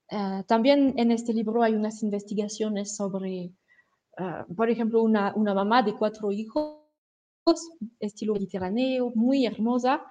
Uh, 0.09 0.43
también 0.47 0.93
en 0.97 1.11
este 1.11 1.33
libro 1.33 1.61
hay 1.61 1.75
unas 1.75 2.01
investigaciones 2.01 2.95
sobre, 2.95 3.51
uh, 4.17 4.53
por 4.55 4.69
ejemplo, 4.69 5.03
una, 5.03 5.33
una 5.35 5.53
mamá 5.53 5.83
de 5.83 5.93
cuatro 5.93 6.31
hijos, 6.31 6.76
estilo 7.99 8.33
mediterráneo, 8.33 9.11
muy 9.15 9.45
hermosa, 9.45 10.03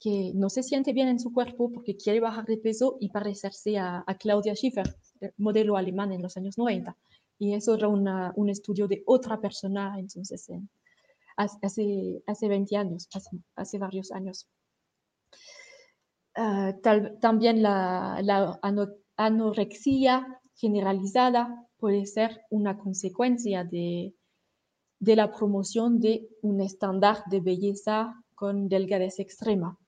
que 0.00 0.32
no 0.34 0.48
se 0.48 0.62
siente 0.62 0.92
bien 0.92 1.08
en 1.08 1.18
su 1.18 1.32
cuerpo 1.32 1.70
porque 1.72 1.96
quiere 1.96 2.20
bajar 2.20 2.44
de 2.46 2.58
peso 2.58 2.96
y 3.00 3.10
parecerse 3.10 3.78
a, 3.78 4.04
a 4.06 4.14
Claudia 4.16 4.54
Schiffer, 4.54 4.94
modelo 5.36 5.76
alemán 5.76 6.12
en 6.12 6.22
los 6.22 6.36
años 6.36 6.56
90. 6.56 6.96
Y 7.38 7.54
eso 7.54 7.74
era 7.74 7.88
una, 7.88 8.32
un 8.36 8.48
estudio 8.48 8.88
de 8.88 9.02
otra 9.06 9.40
persona, 9.40 9.96
entonces, 9.98 10.48
en, 10.48 10.68
hace, 11.38 12.22
hace 12.26 12.48
20 12.48 12.76
años, 12.76 13.08
hace, 13.54 13.78
varios 13.78 14.10
años. 14.10 14.48
Tal, 16.34 17.18
también 17.20 17.62
la, 17.62 18.20
la 18.22 18.58
ano, 18.62 18.88
anorexia 19.16 20.40
generalizada 20.54 21.66
puede 21.78 22.06
ser 22.06 22.42
una 22.50 22.78
consecuencia 22.78 23.64
de, 23.64 24.14
de 25.00 25.16
la 25.16 25.30
promoción 25.30 26.00
de 26.00 26.28
un 26.42 26.60
estándar 26.60 27.22
de 27.30 27.40
belleza 27.40 28.14
con 28.34 28.68
delgadez 28.68 29.18
extrema. 29.20 29.78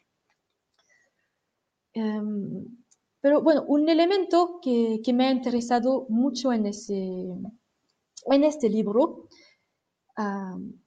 Em, 1.92 2.64
pero 3.20 3.42
bueno, 3.42 3.64
un 3.66 3.88
elemento 3.88 4.60
que, 4.62 5.00
que, 5.04 5.12
me 5.12 5.26
ha 5.26 5.30
interesado 5.30 6.06
mucho 6.08 6.52
en, 6.52 6.66
ese, 6.66 7.26
en 8.26 8.44
este 8.44 8.68
libro, 8.68 9.28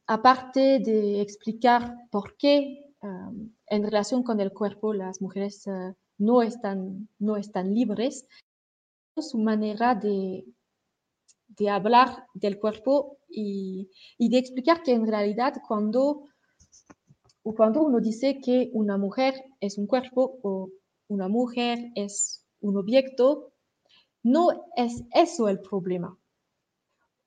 aparte 0.08 0.80
de 0.80 1.22
explicar 1.22 1.96
por 2.12 2.38
qué 2.38 2.94
en 3.68 3.84
relación 3.84 4.24
con 4.24 4.40
el 4.40 4.54
cuerpo 4.54 4.94
las 4.94 5.22
mujeres 5.22 5.66
uh, 5.68 5.94
no, 6.18 6.42
están, 6.42 7.10
no 7.20 7.38
están 7.38 7.74
libres, 7.74 8.28
su 9.18 9.38
manera 9.38 9.96
de, 9.96 10.46
de 11.58 11.70
hablar 11.70 12.26
del 12.34 12.60
cuerpo 12.60 13.18
y, 13.30 13.90
y, 14.18 14.30
de 14.30 14.38
explicar 14.38 14.84
que 14.84 14.94
en 14.94 15.08
realidad 15.08 15.54
cuando, 15.68 16.28
cuando 17.44 17.84
uno 17.84 18.00
dice 18.00 18.40
que 18.40 18.70
una 18.74 18.98
mujer 18.98 19.36
es 19.60 19.78
un 19.78 19.88
cuerpo 19.88 20.40
o 20.44 20.70
una 21.08 21.28
mujer 21.28 21.92
es 21.96 22.46
un 22.62 22.78
objeto, 22.78 23.54
no 24.24 24.50
es 24.76 25.04
eso 25.14 25.50
el 25.50 25.60
problema. 25.60 26.18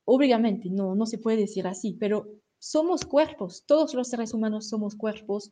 Obviamente, 0.05 0.71
no, 0.71 0.95
no 0.95 1.07
se 1.07 1.19
puede 1.19 1.37
decir 1.37 1.67
así, 1.67 1.93
pero 1.93 2.27
somos 2.59 3.05
cuerpos, 3.05 3.65
todos 3.67 3.95
los 3.95 4.09
seres 4.09 4.33
humanos 4.33 4.69
somos 4.69 4.97
cuerpos 4.97 5.51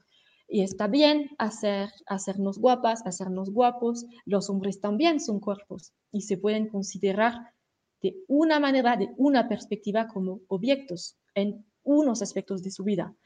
y 0.48 0.62
está 0.62 0.86
bien 0.88 1.30
hacer, 1.38 1.90
hacernos 2.06 2.58
guapas, 2.58 3.04
hacernos 3.06 3.50
guapos, 3.50 4.06
los 4.24 4.48
hombres 4.50 4.80
también 4.80 5.20
son 5.20 5.40
cuerpos 5.40 5.92
y 6.12 6.22
se 6.22 6.38
pueden 6.38 6.68
considerar 6.68 7.53
de 8.04 8.22
una 8.28 8.60
manera, 8.60 8.98
de 8.98 9.08
una 9.16 9.48
perspectiva 9.48 10.06
como 10.06 10.40
objetos 10.48 11.16
en 11.34 11.64
unos 11.82 12.20
aspectos 12.20 12.62
de 12.62 12.70
su 12.70 12.84
vida. 12.84 13.16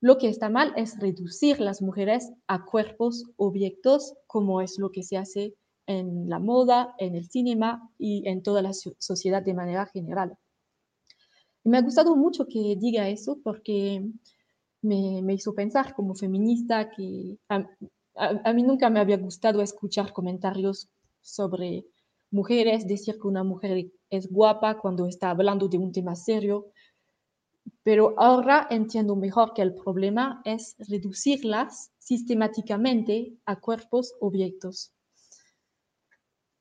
Lo 0.00 0.18
que 0.18 0.28
está 0.28 0.50
mal 0.50 0.72
es 0.76 0.98
reducir 0.98 1.60
las 1.60 1.80
mujeres 1.80 2.32
a 2.48 2.64
cuerpos 2.64 3.24
objetos, 3.36 4.14
como 4.26 4.60
es 4.60 4.76
lo 4.76 4.90
que 4.90 5.04
se 5.04 5.16
hace 5.16 5.54
en 5.86 6.28
la 6.28 6.40
moda, 6.40 6.96
en 6.98 7.14
el 7.14 7.28
cinema 7.28 7.88
y 7.96 8.26
en 8.28 8.42
toda 8.42 8.60
la 8.60 8.72
sociedad 8.72 9.40
de 9.40 9.54
manera 9.54 9.86
general. 9.86 10.36
me 11.62 11.78
ha 11.78 11.82
gustado 11.82 12.16
mucho 12.16 12.48
que 12.48 12.74
diga 12.76 13.08
eso 13.08 13.38
porque 13.44 14.04
me, 14.80 15.32
hizo 15.32 15.54
pensar 15.54 15.94
como 15.94 16.16
feminista 16.16 16.90
que 16.90 17.38
a, 17.48 18.52
mí 18.52 18.64
nunca 18.64 18.90
me 18.90 18.98
había 18.98 19.16
gustado 19.16 19.62
escuchar 19.62 20.12
comentarios 20.12 20.88
sobre 21.20 21.86
mujeres, 22.32 22.86
decir 22.86 23.18
que 23.20 23.28
una 23.28 23.44
mujer 23.44 23.90
es 24.10 24.30
guapa 24.30 24.78
cuando 24.78 25.06
está 25.06 25.30
hablando 25.30 25.68
de 25.68 25.78
un 25.78 25.92
tema 25.92 26.16
serio, 26.16 26.72
pero 27.82 28.14
ahora 28.16 28.66
entiendo 28.70 29.14
mejor 29.16 29.54
que 29.54 29.62
el 29.62 29.74
problema 29.74 30.40
es 30.44 30.76
reducirlas 30.88 31.92
sistemáticamente 31.98 33.34
a 33.46 33.60
cuerpos 33.60 34.14
objetos. 34.20 34.92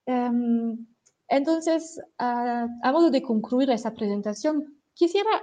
Em, 0.06 0.86
entonces, 1.28 2.00
a, 2.18 2.68
modo 2.92 3.10
de 3.10 3.22
concluir 3.22 3.70
esa 3.72 3.94
presentación, 3.94 4.82
quisiera 4.94 5.42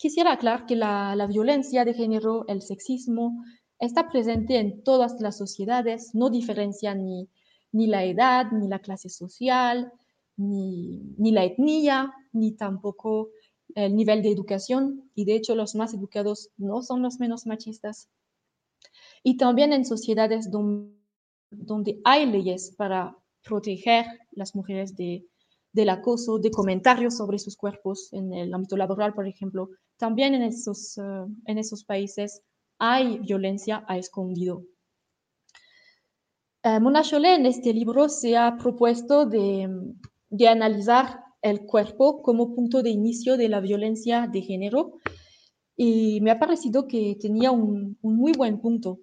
Quisiera 0.00 0.32
aclarar 0.32 0.64
que 0.64 0.76
la, 0.76 1.26
violencia 1.28 1.84
de 1.84 1.92
género, 1.92 2.46
el 2.48 2.62
sexismo, 2.62 3.44
está 3.78 4.08
presente 4.08 4.56
en 4.56 4.82
todas 4.82 5.20
las 5.20 5.36
sociedades, 5.36 6.14
no 6.14 6.30
diferencia 6.30 6.94
ni, 6.94 7.28
ni 7.72 7.86
la 7.86 8.04
edad, 8.04 8.50
ni 8.52 8.68
la 8.68 8.80
clase 8.80 9.08
social, 9.08 9.92
ni, 10.36 11.14
ni, 11.18 11.32
la 11.32 11.44
etnia, 11.44 12.12
ni 12.32 12.52
tampoco 12.52 13.30
el 13.74 13.94
nivel 13.94 14.22
de 14.22 14.30
educación. 14.30 15.10
Y 15.14 15.24
de 15.24 15.36
hecho 15.36 15.54
los 15.54 15.74
más 15.74 15.94
educados 15.94 16.50
no 16.56 16.82
son 16.82 17.02
los 17.02 17.18
menos 17.20 17.46
machistas. 17.46 18.08
Y 19.22 19.36
también 19.36 19.72
en 19.72 19.84
sociedades 19.84 20.50
donde, 20.50 20.94
donde 21.50 22.00
hay 22.04 22.26
leyes 22.26 22.74
para 22.76 23.16
proteger 23.42 24.06
las 24.32 24.54
mujeres 24.54 24.96
de, 24.96 25.26
del 25.72 25.88
acoso, 25.88 26.38
de 26.38 26.50
comentarios 26.50 27.16
sobre 27.16 27.38
sus 27.38 27.56
cuerpos 27.56 28.12
en 28.12 28.32
el 28.32 28.52
ámbito 28.52 28.76
laboral, 28.76 29.14
por 29.14 29.26
ejemplo, 29.26 29.70
también 29.96 30.34
en 30.34 30.42
esos, 30.42 30.98
eh, 30.98 31.02
en 31.46 31.58
esos 31.58 31.84
países 31.84 32.42
hay 32.78 33.18
violencia 33.18 33.84
a 33.86 33.98
escondido. 33.98 34.64
Eh, 36.62 36.78
Mona 36.78 37.02
Chollet 37.02 37.36
en 37.36 37.46
este 37.46 37.72
libro 37.72 38.10
se 38.10 38.36
ha 38.36 38.58
propuesto 38.58 39.24
de, 39.24 39.66
analizar 40.46 41.24
el 41.40 41.64
cuerpo 41.64 42.20
como 42.20 42.54
punto 42.54 42.82
de 42.82 42.90
inicio 42.90 43.38
de 43.38 43.48
la 43.48 43.60
violencia 43.60 44.28
de 44.30 44.42
género 44.42 44.98
y 45.74 46.20
me 46.20 46.30
ha 46.30 46.38
parecido 46.38 46.86
que 46.86 47.16
tenía 47.18 47.50
un, 47.50 47.98
muy 48.02 48.32
buen 48.32 48.60
punto 48.60 49.00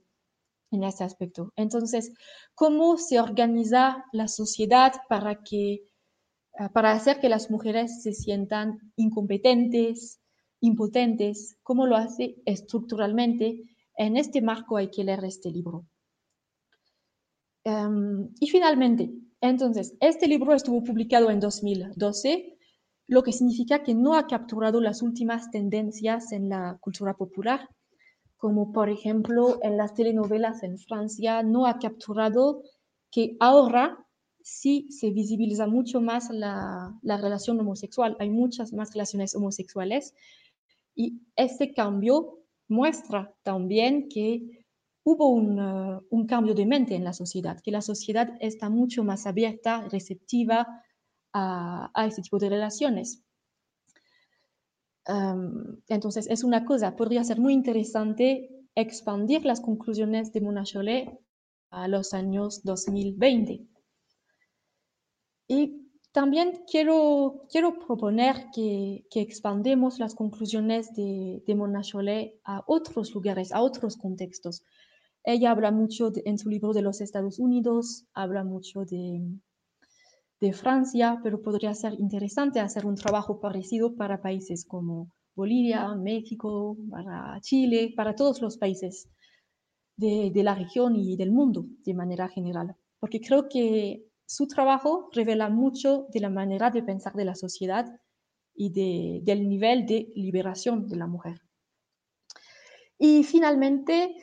en 0.70 0.84
ese 0.84 1.04
aspecto. 1.04 1.52
Entonces, 1.56 2.14
¿cómo 2.54 2.98
se 2.98 3.20
organiza 3.20 4.06
la 4.12 4.28
sociedad 4.28 4.94
para, 5.10 5.42
que, 5.42 5.74
eh, 5.74 6.70
para 6.74 6.92
hacer 6.92 7.20
que 7.20 7.30
las 7.30 7.50
mujeres 7.50 8.04
se 8.04 8.14
sientan 8.14 8.94
incompetentes, 8.98 10.20
impotentes, 10.60 11.58
cómo 11.64 11.88
lo 11.88 11.96
hace 11.96 12.36
estructuralmente, 12.46 13.64
en 13.98 14.16
este 14.16 14.44
marco 14.44 14.78
hay 14.78 14.90
que 14.92 15.04
leer 15.04 15.26
este 15.26 15.50
libro. 15.50 15.88
Em, 17.68 18.30
y 18.40 18.48
finalmente, 18.48 19.12
entonces, 19.42 19.94
este 20.00 20.26
libro 20.26 20.54
estuvo 20.54 20.82
publicado 20.86 21.30
en 21.30 21.42
2012, 21.42 22.58
lo 23.08 23.24
que 23.24 23.34
significa 23.34 23.84
que 23.84 23.94
no 23.94 24.14
ha 24.14 24.26
capturado 24.26 24.80
las 24.80 25.02
últimas 25.02 25.52
tendencias 25.52 26.32
en 26.32 26.48
la 26.48 26.78
cultura 26.80 27.16
popular, 27.16 27.68
como 28.38 28.72
por 28.72 28.90
ejemplo 28.90 29.60
en 29.64 29.76
las 29.76 29.94
telenovelas 29.96 30.64
en 30.64 30.78
Francia, 30.78 31.44
no 31.44 31.66
ha 31.66 31.78
capturado 31.78 32.64
que 33.12 33.36
ahora 33.42 33.98
sí 34.42 34.88
se 34.90 35.10
visibiliza 35.10 35.68
mucho 35.68 36.00
más 36.00 36.30
la, 36.30 36.98
la 37.02 37.18
relación 37.18 37.60
homosexual. 37.60 38.16
Hay 38.20 38.30
muchas 38.30 38.72
más 38.72 38.94
relaciones 38.94 39.36
homosexuales 39.36 40.14
y 40.96 41.20
este 41.36 41.74
cambio 41.74 42.40
muestra 42.70 43.36
también 43.44 44.08
que 44.08 44.67
hubo 45.10 45.30
uh, 45.30 46.06
un, 46.10 46.28
cambio 46.28 46.54
de 46.54 46.66
mente 46.66 46.94
en 46.94 47.06
la 47.06 47.14
sociedad, 47.14 47.62
que 47.64 47.72
la 47.72 47.82
sociedad 47.82 48.34
está 48.42 48.70
mucho 48.70 49.06
más 49.06 49.26
abierta, 49.26 49.88
receptiva 49.90 50.84
a, 51.32 52.06
este 52.06 52.24
tipo 52.24 52.40
de 52.40 52.50
relaciones. 52.50 53.24
Um, 55.08 55.80
entonces, 55.88 56.28
es 56.30 56.44
una 56.44 56.66
cosa, 56.66 56.98
podría 56.98 57.24
ser 57.24 57.40
muy 57.40 57.54
interesante 57.54 58.50
expandir 58.76 59.46
las 59.46 59.62
conclusiones 59.62 60.34
de 60.34 60.42
Mona 60.42 60.66
Chollet 60.66 61.18
a 61.70 61.88
los 61.88 62.14
años 62.14 62.66
2020. 62.66 63.66
Y 65.48 65.88
también 66.12 66.66
quiero, 66.70 67.46
quiero 67.50 67.80
proponer 67.80 68.48
que, 68.54 69.06
que 69.10 69.22
expandemos 69.22 70.00
las 70.00 70.16
conclusiones 70.16 70.94
de, 70.96 71.42
de 71.48 71.56
Mona 71.56 71.82
Chollet 71.82 72.42
a 72.44 72.62
otros 72.68 73.14
lugares, 73.14 73.54
a 73.54 73.62
otros 73.62 73.96
contextos. 73.96 74.66
Ella 75.30 75.52
habla 75.52 75.72
mucho 75.72 76.10
en 76.24 76.38
su 76.38 76.48
libro 76.48 76.72
de 76.72 76.82
los 76.82 77.02
Estados 77.02 77.38
Unidos, 77.38 78.06
habla 78.14 78.46
mucho 78.46 78.86
de, 78.86 79.22
de 80.40 80.54
Francia, 80.54 81.20
pero 81.22 81.42
podría 81.42 81.74
ser 81.74 82.00
interesante 82.00 82.62
hacer 82.62 82.86
un 82.86 82.96
trabajo 82.96 83.42
parecido 83.42 83.94
para 83.94 84.22
países 84.22 84.64
como 84.64 85.12
Bolivia, 85.36 85.94
México, 85.96 86.78
para 86.90 87.42
Chile, 87.42 87.94
para 87.94 88.16
todos 88.16 88.42
los 88.42 88.58
países 88.58 89.10
de, 89.98 90.32
de 90.34 90.44
la 90.44 90.56
región 90.56 90.96
y 90.96 91.18
del 91.18 91.34
mundo 91.34 91.66
de 91.84 91.94
manera 91.94 92.30
general. 92.30 92.78
Porque 92.98 93.20
creo 93.20 93.50
que 93.50 94.06
su 94.26 94.48
trabajo 94.48 95.10
revela 95.12 95.50
mucho 95.50 96.08
de 96.14 96.22
la 96.22 96.30
manera 96.30 96.72
de 96.72 96.84
pensar 96.84 97.12
de 97.16 97.26
la 97.26 97.36
sociedad 97.36 98.00
y 98.56 98.70
del 99.26 99.50
nivel 99.50 99.86
de 99.86 100.10
liberación 100.16 100.88
de 100.88 100.96
la 100.96 101.08
mujer. 101.08 101.42
Y 102.98 103.26
finalmente, 103.26 104.16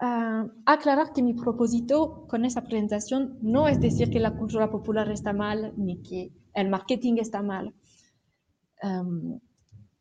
ah, 0.00 0.46
aclarar 0.66 1.12
que 1.12 1.22
mi 1.22 1.34
propósito 1.34 2.26
con 2.28 2.44
esa 2.44 2.62
presentación 2.62 3.38
no 3.42 3.68
es 3.68 3.80
decir 3.80 4.10
que 4.10 4.20
la 4.20 4.36
cultura 4.36 4.70
popular 4.70 5.10
está 5.10 5.32
mal 5.32 5.72
ni 5.76 6.02
que 6.02 6.32
el 6.54 6.68
marketing 6.68 7.18
está 7.18 7.42
mal, 7.42 7.74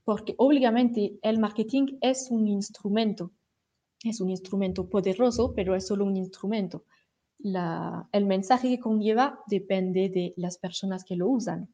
porque 0.03 0.33
obviamente 0.37 1.19
el 1.21 1.39
marketing 1.39 1.97
es 2.01 2.29
un 2.31 2.47
instrumento, 2.47 3.31
es 4.03 4.21
un 4.21 4.29
instrumento 4.29 4.89
poderoso, 4.89 5.53
pero 5.53 5.75
es 5.75 5.87
solo 5.87 6.05
un 6.05 6.17
instrumento 6.17 6.83
el 7.39 8.25
mensaje 8.25 8.69
que 8.69 8.79
conlleva 8.79 9.39
depende 9.47 10.09
de 10.09 10.33
las 10.37 10.57
personas 10.57 11.03
que 11.03 11.15
lo 11.15 11.27
usan. 11.27 11.69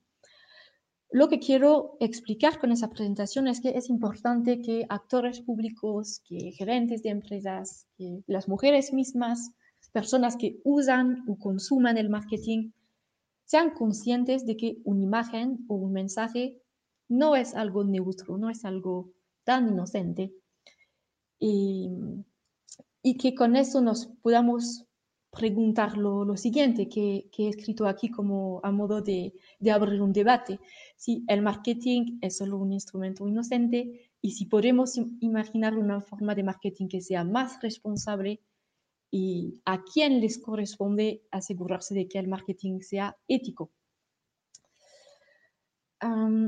Lo 1.14 1.30
que 1.30 1.38
quiero 1.38 1.96
explicar 2.00 2.60
con 2.60 2.72
esa 2.72 2.90
presentación 2.90 3.48
es 3.48 3.62
que 3.62 3.78
es 3.78 3.88
importante 3.88 4.64
que 4.64 4.88
actores 4.90 5.42
públicos, 5.42 6.24
que 6.26 6.52
gerentes 6.54 7.04
de 7.04 7.10
empresas, 7.10 7.86
que 7.96 8.24
las 8.26 8.48
mujeres 8.48 8.92
mismas, 8.94 9.52
personas 9.92 10.36
que 10.36 10.60
usan 10.64 11.24
o 11.28 11.38
consuman 11.38 11.98
el 11.98 12.10
marketing, 12.10 12.72
sean 13.46 13.76
conscientes 13.76 14.44
de 14.48 14.58
que 14.58 14.78
una 14.86 15.04
imagen 15.04 15.64
o 15.68 15.76
un 15.76 15.94
mensaje 15.94 16.60
no 17.10 17.36
es 17.36 17.54
algo 17.54 17.84
neutro, 17.84 18.40
no 18.40 18.50
es 18.50 18.66
algo 18.66 19.12
tan 19.44 19.70
inocente. 19.70 20.34
Y, 21.38 21.92
que 23.20 23.36
con 23.36 23.56
eso 23.56 23.82
nos 23.82 24.08
podamos 24.24 24.86
preguntar 25.30 25.98
lo, 25.98 26.38
siguiente 26.38 26.88
que, 26.88 27.30
he 27.38 27.50
escrito 27.50 27.88
aquí 27.88 28.10
como 28.10 28.62
a 28.64 28.72
modo 28.72 29.02
de, 29.02 29.34
de, 29.60 29.72
abrir 29.72 30.02
un 30.02 30.14
debate. 30.14 30.60
Si 31.04 31.26
el 31.28 31.42
marketing 31.42 32.18
es 32.22 32.38
solo 32.38 32.58
un 32.58 32.72
instrumento 32.72 33.28
inocente 33.28 34.10
y 34.22 34.32
si 34.32 34.46
podemos 34.46 34.98
imaginar 35.20 35.78
una 35.78 36.00
forma 36.00 36.34
de 36.34 36.44
marketing 36.44 36.88
que 36.88 37.02
sea 37.02 37.26
más 37.26 37.62
responsable 37.62 38.40
y 39.12 39.62
a 39.66 39.84
quién 39.84 40.22
les 40.22 40.38
corresponde 40.38 41.28
asegurarse 41.30 41.94
de 41.94 42.08
que 42.08 42.20
el 42.20 42.30
marketing 42.30 42.80
sea 42.80 43.18
ético. 43.28 43.74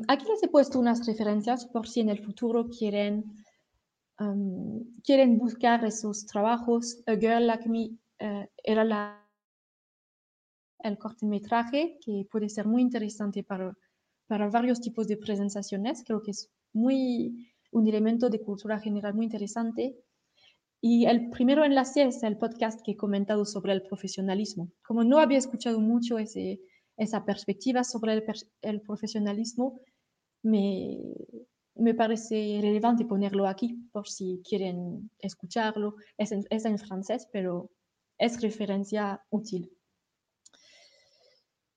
aquí 0.08 0.26
les 0.26 0.42
he 0.44 0.48
puesto 0.48 0.80
unas 0.80 1.06
referencias 1.06 1.66
por 1.66 1.86
si 1.90 2.00
en 2.00 2.08
el 2.08 2.24
futuro 2.24 2.70
quieren, 2.70 3.26
quieren 5.04 5.38
buscar 5.38 5.84
esos 5.84 6.26
trabajos. 6.28 7.04
A 7.08 7.16
Girl 7.18 7.46
Like 7.46 7.68
Me 7.68 7.90
eh, 8.20 8.50
era 8.64 8.86
la, 8.86 9.28
el 10.80 10.98
cortometraje 10.98 11.98
que 12.00 12.26
puede 12.32 12.48
ser 12.48 12.68
muy 12.68 12.82
interesante 12.82 13.44
para, 13.44 13.76
para 14.28 14.50
varios 14.50 14.82
tipos 14.82 15.08
de 15.08 15.18
presentaciones. 15.18 16.04
Creo 16.06 16.22
que 16.22 16.32
es 16.32 16.50
muy, 16.74 17.52
un 17.72 17.88
elemento 17.88 18.30
de 18.30 18.42
cultura 18.42 18.80
general 18.80 19.14
muy 19.14 19.26
interesante 19.26 19.96
y 20.88 21.06
el 21.08 21.32
primero 21.32 21.66
enlace 21.66 22.04
es 22.04 22.22
el 22.22 22.38
podcast 22.38 22.80
que 22.86 22.92
he 22.92 22.96
comentado 22.96 23.44
sobre 23.44 23.74
el 23.74 23.82
profesionalismo. 23.82 24.72
Como 24.86 25.04
no 25.04 25.18
había 25.18 25.40
escuchado 25.40 25.80
mucho 25.80 26.20
ese, 26.20 26.62
esa 26.96 27.26
perspectiva 27.26 27.84
sobre 27.84 28.14
el, 28.14 28.24
el 28.62 28.82
profesionalismo, 28.82 29.82
me, 30.44 31.00
me, 31.74 31.96
parece 31.96 32.60
relevante 32.62 33.04
ponerlo 33.06 33.48
aquí 33.48 33.90
por 33.92 34.08
si 34.08 34.44
quieren 34.48 35.10
escucharlo. 35.18 35.96
Es 36.20 36.32
en, 36.32 36.46
es 36.52 36.66
en 36.66 36.78
francés, 36.78 37.28
pero 37.34 37.72
es 38.20 38.40
referencia 38.42 39.24
útil. 39.32 39.72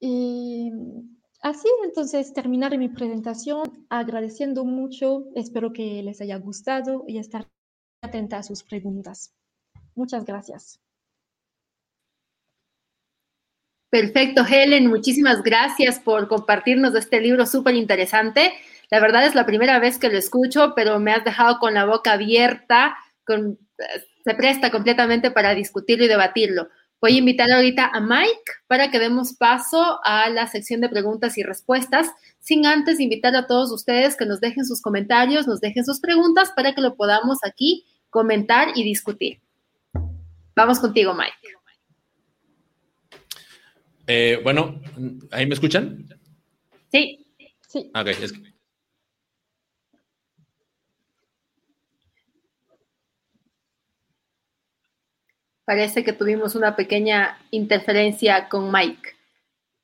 Y 0.00 0.70
así 1.40 1.68
entonces 1.84 2.32
terminaré 2.32 2.78
mi 2.78 2.88
presentación 2.88 3.86
agradeciendo 3.88 4.64
mucho. 4.64 5.24
Espero 5.34 5.72
que 5.72 6.02
les 6.02 6.20
haya 6.20 6.36
gustado 6.36 7.04
y 7.06 7.18
estar 7.18 7.48
atenta 8.02 8.38
a 8.38 8.42
sus 8.42 8.62
preguntas. 8.62 9.32
Muchas 9.94 10.24
gracias. 10.24 10.80
Perfecto, 13.90 14.44
Helen, 14.46 14.86
muchísimas 14.86 15.42
gracias 15.42 15.98
por 15.98 16.28
compartirnos 16.28 16.94
este 16.94 17.20
libro 17.20 17.46
súper 17.46 17.74
interesante. 17.74 18.52
La 18.90 19.00
verdad 19.00 19.26
es 19.26 19.34
la 19.34 19.46
primera 19.46 19.78
vez 19.78 19.98
que 19.98 20.10
lo 20.10 20.18
escucho, 20.18 20.74
pero 20.76 21.00
me 21.00 21.12
has 21.12 21.24
dejado 21.24 21.58
con 21.58 21.72
la 21.72 21.86
boca 21.86 22.12
abierta, 22.12 22.96
con, 23.24 23.58
se 24.24 24.34
presta 24.34 24.70
completamente 24.70 25.30
para 25.30 25.54
discutirlo 25.54 26.04
y 26.04 26.08
debatirlo. 26.08 26.68
Voy 27.00 27.14
a 27.14 27.18
invitar 27.18 27.50
ahorita 27.50 27.86
a 27.86 28.00
Mike 28.00 28.52
para 28.66 28.90
que 28.90 28.98
demos 28.98 29.32
paso 29.32 30.00
a 30.02 30.28
la 30.30 30.48
sección 30.48 30.80
de 30.80 30.88
preguntas 30.88 31.38
y 31.38 31.44
respuestas, 31.44 32.08
sin 32.40 32.66
antes 32.66 32.98
invitar 32.98 33.36
a 33.36 33.46
todos 33.46 33.70
ustedes 33.70 34.16
que 34.16 34.26
nos 34.26 34.40
dejen 34.40 34.64
sus 34.64 34.82
comentarios, 34.82 35.46
nos 35.46 35.60
dejen 35.60 35.84
sus 35.84 36.00
preguntas 36.00 36.50
para 36.56 36.74
que 36.74 36.80
lo 36.80 36.96
podamos 36.96 37.38
aquí 37.44 37.84
comentar 38.10 38.76
y 38.76 38.82
discutir. 38.82 39.40
Vamos 40.56 40.80
contigo, 40.80 41.14
Mike. 41.14 41.34
Eh, 44.08 44.40
bueno, 44.42 44.80
¿ahí 45.30 45.46
me 45.46 45.54
escuchan? 45.54 46.08
Sí. 46.90 47.26
Sí. 47.68 47.90
Ok, 47.94 48.06
es 48.08 48.32
que 48.32 48.47
Parece 55.68 56.02
que 56.02 56.14
tuvimos 56.14 56.54
una 56.54 56.76
pequeña 56.76 57.36
interferencia 57.50 58.48
con 58.48 58.72
Mike. 58.72 59.10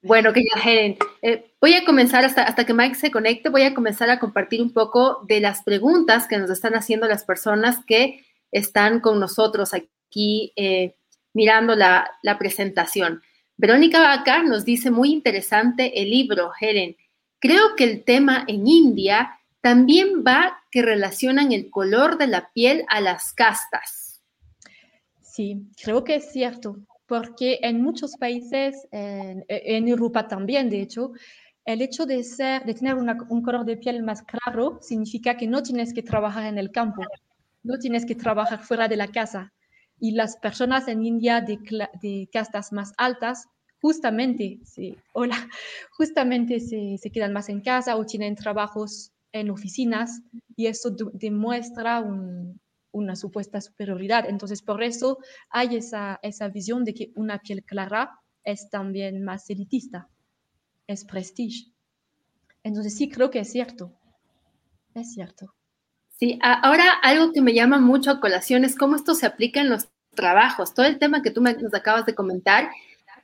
Bueno, 0.00 0.32
que 0.32 0.42
Helen, 0.64 0.96
eh, 1.20 1.52
voy 1.60 1.74
a 1.74 1.84
comenzar 1.84 2.24
hasta, 2.24 2.44
hasta 2.44 2.64
que 2.64 2.72
Mike 2.72 2.94
se 2.94 3.10
conecte, 3.10 3.50
voy 3.50 3.64
a 3.64 3.74
comenzar 3.74 4.08
a 4.08 4.18
compartir 4.18 4.62
un 4.62 4.72
poco 4.72 5.22
de 5.28 5.40
las 5.40 5.62
preguntas 5.62 6.26
que 6.26 6.38
nos 6.38 6.48
están 6.48 6.74
haciendo 6.74 7.06
las 7.06 7.24
personas 7.24 7.84
que 7.84 8.24
están 8.50 9.00
con 9.00 9.20
nosotros 9.20 9.74
aquí 9.74 10.54
eh, 10.56 10.96
mirando 11.34 11.76
la, 11.76 12.10
la, 12.22 12.38
presentación. 12.38 13.20
Verónica 13.58 14.00
Vaca 14.00 14.42
nos 14.42 14.64
dice 14.64 14.90
muy 14.90 15.12
interesante 15.12 16.00
el 16.00 16.08
libro, 16.08 16.50
Helen. 16.58 16.96
Creo 17.38 17.76
que 17.76 17.84
el 17.84 18.04
tema 18.04 18.46
en 18.48 18.66
India 18.66 19.38
también 19.60 20.24
va 20.26 20.62
que 20.70 20.80
relacionan 20.80 21.52
el 21.52 21.68
color 21.68 22.16
de 22.16 22.28
la 22.28 22.50
piel 22.54 22.86
a 22.88 23.02
las 23.02 23.34
castas. 23.34 24.03
Sí, 25.34 25.66
creo 25.82 26.04
que 26.04 26.14
es 26.14 26.30
cierto, 26.30 26.76
porque 27.06 27.58
en 27.62 27.82
muchos 27.82 28.12
países, 28.16 28.86
en, 28.92 29.88
Europa 29.88 30.28
también, 30.28 30.70
de 30.70 30.80
hecho, 30.80 31.10
el 31.64 31.82
hecho 31.82 32.06
de, 32.06 32.22
ser, 32.22 32.64
de 32.64 32.72
tener 32.72 32.94
un 32.94 33.42
color 33.42 33.64
de 33.64 33.76
piel 33.76 34.04
más 34.04 34.22
claro 34.22 34.78
significa 34.80 35.36
que 35.36 35.48
no 35.48 35.60
tienes 35.60 35.92
que 35.92 36.04
trabajar 36.04 36.44
en 36.44 36.56
el 36.56 36.70
campo, 36.70 37.02
no 37.64 37.78
tienes 37.80 38.06
que 38.06 38.14
trabajar 38.14 38.60
fuera 38.62 38.86
de 38.86 38.96
la 38.96 39.08
casa. 39.08 39.52
Y 39.98 40.12
las 40.12 40.36
personas 40.36 40.86
en 40.86 41.04
India 41.04 41.40
de, 41.40 41.58
de 42.00 42.28
castas 42.32 42.72
más 42.72 42.92
altas 42.96 43.48
justamente, 43.80 44.60
sí, 44.64 44.96
hola, 45.14 45.34
justamente 45.98 46.60
se, 46.60 46.96
se, 46.96 47.10
quedan 47.10 47.32
más 47.32 47.48
en 47.48 47.60
casa 47.60 47.96
o 47.96 48.06
tienen 48.06 48.36
trabajos 48.36 49.10
en 49.32 49.50
oficinas 49.50 50.22
y 50.54 50.66
eso 50.66 50.94
demuestra 51.12 51.98
un, 51.98 52.60
una 52.94 53.16
supuesta 53.16 53.60
superioridad. 53.60 54.24
Entonces, 54.28 54.62
por 54.62 54.82
eso 54.82 55.18
hay 55.50 55.76
esa, 55.76 56.18
esa 56.22 56.48
visión 56.48 56.84
de 56.84 56.94
que 56.94 57.12
una 57.16 57.40
piel 57.40 57.62
clara 57.64 58.18
es 58.44 58.70
también 58.70 59.22
más 59.22 59.50
elitista, 59.50 60.08
es 60.86 61.04
prestige. 61.04 61.72
Entonces, 62.62 62.96
sí, 62.96 63.10
creo 63.10 63.30
que 63.30 63.40
es 63.40 63.50
cierto. 63.50 63.92
Es 64.94 65.12
cierto. 65.12 65.54
Sí, 66.08 66.38
ahora 66.42 66.84
algo 67.02 67.32
que 67.32 67.42
me 67.42 67.52
llama 67.52 67.78
mucho 67.78 68.12
a 68.12 68.20
colación 68.20 68.64
es 68.64 68.76
cómo 68.76 68.94
esto 68.94 69.14
se 69.14 69.26
aplica 69.26 69.60
en 69.60 69.68
los 69.68 69.88
trabajos, 70.14 70.72
todo 70.72 70.86
el 70.86 70.98
tema 70.98 71.22
que 71.22 71.32
tú 71.32 71.42
nos 71.42 71.74
acabas 71.74 72.06
de 72.06 72.14
comentar. 72.14 72.70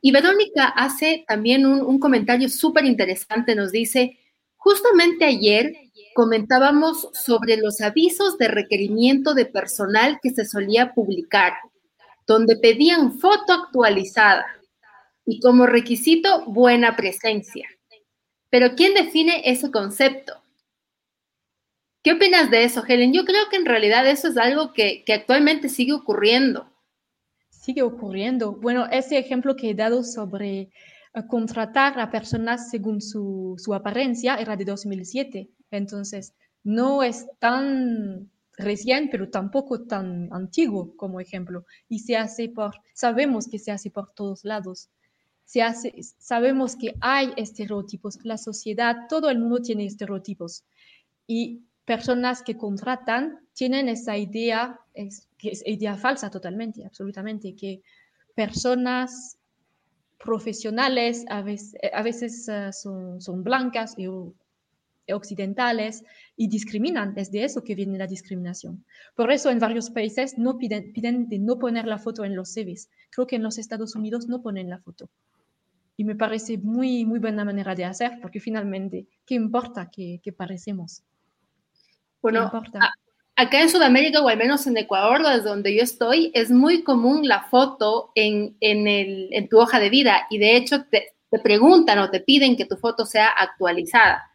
Y 0.03 0.11
Verónica 0.11 0.65
hace 0.65 1.25
también 1.29 1.65
un, 1.65 1.83
un 1.83 2.01
comentario 2.01 2.49
súper 2.49 2.85
interesante, 2.85 3.55
nos 3.55 3.71
dice, 3.71 4.19
justamente 4.61 5.25
ayer 5.25 5.75
comentábamos 6.15 7.09
sobre 7.13 7.57
los 7.57 7.81
avisos 7.81 8.39
de 8.39 8.49
requerimiento 8.49 9.35
de 9.35 9.47
personal 9.47 10.21
que 10.23 10.31
se 10.31 10.45
solía 10.45 10.93
publicar, 10.93 11.55
donde 12.27 12.57
pedían 12.57 13.19
foto 13.19 13.53
actualizada 13.53 14.47
y 15.25 15.41
como 15.41 15.67
requisito 15.67 16.45
buena 16.47 16.95
presencia. 16.95 17.67
Pero 18.51 18.75
¿quién 18.77 18.95
define 18.95 19.43
ese 19.45 19.71
concepto? 19.71 20.43
¿Qué 22.03 22.13
opinas 22.13 22.51
de 22.51 22.65
eso, 22.65 22.83
Helen? 22.87 23.13
Yo 23.13 23.25
creo 23.25 23.49
que 23.51 23.57
en 23.57 23.67
realidad 23.67 24.07
eso 24.07 24.29
es 24.29 24.37
algo 24.37 24.73
que, 24.73 25.05
actualmente 25.13 25.69
sigue 25.69 25.93
ocurriendo. 25.93 26.71
Sigue 27.49 27.83
ocurriendo. 27.83 28.53
Bueno, 28.53 28.87
ese 28.91 29.19
ejemplo 29.19 29.57
que 29.57 29.71
he 29.71 29.75
dado 29.75 30.03
sobre 30.03 30.71
contratar 31.29 31.99
a 31.99 32.11
personas 32.11 32.71
según 32.71 33.01
su, 33.01 33.57
su 33.59 33.75
apariencia 33.75 34.37
era 34.37 34.57
de 34.57 34.65
2007 34.65 35.51
entonces, 35.71 36.35
no 36.65 37.03
es 37.03 37.27
tan 37.39 38.31
recién, 38.53 39.09
pero 39.11 39.31
tampoco 39.31 39.83
tan 39.83 40.33
antiguo 40.33 40.97
como 40.97 41.21
ejemplo. 41.21 41.65
Y 41.89 42.01
se 42.01 42.17
hace 42.17 42.49
por, 42.49 42.75
sabemos 42.93 43.49
que 43.49 43.59
se 43.59 43.71
hace 43.71 43.91
por 43.91 44.11
todos 44.13 44.45
lados. 44.45 44.89
Se 45.45 45.63
hace, 45.63 45.95
sabemos 46.19 46.77
que 46.77 46.95
hay 47.01 47.33
estereotipos. 47.37 48.19
La 48.25 48.39
sociedad, 48.39 49.07
todo 49.09 49.31
el 49.31 49.39
mundo 49.39 49.61
tiene 49.61 49.87
estereotipos. 49.87 50.65
Y 51.27 51.63
personas 51.85 52.43
que 52.43 52.57
contratan 52.57 53.41
tienen 53.55 53.89
esa 53.89 54.17
idea, 54.17 54.81
es, 54.95 55.29
que 55.39 55.51
es 55.51 55.63
idea 55.67 55.97
falsa 55.97 56.31
totalmente, 56.31 56.85
absolutamente, 56.85 57.55
que 57.57 57.83
personas 58.35 59.39
profesionales 60.23 61.25
a 61.29 61.43
veces, 61.43 61.75
a 61.93 62.03
veces 62.03 62.49
uh, 62.49 62.73
son, 62.73 63.21
son, 63.21 63.43
blancas 63.43 63.95
y 63.99 64.07
occidentales 65.13 66.05
y 66.37 66.49
discriminan. 66.49 67.15
Es 67.17 67.33
de 67.33 67.45
eso 67.45 67.65
que 67.65 67.75
viene 67.75 67.99
la 67.99 68.07
discriminación. 68.07 68.85
Por 69.17 69.33
eso 69.33 69.51
en 69.51 69.59
varios 69.59 69.91
países 69.91 70.39
no 70.39 70.59
piden, 70.59 70.93
piden 70.93 71.29
de 71.29 71.39
no 71.39 71.59
poner 71.59 71.87
la 71.87 71.99
foto 71.99 72.25
en 72.25 72.37
los 72.37 72.53
CVs. 72.53 72.91
Creo 73.11 73.27
que 73.27 73.37
en 73.37 73.43
los 73.43 73.59
Estados 73.59 73.97
Unidos 73.97 74.29
no 74.29 74.43
ponen 74.43 74.69
la 74.69 74.79
foto. 74.79 75.09
Y 75.97 76.05
me 76.05 76.15
parece 76.15 76.59
muy, 76.59 77.05
muy 77.05 77.19
buena 77.19 77.45
manera 77.45 77.75
de 77.75 77.85
hacer, 77.85 78.19
porque 78.23 78.41
finalmente, 78.41 79.07
¿qué 79.27 79.35
importa 79.35 79.91
que, 79.91 80.21
parecemos? 80.37 81.03
Bueno, 82.23 82.51
acá 83.41 83.63
en 83.63 83.71
Sudamérica, 83.71 84.21
o 84.21 84.29
al 84.29 84.37
menos 84.37 84.67
en 84.67 84.77
Ecuador, 84.77 85.23
desde 85.23 85.49
donde 85.49 85.75
yo 85.75 85.83
estoy, 85.83 86.31
es 86.35 86.51
muy 86.51 86.83
común 86.83 87.27
la 87.27 87.45
foto 87.45 88.13
en, 88.15 88.57
en, 88.61 88.87
el, 88.87 89.29
en 89.33 89.49
tu 89.49 89.59
hoja 89.59 89.81
de 89.81 89.89
vida. 89.89 90.27
Y 90.29 90.39
de 90.39 90.57
hecho, 90.57 90.85
te, 90.85 91.15
preguntan 91.43 91.99
o 92.01 92.11
te 92.11 92.21
piden 92.21 92.57
que 92.57 92.67
tu 92.67 92.77
foto 92.77 93.07
sea 93.07 93.29
actualizada. 93.29 94.31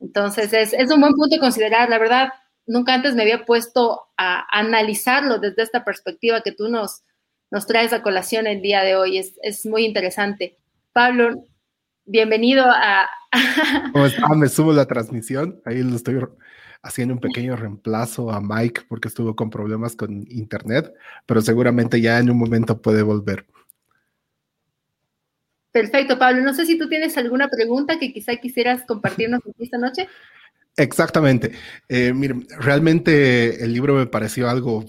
Entonces, 0.00 0.52
es, 0.52 0.72
es 0.72 0.90
un 0.90 1.00
buen 1.00 1.14
punto 1.14 1.36
de 1.36 1.40
considerar. 1.40 1.88
La 1.88 1.98
verdad, 1.98 2.30
nunca 2.66 2.94
antes 2.94 3.14
me 3.14 3.22
había 3.22 3.44
puesto 3.44 4.02
a 4.16 4.44
analizarlo 4.50 5.38
desde 5.38 5.62
esta 5.62 5.84
perspectiva 5.84 6.40
que 6.40 6.52
tú 6.52 6.68
nos, 6.68 7.02
nos 7.52 7.66
traes 7.66 7.92
a 7.92 8.02
colación 8.02 8.48
el 8.48 8.62
día 8.62 8.82
de 8.82 8.96
hoy. 8.96 9.18
Es, 9.18 9.34
es 9.42 9.64
muy 9.64 9.84
interesante. 9.84 10.58
Pablo, 10.92 11.44
bienvenido 12.04 12.64
a... 12.66 13.08
¿Cómo? 13.92 14.34
Me 14.34 14.48
subo 14.48 14.72
la 14.72 14.86
transmisión. 14.86 15.60
Ahí 15.64 15.82
lo 15.82 15.94
estoy 15.94 16.16
haciendo 16.84 17.14
un 17.14 17.20
pequeño 17.20 17.56
reemplazo 17.56 18.30
a 18.30 18.40
Mike 18.40 18.82
porque 18.88 19.08
estuvo 19.08 19.34
con 19.34 19.50
problemas 19.50 19.96
con 19.96 20.24
internet, 20.30 20.92
pero 21.26 21.40
seguramente 21.40 22.00
ya 22.00 22.18
en 22.18 22.30
un 22.30 22.38
momento 22.38 22.80
puede 22.80 23.02
volver. 23.02 23.46
Perfecto, 25.72 26.18
Pablo. 26.18 26.42
No 26.42 26.54
sé 26.54 26.66
si 26.66 26.78
tú 26.78 26.88
tienes 26.88 27.16
alguna 27.16 27.48
pregunta 27.48 27.98
que 27.98 28.12
quizá 28.12 28.36
quisieras 28.36 28.84
compartirnos 28.86 29.40
esta 29.58 29.78
noche. 29.78 30.08
Exactamente. 30.76 31.52
Eh, 31.88 32.12
miren, 32.12 32.46
realmente 32.60 33.64
el 33.64 33.72
libro 33.72 33.94
me 33.94 34.06
pareció 34.06 34.48
algo 34.48 34.84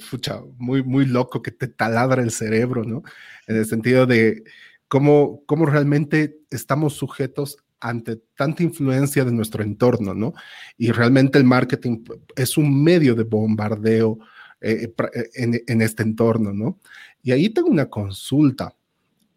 muy, 0.58 0.84
muy 0.84 1.06
loco 1.06 1.42
que 1.42 1.52
te 1.52 1.68
taladra 1.68 2.22
el 2.22 2.32
cerebro, 2.32 2.84
¿no? 2.84 3.04
En 3.48 3.56
el 3.56 3.66
sentido 3.66 4.06
de 4.06 4.44
cómo, 4.88 5.44
cómo 5.46 5.66
realmente 5.66 6.38
estamos 6.52 6.94
sujetos 6.94 7.58
ante 7.86 8.16
tanta 8.36 8.64
influencia 8.64 9.24
de 9.24 9.32
nuestro 9.32 9.64
entorno, 9.64 10.16
¿no? 10.16 10.34
Y 10.76 10.92
realmente 10.92 11.38
el 11.38 11.44
marketing 11.44 12.04
es 12.36 12.58
un 12.58 12.84
medio 12.84 13.14
de 13.14 13.24
bombardeo 13.24 14.18
eh, 14.60 14.92
eh, 15.14 15.30
en, 15.36 15.62
en, 15.68 15.82
este 15.84 16.02
entorno, 16.02 16.52
¿no? 16.52 16.80
Y 17.22 17.32
ahí 17.32 17.50
tengo 17.50 17.70
una 17.70 17.88
consulta. 17.88 18.76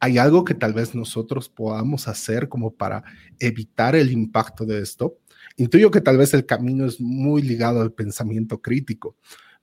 ¿Hay 0.00 0.16
algo 0.16 0.44
que 0.44 0.54
tal 0.54 0.72
vez 0.72 0.94
nosotros 0.94 1.50
podamos 1.50 2.08
hacer 2.08 2.48
como 2.48 2.74
para 2.74 3.04
evitar 3.38 3.94
el 3.94 4.10
impacto 4.10 4.64
de 4.64 4.80
esto? 4.80 5.18
Intuyo 5.56 5.90
que 5.90 6.00
tal 6.00 6.16
vez 6.16 6.32
el 6.32 6.46
camino 6.46 6.86
es 6.86 7.00
muy 7.00 7.42
ligado 7.42 7.82
al 7.82 7.92
pensamiento 7.92 8.62
crítico, 8.62 9.16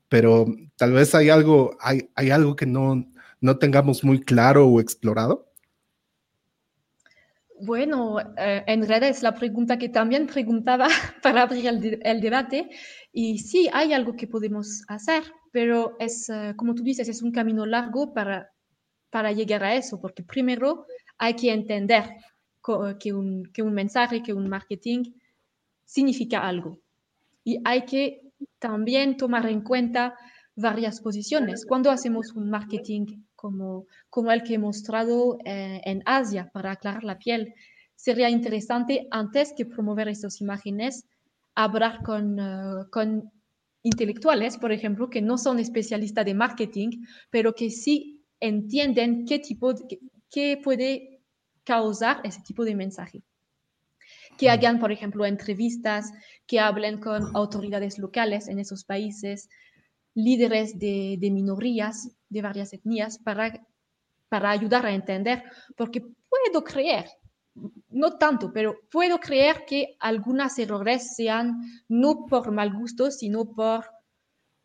pero 0.10 0.46
tal 0.76 0.92
vez 0.92 1.16
hay 1.16 1.30
algo, 1.30 1.76
hay 1.82 2.30
algo 2.30 2.56
que 2.56 2.68
no, 2.68 3.04
no 3.42 3.58
tengamos 3.58 4.04
muy 4.04 4.22
claro 4.22 4.68
o 4.68 4.80
explorado. 4.80 5.52
Bueno, 7.66 8.20
eh, 8.38 8.64
en 8.68 8.88
realidad 8.88 9.10
es 9.10 9.24
la 9.24 9.34
pregunta 9.34 9.78
que 9.78 9.90
también 9.90 10.28
preguntaba 10.28 10.88
para 11.24 11.42
abrir 11.42 11.68
el, 11.68 12.22
debate. 12.22 12.70
Y 13.12 13.40
sí, 13.40 13.68
hay 13.74 13.94
algo 13.94 14.16
que 14.16 14.28
podemos 14.28 14.84
hacer, 14.88 15.24
pero 15.52 15.96
es, 16.00 16.30
eh, 16.30 16.54
como 16.56 16.76
tú 16.76 16.84
dices, 16.84 17.10
es 17.10 17.24
un 17.24 17.32
camino 17.32 17.66
largo 17.66 18.14
para, 18.14 18.52
para 19.10 19.32
llegar 19.32 19.64
a 19.64 19.76
eso, 19.76 20.00
porque 20.00 20.24
primero 20.24 20.86
hay 21.18 21.34
que 21.34 21.52
entender 21.52 22.04
que 23.00 23.14
un, 23.14 23.46
que 23.54 23.62
un 23.62 23.74
mensaje, 23.74 24.24
que 24.24 24.34
un 24.34 24.48
marketing 24.48 25.14
significa 25.84 26.48
algo. 26.48 26.80
Y 27.44 27.60
hay 27.64 27.86
que 27.86 28.22
también 28.60 29.18
tomar 29.18 29.48
en 29.48 29.62
cuenta 29.62 30.16
varias 30.56 31.02
posiciones. 31.02 31.66
Cuando 31.66 31.92
hacemos 31.92 32.32
un 32.34 32.50
marketing 32.50 33.25
como, 33.46 33.86
como 34.10 34.32
el 34.32 34.42
que 34.42 34.56
he 34.56 34.58
mostrado 34.58 35.38
eh, 35.46 35.80
en 35.86 36.02
Asia 36.08 36.50
para 36.52 36.72
aclarar 36.72 37.04
la 37.04 37.20
piel, 37.20 37.54
sería 37.96 38.28
interesante 38.28 39.08
antes 39.12 39.54
que 39.56 39.68
promover 39.68 40.08
esas 40.08 40.42
imágenes, 40.42 41.06
hablar 41.54 42.02
con, 42.02 42.40
eh, 42.40 42.86
con 42.92 43.32
intelectuales, 43.84 44.58
por 44.58 44.72
ejemplo, 44.72 45.12
que 45.12 45.22
no 45.22 45.38
son 45.38 45.60
especialistas 45.60 46.26
de 46.26 46.34
marketing, 46.34 46.90
pero 47.30 47.54
que 47.54 47.70
sí 47.70 48.26
entienden 48.40 49.26
qué 49.28 49.38
tipo, 49.38 49.76
qué 50.32 50.60
puede 50.64 51.22
causar 51.64 52.22
ese 52.24 52.42
tipo 52.42 52.66
de 52.66 52.74
mensaje. 52.74 53.22
Que 54.40 54.50
hagan, 54.50 54.80
por 54.80 54.92
ejemplo, 54.92 55.24
entrevistas, 55.24 56.12
que 56.48 56.60
hablen 56.60 57.00
con 57.00 57.36
autoridades 57.36 58.00
locales 58.00 58.48
en 58.48 58.58
esos 58.58 58.86
países, 58.86 59.50
líderes 60.16 60.80
de, 60.80 61.20
minorías, 61.22 62.10
de 62.30 62.42
varias 62.42 62.74
etnias, 62.74 63.20
para, 63.20 63.66
para 64.30 64.50
ayudar 64.50 64.86
a 64.86 64.94
entender, 64.94 65.44
porque 65.78 66.02
puedo 66.02 66.64
creer, 66.64 67.06
no 67.90 68.18
tanto, 68.18 68.52
pero 68.52 68.80
puedo 68.92 69.20
creer 69.20 69.66
que 69.66 69.96
algunos 70.00 70.58
errores 70.58 71.16
sean 71.16 71.62
no 71.88 72.26
por 72.26 72.52
mal 72.52 72.74
gusto, 72.74 73.12
sino 73.12 73.46
por, 73.54 73.86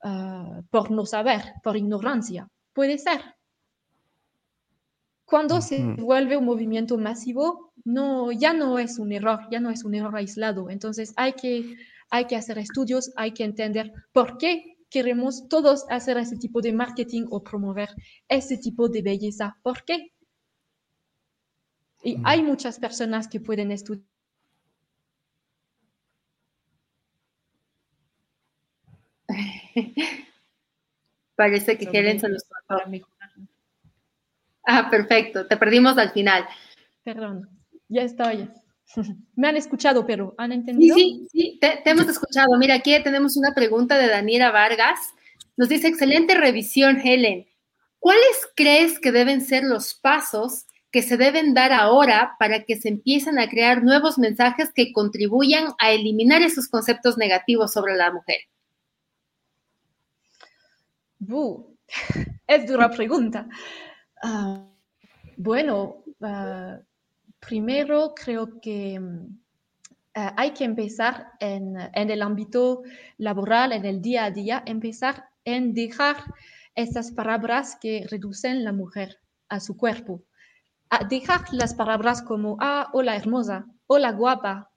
ah, 0.02 0.62
por 0.70 0.90
no 0.90 1.04
saber, 1.04 1.42
por 1.62 1.76
ignorancia. 1.76 2.48
Puede 2.72 2.98
ser. 2.98 3.20
Cuando 5.24 5.60
se 5.60 5.84
vuelve 5.84 6.36
un 6.36 6.44
movimiento 6.44 6.98
masivo, 6.98 7.72
no, 7.84 8.32
ya 8.32 8.52
no 8.52 8.80
es 8.80 8.98
un 8.98 9.12
error, 9.12 9.46
ya 9.48 9.60
no 9.60 9.70
es 9.70 9.84
un 9.84 9.94
error 9.94 10.16
aislado. 10.16 10.70
Entonces 10.70 11.12
hay 11.16 11.34
que, 11.34 11.76
hay 12.10 12.24
que 12.24 12.34
hacer 12.34 12.58
estudios, 12.58 13.12
hay 13.14 13.32
que 13.32 13.44
entender 13.44 13.92
por 14.12 14.38
qué 14.38 14.69
queremos 14.90 15.48
todos 15.48 15.86
hacer 15.88 16.18
ese 16.18 16.36
tipo 16.36 16.60
de 16.60 16.72
marketing 16.72 17.26
o 17.30 17.42
promover 17.42 17.88
ese 18.28 18.58
tipo 18.58 18.88
de 18.88 19.02
belleza. 19.02 19.56
¿Por 19.62 19.84
qué? 19.84 20.12
Y 22.02 22.18
hay 22.24 22.42
muchas 22.42 22.78
personas 22.78 23.28
que 23.28 23.40
pueden 23.40 23.72
estudiar. 23.72 24.04
Parece 31.36 31.78
que 31.78 31.88
Helen 31.90 32.20
se 32.20 32.28
nos 32.28 32.44
Ah, 34.64 34.90
perfecto. 34.90 35.46
Te 35.46 35.56
perdimos 35.56 35.96
al 35.98 36.10
final. 36.10 36.46
Perdón, 37.02 37.48
ya 37.88 38.02
estoy. 38.02 38.50
Me 39.36 39.48
han 39.48 39.56
escuchado, 39.56 40.06
pero 40.06 40.34
¿han 40.38 40.52
entendido? 40.52 40.96
Sí, 40.96 41.26
sí, 41.30 41.58
te, 41.60 41.82
hemos 41.84 42.08
escuchado. 42.08 42.56
Mira, 42.58 42.74
aquí 42.74 42.94
tenemos 43.02 43.36
una 43.36 43.54
pregunta 43.54 43.98
de 43.98 44.08
Daniela 44.08 44.50
Vargas. 44.50 44.98
Nos 45.56 45.68
dice, 45.68 45.88
excelente 45.88 46.34
revisión, 46.34 47.00
Helen. 47.00 47.46
¿Cuáles 47.98 48.48
crees 48.56 48.98
que 48.98 49.12
deben 49.12 49.42
ser 49.42 49.64
los 49.64 49.94
pasos 49.94 50.66
que 50.90 51.02
se 51.02 51.16
deben 51.16 51.54
dar 51.54 51.72
ahora 51.72 52.34
para 52.38 52.64
que 52.64 52.76
se 52.76 52.88
empiecen 52.88 53.38
a 53.38 53.48
crear 53.48 53.84
nuevos 53.84 54.18
mensajes 54.18 54.72
que 54.74 54.92
contribuyan 54.92 55.74
a 55.78 55.92
eliminar 55.92 56.42
esos 56.42 56.68
conceptos 56.68 57.16
negativos 57.18 57.72
sobre 57.72 57.94
la 57.96 58.10
mujer? 58.12 58.38
es 62.46 62.66
dura 62.66 62.90
pregunta. 62.90 63.46
Ah, 64.22 64.66
bueno, 65.36 66.04
ah, 66.22 66.80
primero 67.40 68.14
creo 68.14 68.60
que 68.60 69.00
ah, 70.14 70.34
hay 70.36 70.52
que 70.52 70.64
empezar 70.64 71.32
en, 71.40 71.76
el 71.94 72.22
ámbito 72.22 72.82
laboral, 73.18 73.72
en 73.72 73.84
el 73.84 74.00
día 74.00 74.26
a 74.26 74.30
día, 74.30 74.62
empezar 74.66 75.24
en 75.44 75.74
dejar 75.74 76.16
estas 76.74 77.12
palabras 77.12 77.76
que 77.80 78.06
reducen 78.08 78.62
la 78.62 78.72
mujer 78.72 79.18
a 79.48 79.60
su 79.60 79.76
cuerpo. 79.76 80.22
dejar 81.08 81.52
las 81.52 81.74
palabras 81.74 82.22
como, 82.22 82.56
ah, 82.60 82.90
hola 82.92 83.16
hermosa, 83.16 83.66
hola 83.86 84.12
guapa, 84.12 84.70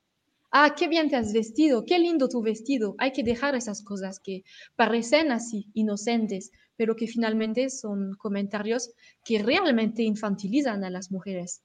ah, 0.52 0.74
qué 0.78 0.88
bien 0.88 1.10
te 1.10 1.16
has 1.16 1.34
vestido, 1.34 1.84
qué 1.84 2.00
lindo 2.00 2.30
tu 2.30 2.42
vestido. 2.42 2.96
Hay 3.00 3.12
que 3.12 3.24
dejar 3.24 3.56
esas 3.56 3.84
cosas 3.84 4.20
que 4.20 4.44
parecen 4.76 5.32
así 5.32 5.68
inocentes, 5.74 6.52
pero 6.78 6.96
que 6.96 7.08
finalmente 7.08 7.70
son 7.70 8.16
comentarios 8.16 8.92
que 9.26 9.42
realmente 9.42 10.04
infantilizan 10.04 10.84
a 10.84 10.90
las 10.90 11.12
mujeres. 11.12 11.64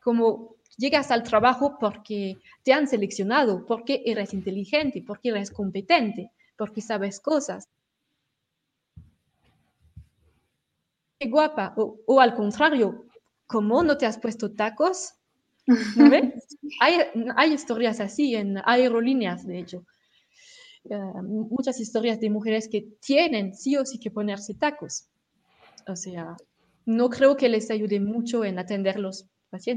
Como 0.00 0.56
llegas 0.76 1.10
al 1.10 1.22
trabajo 1.22 1.76
porque 1.78 2.38
te 2.62 2.72
han 2.72 2.88
seleccionado, 2.88 3.66
porque 3.66 4.02
eres 4.06 4.34
inteligente, 4.34 5.02
porque 5.06 5.28
eres 5.28 5.50
competente, 5.50 6.30
porque 6.56 6.80
sabes 6.80 7.20
cosas. 7.20 7.68
Qué 11.18 11.28
guapa, 11.28 11.74
o, 11.76 12.20
al 12.20 12.34
contrario, 12.34 13.04
¿cómo 13.46 13.82
no 13.82 13.98
te 13.98 14.06
has 14.06 14.18
puesto 14.18 14.52
tacos? 14.52 15.12
¿No 15.66 16.10
hay, 16.80 16.96
hay 17.36 17.52
historias 17.52 18.00
así 18.00 18.34
en 18.34 18.56
aerolíneas, 18.64 19.46
de 19.46 19.58
hecho. 19.58 19.84
Eh, 20.84 21.22
muchas 21.22 21.78
historias 21.78 22.20
de 22.20 22.30
mujeres 22.30 22.68
que 22.68 22.88
tienen 23.00 23.54
sí 23.54 23.76
o 23.76 23.84
sí 23.84 23.98
que 23.98 24.10
ponerse 24.10 24.54
tacos. 24.54 25.08
O 25.86 25.94
sea, 25.94 26.36
no 26.86 27.10
creo 27.10 27.36
que 27.36 27.50
les 27.50 27.70
ayude 27.70 28.00
mucho 28.00 28.44
en 28.44 28.58
atender 28.58 28.98
los 28.98 29.26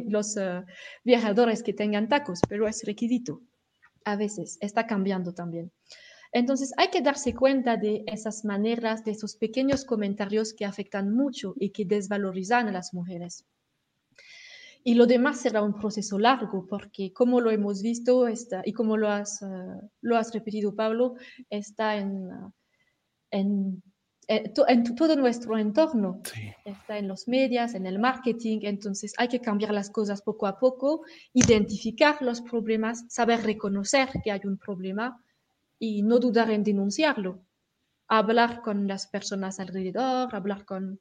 los 0.07 0.38
eh, 0.38 0.63
viajadores 1.03 1.63
que 1.63 1.74
tengan 1.74 2.07
tacos, 2.07 2.39
pero 2.47 2.67
es 2.67 2.84
requisito. 2.84 3.41
A 4.05 4.15
veces 4.15 4.57
está 4.61 4.86
cambiando 4.86 5.34
también. 5.34 5.71
Entonces 6.34 6.74
hay 6.78 6.89
que 6.89 7.01
darse 7.01 7.36
cuenta 7.36 7.78
de 7.78 8.03
esas 8.07 8.43
maneras, 8.43 9.05
de 9.05 9.11
esos 9.11 9.36
pequeños 9.36 9.86
comentarios 9.86 10.53
que 10.53 10.65
afectan 10.65 11.13
mucho 11.13 11.53
y 11.57 11.69
que 11.69 11.86
desvalorizan 11.86 12.67
a 12.67 12.71
las 12.71 12.93
mujeres. 12.93 13.45
Y 14.84 14.95
lo 14.95 15.05
demás 15.05 15.39
será 15.39 15.61
un 15.61 15.76
proceso 15.76 16.19
largo, 16.19 16.65
porque 16.67 17.13
como 17.13 17.39
lo 17.39 17.51
hemos 17.51 17.82
visto 17.82 18.28
está, 18.28 18.63
y 18.65 18.74
como 18.74 18.97
lo 18.97 19.09
has, 19.09 19.41
eh, 19.43 19.47
lo 20.01 20.17
has 20.17 20.34
repetido, 20.34 20.76
Pablo, 20.76 21.15
está 21.49 21.95
en, 21.97 22.30
en, 23.32 23.82
eh, 24.28 24.51
en 24.67 24.95
todo 24.95 25.15
nuestro 25.15 25.57
entorno. 25.57 26.21
Está 26.65 26.97
en 26.97 27.07
los 27.07 27.28
medios, 27.28 27.74
en 27.74 27.86
el 27.86 27.99
marketing, 27.99 28.59
entonces 28.63 29.13
hay 29.17 29.28
que 29.28 29.39
cambiar 29.39 29.74
las 29.74 29.89
cosas 29.89 30.21
poco 30.21 30.47
a 30.47 30.57
poco, 30.57 31.03
identificar 31.34 32.21
los 32.21 32.41
problemas, 32.41 33.05
saber 33.09 33.43
reconocer 33.43 34.09
que 34.24 34.32
hay 34.32 34.41
un 34.45 34.57
problema 34.57 35.21
y 35.80 36.01
no 36.01 36.19
dudar 36.19 36.51
en 36.51 36.63
denunciarlo. 36.63 37.39
Hablar 38.07 38.61
con 38.61 38.88
las 38.88 39.07
personas 39.07 39.59
alrededor, 39.59 40.34
hablar 40.36 40.65
con, 40.65 40.99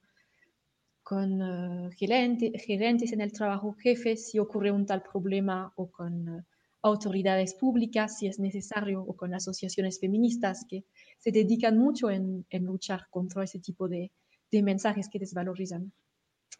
con 1.02 1.42
uh, 1.42 1.90
gerentes 1.90 3.12
en 3.12 3.20
el 3.20 3.32
trabajo, 3.32 3.76
jefes, 3.78 4.30
si 4.30 4.38
ocurre 4.38 4.70
un 4.70 4.86
tal 4.86 5.02
problema 5.02 5.72
o 5.76 5.90
con 5.90 6.28
uh, 6.28 6.42
autoridades 6.82 7.54
públicas, 7.54 8.18
si 8.18 8.26
es 8.26 8.38
necesario, 8.38 9.02
o 9.02 9.16
con 9.16 9.34
asociaciones 9.34 10.00
feministas 10.00 10.66
que 10.68 10.84
se 11.22 11.30
dedican 11.30 11.78
mucho 11.78 12.10
en, 12.10 12.44
luchar 12.50 13.06
contra 13.08 13.44
ese 13.44 13.60
tipo 13.60 13.88
de, 13.88 14.10
mensajes 14.50 15.08
que 15.08 15.20
desvalorizan. 15.20 15.92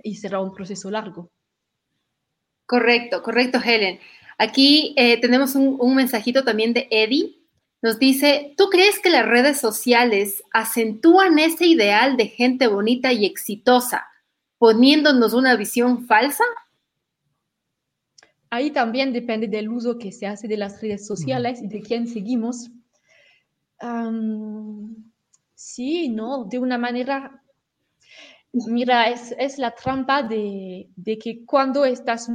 Y 0.03 0.15
será 0.15 0.41
un 0.41 0.55
proceso 0.55 0.89
largo. 0.91 1.31
Correcto, 2.65 3.23
correcto, 3.23 3.59
Helen. 3.63 3.99
Aquí 4.39 4.95
eh, 4.97 5.21
tenemos 5.21 5.57
un, 5.57 5.77
un, 5.81 5.97
mensajito 5.97 6.45
también 6.45 6.73
de 6.73 6.87
Eddie. 6.91 7.41
Nos 7.83 7.99
dice, 7.99 8.55
¿tú 8.57 8.69
crees 8.71 9.01
que 9.01 9.11
las 9.11 9.27
redes 9.27 9.59
sociales 9.59 10.45
acentúan 10.53 11.41
ese 11.41 11.67
ideal 11.67 12.17
de 12.17 12.29
gente 12.29 12.69
bonita 12.69 13.13
y 13.13 13.27
exitosa, 13.27 14.07
poniéndonos 14.59 15.35
una 15.35 15.57
visión 15.57 16.07
falsa? 16.07 16.45
Ahí 18.49 18.71
también 18.71 19.13
depende 19.13 19.49
del 19.49 19.69
uso 19.69 19.99
que 19.99 20.13
se 20.13 20.29
hace 20.29 20.47
de 20.47 20.57
las 20.57 20.81
redes 20.81 21.05
sociales 21.05 21.61
y 21.61 21.67
de 21.67 21.81
quién 21.81 22.07
seguimos 22.07 22.71
sí, 25.55 26.09
¿no? 26.09 26.45
De 26.45 26.59
una 26.59 26.79
manera, 26.79 27.43
mira, 28.53 29.11
es, 29.11 29.59
la 29.59 29.75
trampa 29.75 30.23
de, 30.23 30.89
que 31.23 31.45
cuando 31.45 31.85
estás 31.85 32.31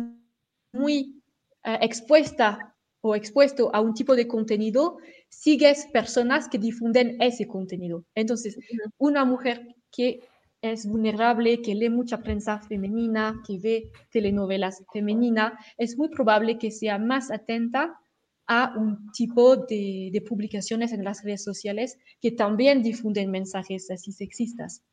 muy 0.73 1.21
eh, 1.63 1.77
expuesta 1.81 2.75
o 3.01 3.15
expuesto 3.15 3.73
a 3.73 3.81
un 3.81 3.93
tipo 3.93 4.15
de 4.15 4.27
contenido, 4.27 4.97
sigues 5.29 5.87
personas 5.93 6.47
que 6.49 6.57
difunden 6.57 7.21
ese 7.21 7.47
contenido. 7.47 8.03
Entonces, 8.15 8.57
una 8.97 9.23
mujer 9.23 9.75
que 9.91 10.21
es 10.61 10.87
vulnerable, 10.87 11.61
que 11.61 11.75
lee 11.75 11.89
mucha 11.89 12.21
prensa 12.21 12.59
femenina, 12.59 13.41
que 13.45 13.59
ve 13.59 13.91
telenovelas 14.11 14.83
femeninas, 14.91 15.53
es 15.77 15.97
muy 15.97 16.09
probable 16.09 16.57
que 16.57 16.71
sea 16.71 16.97
más 16.97 17.31
atenta 17.31 17.99
a 18.47 18.73
un 18.77 19.11
tipo 19.11 19.57
de, 19.57 20.23
publicaciones 20.27 20.93
en 20.93 21.03
las 21.03 21.23
redes 21.23 21.43
sociales 21.43 21.97
que 22.21 22.31
también 22.31 22.81
difunden 22.81 23.29
mensajes 23.29 23.91
así 23.91 24.11
sexistas. 24.11 24.83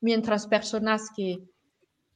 Mientras 0.00 0.46
personas 0.46 1.08
que, 1.16 1.38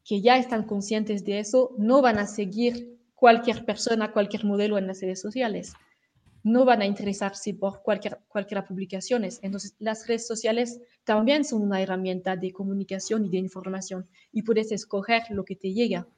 que 0.04 0.20
ya 0.20 0.36
están 0.36 0.64
conscientes 0.64 1.24
de 1.24 1.38
eso 1.38 1.74
no 1.78 2.02
van 2.02 2.18
a 2.18 2.26
seguir 2.26 2.98
cualquier 3.14 3.64
persona, 3.64 4.12
cualquier 4.12 4.44
modelo 4.44 4.76
en 4.78 4.86
las 4.86 5.00
redes 5.00 5.20
sociales. 5.20 5.74
No 6.42 6.64
van 6.64 6.80
a 6.80 6.86
interesarse 6.86 7.52
por 7.52 7.82
cualquier, 7.82 8.18
cualquier 8.28 8.64
publicaciones. 8.64 9.38
Entonces, 9.42 9.76
las 9.78 10.06
redes 10.08 10.26
sociales 10.26 10.80
también 11.04 11.44
son 11.44 11.62
una 11.62 11.82
herramienta 11.82 12.34
de 12.34 12.50
comunicación 12.50 13.26
y 13.26 13.28
de 13.28 13.36
información 13.36 14.08
y 14.32 14.42
puedes 14.42 14.72
escoger 14.72 15.22
lo 15.30 15.44
que 15.44 15.54
te 15.54 15.72
llega. 15.74 16.08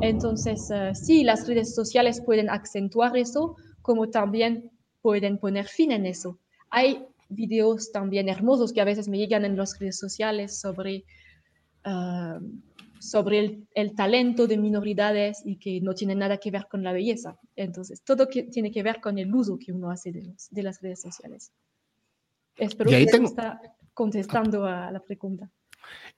Entonces, 0.00 0.70
eh, 0.70 0.92
sí, 0.94 1.24
las 1.24 1.46
redes 1.46 1.74
sociales 1.74 2.22
pueden 2.24 2.48
acentuar 2.48 3.16
eso, 3.16 3.56
como 3.82 4.08
también 4.08 4.70
pueden 5.02 5.38
poner 5.38 5.66
fin 5.66 5.92
en 5.92 6.06
eso. 6.06 6.38
Hay 6.70 7.04
videos 7.28 7.92
también 7.92 8.28
hermosos 8.28 8.72
que 8.72 8.80
a 8.80 8.84
veces 8.84 9.08
me 9.08 9.18
llegan 9.18 9.44
en 9.44 9.56
las 9.56 9.78
redes 9.78 9.98
sociales 9.98 10.58
sobre, 10.58 11.04
eh, 11.84 12.38
sobre 12.98 13.62
el, 13.74 13.94
talento 13.94 14.46
de 14.46 14.58
minoridades 14.58 15.42
y 15.44 15.56
que 15.56 15.80
no 15.80 15.94
tiene 15.94 16.14
nada 16.14 16.38
que 16.38 16.50
ver 16.50 16.66
con 16.70 16.82
la 16.82 16.92
belleza. 16.92 17.38
Entonces, 17.56 18.02
todo 18.02 18.28
que, 18.28 18.44
tiene 18.44 18.70
que 18.70 18.82
ver 18.82 19.00
con 19.00 19.18
el 19.18 19.34
uso 19.34 19.58
que 19.58 19.72
uno 19.72 19.90
hace 19.90 20.12
de, 20.12 20.34
de 20.50 20.62
las 20.62 20.80
redes 20.80 21.00
sociales. 21.00 21.52
Espero 22.56 22.90
que 22.90 23.06
tengo... 23.06 23.28
está 23.28 23.60
contestando 23.94 24.64
a 24.66 24.90
la 24.90 25.00
pregunta. 25.00 25.50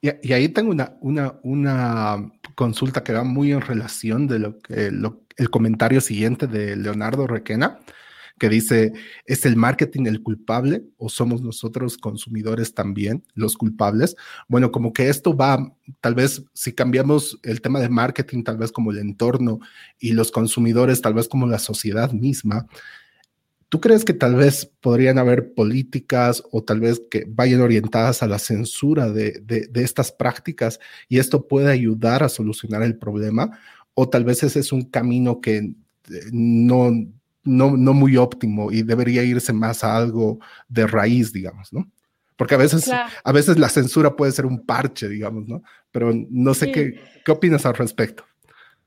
Y, 0.01 0.33
ahí 0.33 0.49
tengo 0.49 0.73
una, 0.73 1.39
una, 1.43 2.33
consulta 2.55 3.05
que 3.05 3.13
va 3.13 3.23
muy 3.23 3.53
en 3.53 3.61
relación 3.61 4.27
de 4.27 4.39
lo 4.41 4.59
que 4.59 4.91
el 5.37 5.51
comentario 5.51 6.01
siguiente 6.01 6.47
de 6.47 6.77
Leonardo 6.77 7.27
Requena, 7.27 7.79
que 8.39 8.49
dice, 8.49 8.93
¿es 9.25 9.47
el 9.47 9.55
marketing 9.55 10.07
el 10.07 10.23
culpable 10.23 10.83
o 10.97 11.09
somos 11.09 11.43
nosotros 11.43 11.97
consumidores 11.97 12.75
también 12.75 13.23
los 13.35 13.57
culpables? 13.57 14.17
Bueno, 14.49 14.73
como 14.73 14.93
que 14.93 15.09
esto 15.09 15.37
va, 15.37 15.73
tal 16.01 16.17
vez 16.17 16.43
si 16.53 16.73
cambiamos 16.73 17.39
el 17.45 17.61
tema 17.61 17.79
de 17.79 17.89
marketing, 17.89 18.43
tal 18.43 18.59
vez 18.59 18.73
como 18.73 18.91
el 18.91 18.99
entorno 18.99 19.61
y 20.01 20.13
los 20.13 20.33
consumidores, 20.33 21.01
tal 21.01 21.15
vez 21.15 21.29
como 21.29 21.47
la 21.47 21.61
sociedad 21.61 22.11
misma, 22.11 22.67
¿Tú 23.73 23.81
crees 23.81 24.05
que 24.05 24.13
tal 24.13 24.35
vez 24.35 24.71
podrían 24.83 25.17
haber 25.17 25.55
políticas 25.55 26.43
o 26.53 26.63
tal 26.63 26.81
vez 26.81 27.01
que 27.11 27.25
vayan 27.27 27.63
orientadas 27.63 28.23
a 28.23 28.27
la 28.27 28.39
censura 28.39 29.09
de, 29.09 29.71
estas 29.77 30.13
prácticas 30.13 30.79
y 31.09 31.19
esto 31.19 31.49
puede 31.49 31.73
ayudar 31.73 32.23
a 32.23 32.29
solucionar 32.29 32.83
el 32.83 32.99
problema? 32.99 33.59
¿O 33.95 34.11
tal 34.11 34.25
vez 34.25 34.43
ese 34.43 34.61
es 34.61 34.73
un 34.73 34.83
camino 34.83 35.41
que 35.41 35.57
eh, 35.57 35.75
no, 36.33 36.91
no, 37.45 37.75
no 37.75 37.95
muy 37.95 38.19
óptimo 38.19 38.71
y 38.71 38.83
debería 38.83 39.23
irse 39.23 39.55
más 39.55 39.85
a 39.85 39.97
algo 39.97 40.39
de 40.69 40.87
raíz, 40.87 41.33
digamos, 41.33 41.73
¿no? 41.73 41.91
Porque 42.37 42.57
a 42.57 42.59
veces, 42.59 42.91
a 43.25 43.33
veces 43.33 43.59
la 43.59 43.71
censura 43.71 44.17
puede 44.17 44.33
ser 44.33 44.45
un 44.45 44.67
parche, 44.67 45.09
digamos, 45.09 45.49
¿no? 45.49 45.63
Pero 45.91 46.13
no 46.29 46.53
sé 46.53 46.71
qué, 46.73 47.01
qué 47.25 47.33
opinas 47.33 47.65
al 47.65 47.77
respecto. 47.77 48.27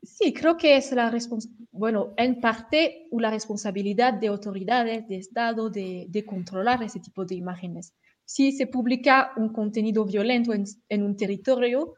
Sí, 0.05 0.33
creo 0.33 0.55
que 0.55 0.77
es 0.77 0.91
la 0.91 1.09
responsabilidad, 1.09 1.67
bueno, 1.71 2.13
en 2.15 2.39
parte 2.39 3.07
la 3.11 3.29
responsabilidad 3.29 4.13
de 4.13 4.27
autoridades, 4.27 5.07
de 5.07 5.17
Estado, 5.17 5.69
de, 5.69 6.23
controlar 6.25 6.83
ese 6.83 6.99
tipo 6.99 7.25
de 7.25 7.35
imágenes. 7.35 7.93
Si 8.23 8.51
se 8.51 8.67
publica 8.67 9.31
un 9.35 9.49
contenido 9.49 10.05
violento 10.05 10.53
en, 10.53 11.03
un 11.03 11.17
territorio, 11.17 11.95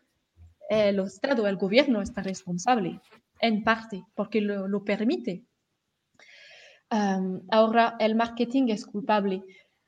el 0.69 0.99
Estado, 0.99 1.47
el 1.47 1.57
gobierno 1.57 2.01
está 2.01 2.21
responsable, 2.21 2.99
en 3.39 3.63
parte, 3.63 4.03
porque 4.15 4.41
lo, 4.41 4.83
permite. 4.83 5.43
ahora, 6.89 7.95
el 7.99 8.15
marketing 8.15 8.69
es 8.69 8.85
culpable. 8.85 9.43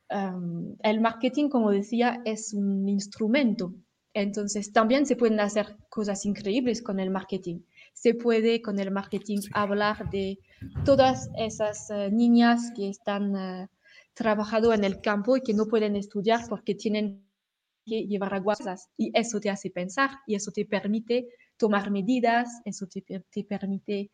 el 0.09 1.01
marketing, 1.01 1.49
como 1.49 1.71
decía, 1.71 2.21
es 2.25 2.53
un 2.53 2.87
instrumento. 2.87 3.73
Entonces, 4.13 4.71
también 4.73 5.05
se 5.05 5.15
pueden 5.15 5.39
hacer 5.39 5.77
cosas 5.89 6.25
increíbles 6.25 6.81
con 6.81 6.99
el 6.99 7.09
marketing 7.09 7.61
se 7.93 8.13
puede 8.13 8.61
con 8.61 8.79
el 8.79 8.91
marketing 8.91 9.39
hablar 9.53 10.09
de 10.09 10.39
todas 10.85 11.29
esas 11.37 11.89
eh, 11.89 12.09
niñas 12.11 12.71
que 12.75 12.89
están 12.89 13.35
uh, 13.35 13.67
trabajando 14.13 14.73
en 14.73 14.83
el 14.83 15.01
campo 15.01 15.37
y 15.37 15.41
que 15.41 15.53
no 15.53 15.65
pueden 15.65 15.95
estudiar 15.95 16.41
porque 16.47 16.75
tienen 16.75 17.25
que 17.85 18.05
llevar 18.05 18.33
aguas 18.33 18.89
y 18.97 19.11
eso 19.13 19.39
te 19.39 19.49
hace 19.49 19.69
pensar 19.69 20.11
y 20.27 20.35
eso 20.35 20.51
te 20.51 20.65
permite 20.65 21.27
tomar 21.57 21.91
medidas, 21.91 22.61
eso 22.65 22.87
te, 22.87 23.01
te 23.01 23.43
permite 23.43 24.11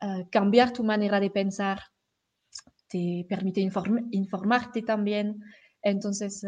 eh, 0.00 0.26
cambiar 0.30 0.72
tu 0.72 0.84
manera 0.84 1.20
de 1.20 1.30
pensar, 1.30 1.80
te 2.88 3.24
permite 3.28 3.60
informarte 4.10 4.82
también. 4.82 5.42
Entonces, 5.82 6.44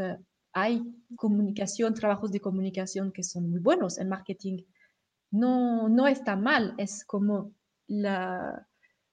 hay 0.53 0.83
comunicación, 1.17 1.95
trabajos 1.95 2.33
de 2.33 2.41
comunicación 2.41 3.13
que 3.13 3.23
son 3.23 3.51
muy 3.51 3.61
buenos 3.61 3.99
en 3.99 4.09
marketing 4.09 4.63
no, 5.31 5.89
no 5.89 6.07
está 6.07 6.37
mal, 6.37 6.75
es 6.79 7.05
como 7.05 7.53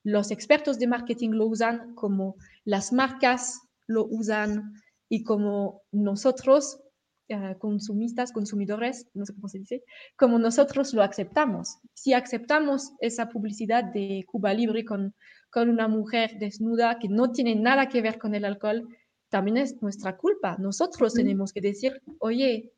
los 0.04 0.30
expertos 0.30 0.78
de 0.78 0.86
marketing 0.86 1.30
lo 1.30 1.46
usan, 1.46 1.94
como 1.94 2.36
las 2.64 2.92
marcas 2.92 3.60
lo 3.86 4.06
usan 4.06 4.72
y 5.08 5.24
como 5.24 5.82
nosotros, 5.92 6.80
eh, 7.28 7.56
consumistas, 7.58 8.32
consumidores, 8.32 9.06
no 9.14 9.26
sé 9.26 9.34
cómo 9.34 9.48
se 9.48 9.58
dice, 9.58 9.84
como 10.16 10.38
nosotros 10.38 10.94
lo 10.94 11.02
aceptamos. 11.02 11.78
Si 11.94 12.12
aceptamos 12.14 12.92
esa 13.00 13.28
publicidad 13.28 13.84
de 13.84 14.24
Cuba 14.26 14.54
Libre 14.54 14.84
con, 14.84 15.14
con 15.50 15.68
una 15.68 15.88
mujer 15.88 16.38
desnuda 16.38 16.98
que 16.98 17.08
no 17.08 17.32
tiene 17.32 17.54
nada 17.54 17.88
que 17.88 18.02
ver 18.02 18.18
con 18.18 18.34
el 18.34 18.44
alcohol, 18.44 18.88
también 19.28 19.58
es 19.58 19.82
nuestra 19.82 20.16
culpa. 20.16 20.56
Nosotros 20.58 21.12
tenemos 21.12 21.52
que 21.52 21.60
decir, 21.60 22.00
oye, 22.18 22.72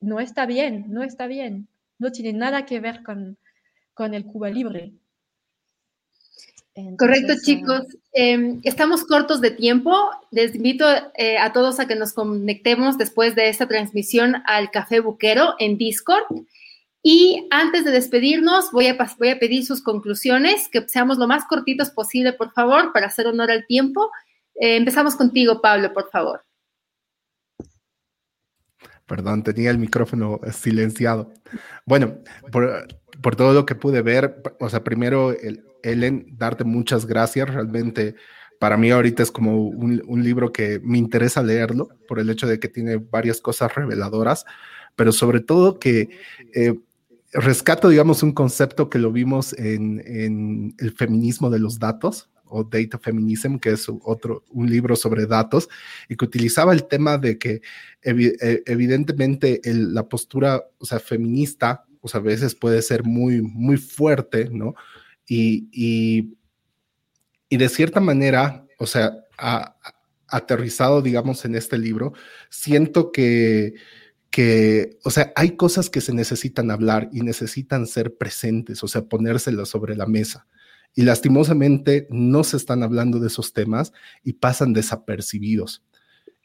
no 0.00 0.20
está 0.20 0.44
bien, 0.44 0.86
no 0.88 1.02
está 1.02 1.26
bien 1.26 1.68
no 1.98 2.12
tiene 2.12 2.32
nada 2.32 2.66
que 2.66 2.80
ver 2.80 3.02
con, 3.02 3.38
con 3.94 4.14
el 4.14 4.24
Cuba 4.24 4.50
Libre. 4.50 4.92
Correcto, 6.98 7.32
chicos. 7.42 7.86
Em, 8.12 8.60
estamos 8.62 9.04
cortos 9.04 9.40
de 9.40 9.50
tiempo. 9.50 10.10
Les 10.30 10.54
invito 10.54 10.84
eh, 11.16 11.38
a 11.38 11.50
todos 11.52 11.80
a 11.80 11.86
que 11.86 11.96
nos 11.96 12.12
conectemos 12.12 12.98
después 12.98 13.34
de 13.34 13.48
esta 13.48 13.66
transmisión 13.66 14.42
al 14.44 14.70
Café 14.70 15.00
Buquero 15.00 15.54
en 15.58 15.78
Discord. 15.78 16.24
Y 17.02 17.46
antes 17.50 17.84
de 17.84 17.92
despedirnos, 17.92 18.72
voy 18.72 18.88
a, 18.88 18.98
voy 19.18 19.30
a 19.30 19.38
pedir 19.38 19.64
sus 19.64 19.82
conclusiones, 19.82 20.68
que 20.68 20.86
seamos 20.86 21.16
lo 21.16 21.26
más 21.26 21.44
cortitos 21.46 21.90
posible, 21.90 22.34
por 22.34 22.52
favor, 22.52 22.92
para 22.92 23.06
hacer 23.06 23.26
honor 23.26 23.50
al 23.50 23.66
tiempo. 23.66 24.10
Eh, 24.60 24.76
empezamos 24.76 25.16
contigo, 25.16 25.62
Pablo, 25.62 25.94
por 25.94 26.10
favor. 26.10 26.44
Perdón, 29.06 29.42
tenía 29.42 29.70
el 29.70 29.78
micrófono 29.78 30.40
silenciado. 30.52 31.32
Bueno, 31.84 32.18
por, 32.50 32.88
por 33.22 33.36
todo 33.36 33.52
lo 33.52 33.64
que 33.64 33.74
pude 33.76 34.02
ver, 34.02 34.42
o 34.58 34.68
sea, 34.68 34.82
primero, 34.82 35.30
el, 35.32 35.64
Ellen, 35.82 36.26
darte 36.36 36.64
muchas 36.64 37.06
gracias. 37.06 37.48
Realmente, 37.48 38.16
para 38.58 38.76
mí 38.76 38.90
ahorita 38.90 39.22
es 39.22 39.30
como 39.30 39.66
un, 39.68 40.02
un, 40.06 40.24
libro 40.24 40.52
que 40.52 40.80
me 40.82 40.98
interesa 40.98 41.42
leerlo 41.42 41.88
por 42.08 42.18
el 42.18 42.30
hecho 42.30 42.46
de 42.46 42.58
que 42.58 42.68
tiene 42.68 42.96
varias 42.96 43.40
cosas 43.40 43.74
reveladoras, 43.74 44.44
pero 44.96 45.12
sobre 45.12 45.40
todo 45.40 45.78
que 45.78 46.08
eh, 46.54 46.74
rescato, 47.32 47.88
digamos, 47.88 48.22
un 48.22 48.32
concepto 48.32 48.90
que 48.90 48.98
lo 48.98 49.12
vimos 49.12 49.52
en, 49.52 50.02
en 50.04 50.74
el 50.78 50.92
feminismo 50.92 51.50
de 51.50 51.60
los 51.60 51.78
datos, 51.78 52.28
o 52.48 52.64
Data 52.64 52.98
Feminism, 52.98 53.56
que 53.58 53.70
es 53.70 53.86
otro, 53.88 54.44
un 54.50 54.70
libro 54.70 54.96
sobre 54.96 55.26
datos, 55.26 55.68
y 56.08 56.16
que 56.16 56.24
utilizaba 56.24 56.72
el 56.72 56.86
tema 56.86 57.18
de 57.18 57.38
que 57.38 57.62
eh, 58.02 58.62
evidentemente 58.66 59.60
la 59.64 60.08
postura, 60.08 60.64
o 60.78 60.86
sea, 60.86 60.98
feminista, 60.98 61.86
sea, 62.08 62.20
a 62.20 62.22
veces 62.22 62.54
puede 62.54 62.82
ser 62.82 63.04
muy, 63.04 63.42
muy 63.42 63.76
fuerte, 63.76 64.48
¿no? 64.50 64.74
Y, 65.26 65.68
y, 65.72 66.36
y 67.48 67.56
de 67.56 67.68
cierta 67.68 68.00
manera, 68.00 68.64
o 68.78 68.86
sea, 68.86 69.12
aterrizado, 70.28 71.02
digamos, 71.02 71.44
en 71.44 71.54
este 71.54 71.78
libro, 71.78 72.12
siento 72.50 73.12
que 73.12 73.74
que, 74.28 74.98
o 75.02 75.10
sea, 75.10 75.32
hay 75.34 75.56
cosas 75.56 75.88
que 75.88 76.02
se 76.02 76.12
necesitan 76.12 76.70
hablar 76.70 77.08
y 77.10 77.22
necesitan 77.22 77.86
ser 77.86 78.16
presentes, 78.16 78.82
o 78.84 78.88
sea, 78.88 79.02
ponérselas 79.02 79.70
sobre 79.70 79.96
la 79.96 80.04
mesa 80.04 80.46
y 80.96 81.02
lastimosamente 81.02 82.08
no 82.10 82.42
se 82.42 82.56
están 82.56 82.82
hablando 82.82 83.20
de 83.20 83.28
esos 83.28 83.52
temas 83.52 83.92
y 84.24 84.32
pasan 84.32 84.72
desapercibidos. 84.72 85.84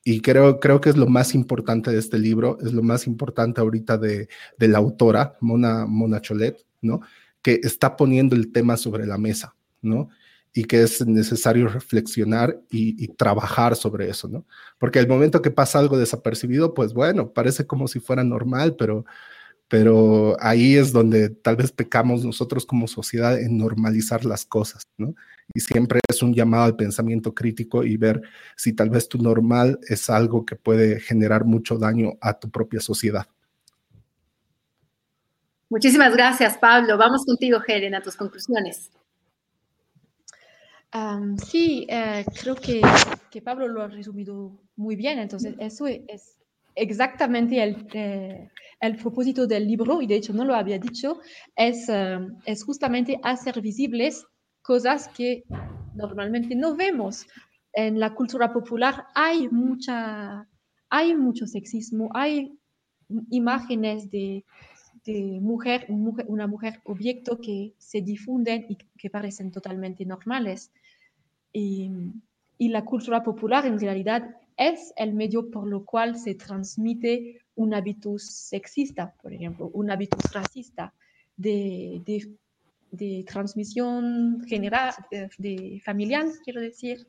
Y 0.03 0.19
creo, 0.19 0.59
creo 0.59 0.81
que 0.81 0.89
es 0.89 0.97
lo 0.97 1.07
más 1.07 1.33
importante 1.33 1.89
de 1.89 1.97
este 1.97 2.19
libro, 2.19 2.57
es 2.61 2.73
lo 2.73 2.83
más 2.83 3.07
importante 3.07 3.61
ahorita 3.61 3.97
de, 3.97 4.27
de 4.57 4.67
la 4.67 4.79
autora, 4.79 5.37
Mona, 5.39 5.85
Mona 5.85 6.19
Cholet, 6.19 6.57
¿no? 6.81 6.99
Que 7.41 7.61
está 7.63 7.95
poniendo 7.95 8.35
el 8.35 8.51
tema 8.51 8.75
sobre 8.75 9.05
la 9.07 9.17
mesa, 9.17 9.55
¿no? 9.81 10.09
Y 10.53 10.65
que 10.65 10.83
es 10.83 11.05
necesario 11.07 11.69
reflexionar 11.69 12.59
y, 12.69 13.01
y 13.01 13.07
trabajar 13.07 13.77
sobre 13.77 14.09
eso, 14.09 14.27
¿no? 14.27 14.45
Porque 14.79 14.99
el 14.99 15.07
momento 15.07 15.41
que 15.41 15.51
pasa 15.51 15.79
algo 15.79 15.97
desapercibido, 15.97 16.73
pues 16.73 16.93
bueno, 16.93 17.31
parece 17.31 17.65
como 17.65 17.87
si 17.87 18.01
fuera 18.01 18.25
normal, 18.25 18.75
pero 18.77 19.05
pero 19.71 20.35
ahí 20.41 20.75
es 20.75 20.91
donde 20.91 21.29
tal 21.29 21.55
vez 21.55 21.71
pecamos 21.71 22.25
nosotros 22.25 22.65
como 22.65 22.89
sociedad 22.89 23.39
en 23.39 23.57
normalizar 23.57 24.25
las 24.25 24.45
cosas, 24.45 24.85
¿no? 24.97 25.15
Y 25.53 25.61
siempre 25.61 26.01
es 26.09 26.21
un 26.21 26.33
llamado 26.33 26.65
al 26.65 26.75
pensamiento 26.75 27.33
crítico 27.33 27.85
y 27.85 27.95
ver 27.95 28.21
si 28.57 28.73
tal 28.73 28.89
vez 28.89 29.07
tu 29.07 29.17
normal 29.17 29.79
es 29.87 30.09
algo 30.09 30.45
que 30.45 30.57
puede 30.57 30.99
generar 30.99 31.45
mucho 31.45 31.77
daño 31.77 32.15
a 32.19 32.37
tu 32.37 32.51
propia 32.51 32.81
sociedad. 32.81 33.27
Muchísimas 35.69 36.13
gracias, 36.13 36.57
Pablo. 36.57 36.97
Vamos 36.97 37.23
contigo, 37.25 37.59
Helen, 37.65 37.95
a 37.95 38.01
tus 38.01 38.17
conclusiones. 38.17 38.91
Um, 40.93 41.37
sí, 41.37 41.87
eh, 41.89 42.25
creo 42.41 42.55
que, 42.55 42.81
que, 43.29 43.41
Pablo 43.41 43.69
lo 43.69 43.83
ha 43.83 43.87
resumido 43.87 44.51
muy 44.75 44.97
bien. 44.97 45.17
Entonces, 45.17 45.55
eso 45.59 45.87
es 45.87 46.40
exactamente 46.75 47.61
el, 47.61 47.87
eh, 47.93 48.49
el 48.79 48.95
propósito 48.97 49.47
del 49.47 49.67
libro, 49.67 50.01
y 50.01 50.07
de 50.07 50.15
hecho 50.15 50.33
no 50.33 50.45
lo 50.45 50.55
había 50.55 50.79
dicho, 50.79 51.19
es, 51.55 51.87
uh, 51.89 52.37
es 52.45 52.63
justamente 52.63 53.19
hacer 53.23 53.61
visibles 53.61 54.25
cosas 54.61 55.07
que 55.09 55.43
normalmente 55.95 56.55
no 56.55 56.75
vemos. 56.75 57.27
En 57.73 57.99
la 57.99 58.13
cultura 58.13 58.51
popular 58.51 59.05
hay, 59.15 59.47
mucha, 59.49 60.47
hay 60.89 61.15
mucho 61.15 61.47
sexismo, 61.47 62.09
hay 62.13 62.57
imágenes 63.29 64.09
de, 64.09 64.43
de 65.05 65.39
mujer, 65.41 65.85
una 65.89 66.47
mujer 66.47 66.79
objeto 66.85 67.39
que 67.39 67.73
se 67.77 68.01
difunden 68.01 68.65
y 68.69 68.75
que 68.75 69.09
parecen 69.09 69.51
totalmente 69.51 70.05
normales. 70.05 70.71
Y 71.53 71.89
la 72.59 72.85
cultura 72.85 73.23
popular 73.23 73.65
en 73.65 73.79
realidad 73.79 74.35
es 74.57 74.93
el 74.95 75.13
medio 75.13 75.49
por 75.49 75.67
lo 75.67 75.85
cual 75.85 76.17
se 76.17 76.35
transmite 76.35 77.41
un 77.55 77.73
hábito 77.73 78.17
sexista, 78.17 79.13
por 79.21 79.33
ejemplo, 79.33 79.69
un 79.73 79.91
hábito 79.91 80.17
racista 80.31 80.93
de, 81.35 82.01
transmisión 83.25 84.43
general, 84.47 84.93
de, 85.37 85.81
familiar, 85.83 86.27
quiero 86.43 86.61
decir, 86.61 87.07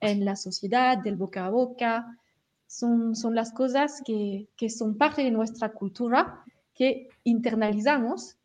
en 0.00 0.24
la 0.24 0.36
sociedad, 0.36 0.98
del 0.98 1.16
boca 1.16 1.46
a 1.46 1.50
boca. 1.50 2.18
Son, 2.66 3.14
las 3.34 3.52
cosas 3.52 4.02
que, 4.04 4.48
son 4.70 4.96
parte 4.96 5.22
de 5.22 5.30
nuestra 5.30 5.72
cultura 5.72 6.44
que 6.74 7.08
internalizamos 7.24 8.36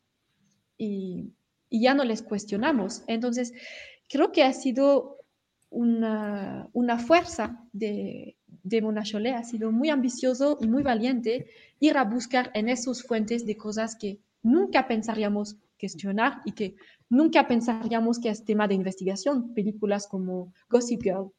y 0.78 1.32
ya 1.70 1.94
no 1.94 2.04
les 2.04 2.22
cuestionamos. 2.22 3.04
Entonces, 3.08 3.54
creo 4.08 4.32
que 4.32 4.44
ha 4.44 4.54
sido 4.54 5.17
una, 5.70 6.70
una 6.74 6.98
fuerza 6.98 7.64
de, 7.74 8.36
de 8.64 8.82
Mona 8.82 9.02
ha 9.02 9.44
sido 9.44 9.72
muy 9.72 9.90
ambicioso 9.90 10.58
y 10.62 10.68
muy 10.68 10.84
valiente 10.84 11.48
ir 11.80 11.98
a 11.98 12.04
buscar 12.04 12.52
en 12.54 12.70
esos 12.70 13.04
fuentes 13.04 13.46
de 13.46 13.58
cosas 13.58 13.96
que 13.96 14.20
nunca 14.44 14.88
pensaríamos 14.88 15.58
cuestionar 15.80 16.42
y 16.46 16.54
que 16.54 16.76
nunca 17.10 17.48
pensaríamos 17.48 18.20
que 18.20 18.30
es 18.30 18.44
tema 18.44 18.68
de 18.68 18.76
investigación. 18.76 19.54
Películas 19.54 20.08
como 20.08 20.54
Gossip 20.70 21.04
Girl, 21.04 21.32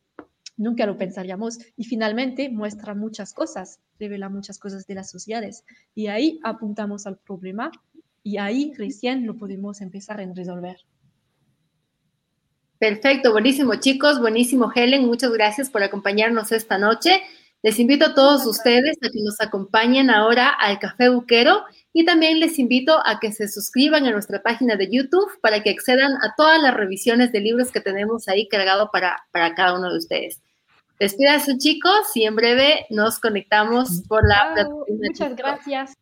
nunca 0.57 0.87
lo 0.87 0.97
pensaríamos 0.97 1.59
y 1.77 1.85
finalmente 1.85 2.49
muestra 2.49 2.95
muchas 2.95 3.33
cosas, 3.33 3.81
revela 3.99 4.29
muchas 4.29 4.59
cosas 4.59 4.87
de 4.87 4.95
las 4.95 5.11
sociedades 5.11 5.65
y 5.95 6.09
ahí 6.09 6.41
apuntamos 6.43 7.07
al 7.07 7.19
problema 7.19 7.71
y 8.23 8.37
ahí 8.39 8.73
recién 8.77 9.27
lo 9.27 9.37
podemos 9.37 9.81
empezar 9.81 10.21
a 10.21 10.33
resolver. 10.33 10.79
Perfecto, 12.79 13.33
buenísimo 13.33 13.75
chicos, 13.77 14.21
buenísimo 14.21 14.71
Helen, 14.73 15.07
muchas 15.07 15.33
gracias 15.33 15.69
por 15.69 15.83
acompañarnos 15.83 16.53
esta 16.53 16.79
noche. 16.79 17.23
Les 17.61 17.81
invito 17.81 18.07
a 18.07 18.15
todos 18.15 18.47
ustedes 18.47 18.97
a 19.03 19.11
que 19.11 19.21
nos 19.21 19.41
acompañen 19.41 20.11
ahora 20.11 20.49
al 20.49 20.79
Café 20.79 21.09
Buquero 21.09 21.65
y 21.93 22.05
también 22.05 22.39
les 22.39 22.57
invito 22.61 23.01
a 23.05 23.19
que 23.19 23.33
se 23.33 23.49
suscriban 23.49 24.07
a 24.07 24.13
nuestra 24.13 24.43
página 24.43 24.77
de 24.77 24.89
YouTube 24.89 25.29
para 25.41 25.61
que 25.61 25.71
accedan 25.71 26.13
a 26.23 26.35
todas 26.37 26.63
las 26.63 26.73
revisiones 26.73 27.33
de 27.33 27.41
libros 27.41 27.73
que 27.73 27.81
tenemos 27.81 28.29
ahí 28.29 28.47
cargado 28.47 28.91
para, 28.93 29.25
para 29.33 29.57
cada 29.57 29.77
uno 29.77 29.91
de 29.91 29.99
ustedes. 29.99 30.41
Despídense 31.01 31.59
chicos 31.59 32.15
y 32.15 32.27
en 32.27 32.37
breve 32.37 32.87
nos 32.91 33.19
conectamos 33.19 34.03
por 34.09 34.27
la... 34.29 34.69
Muchas 34.89 35.35
gracias. 35.35 35.95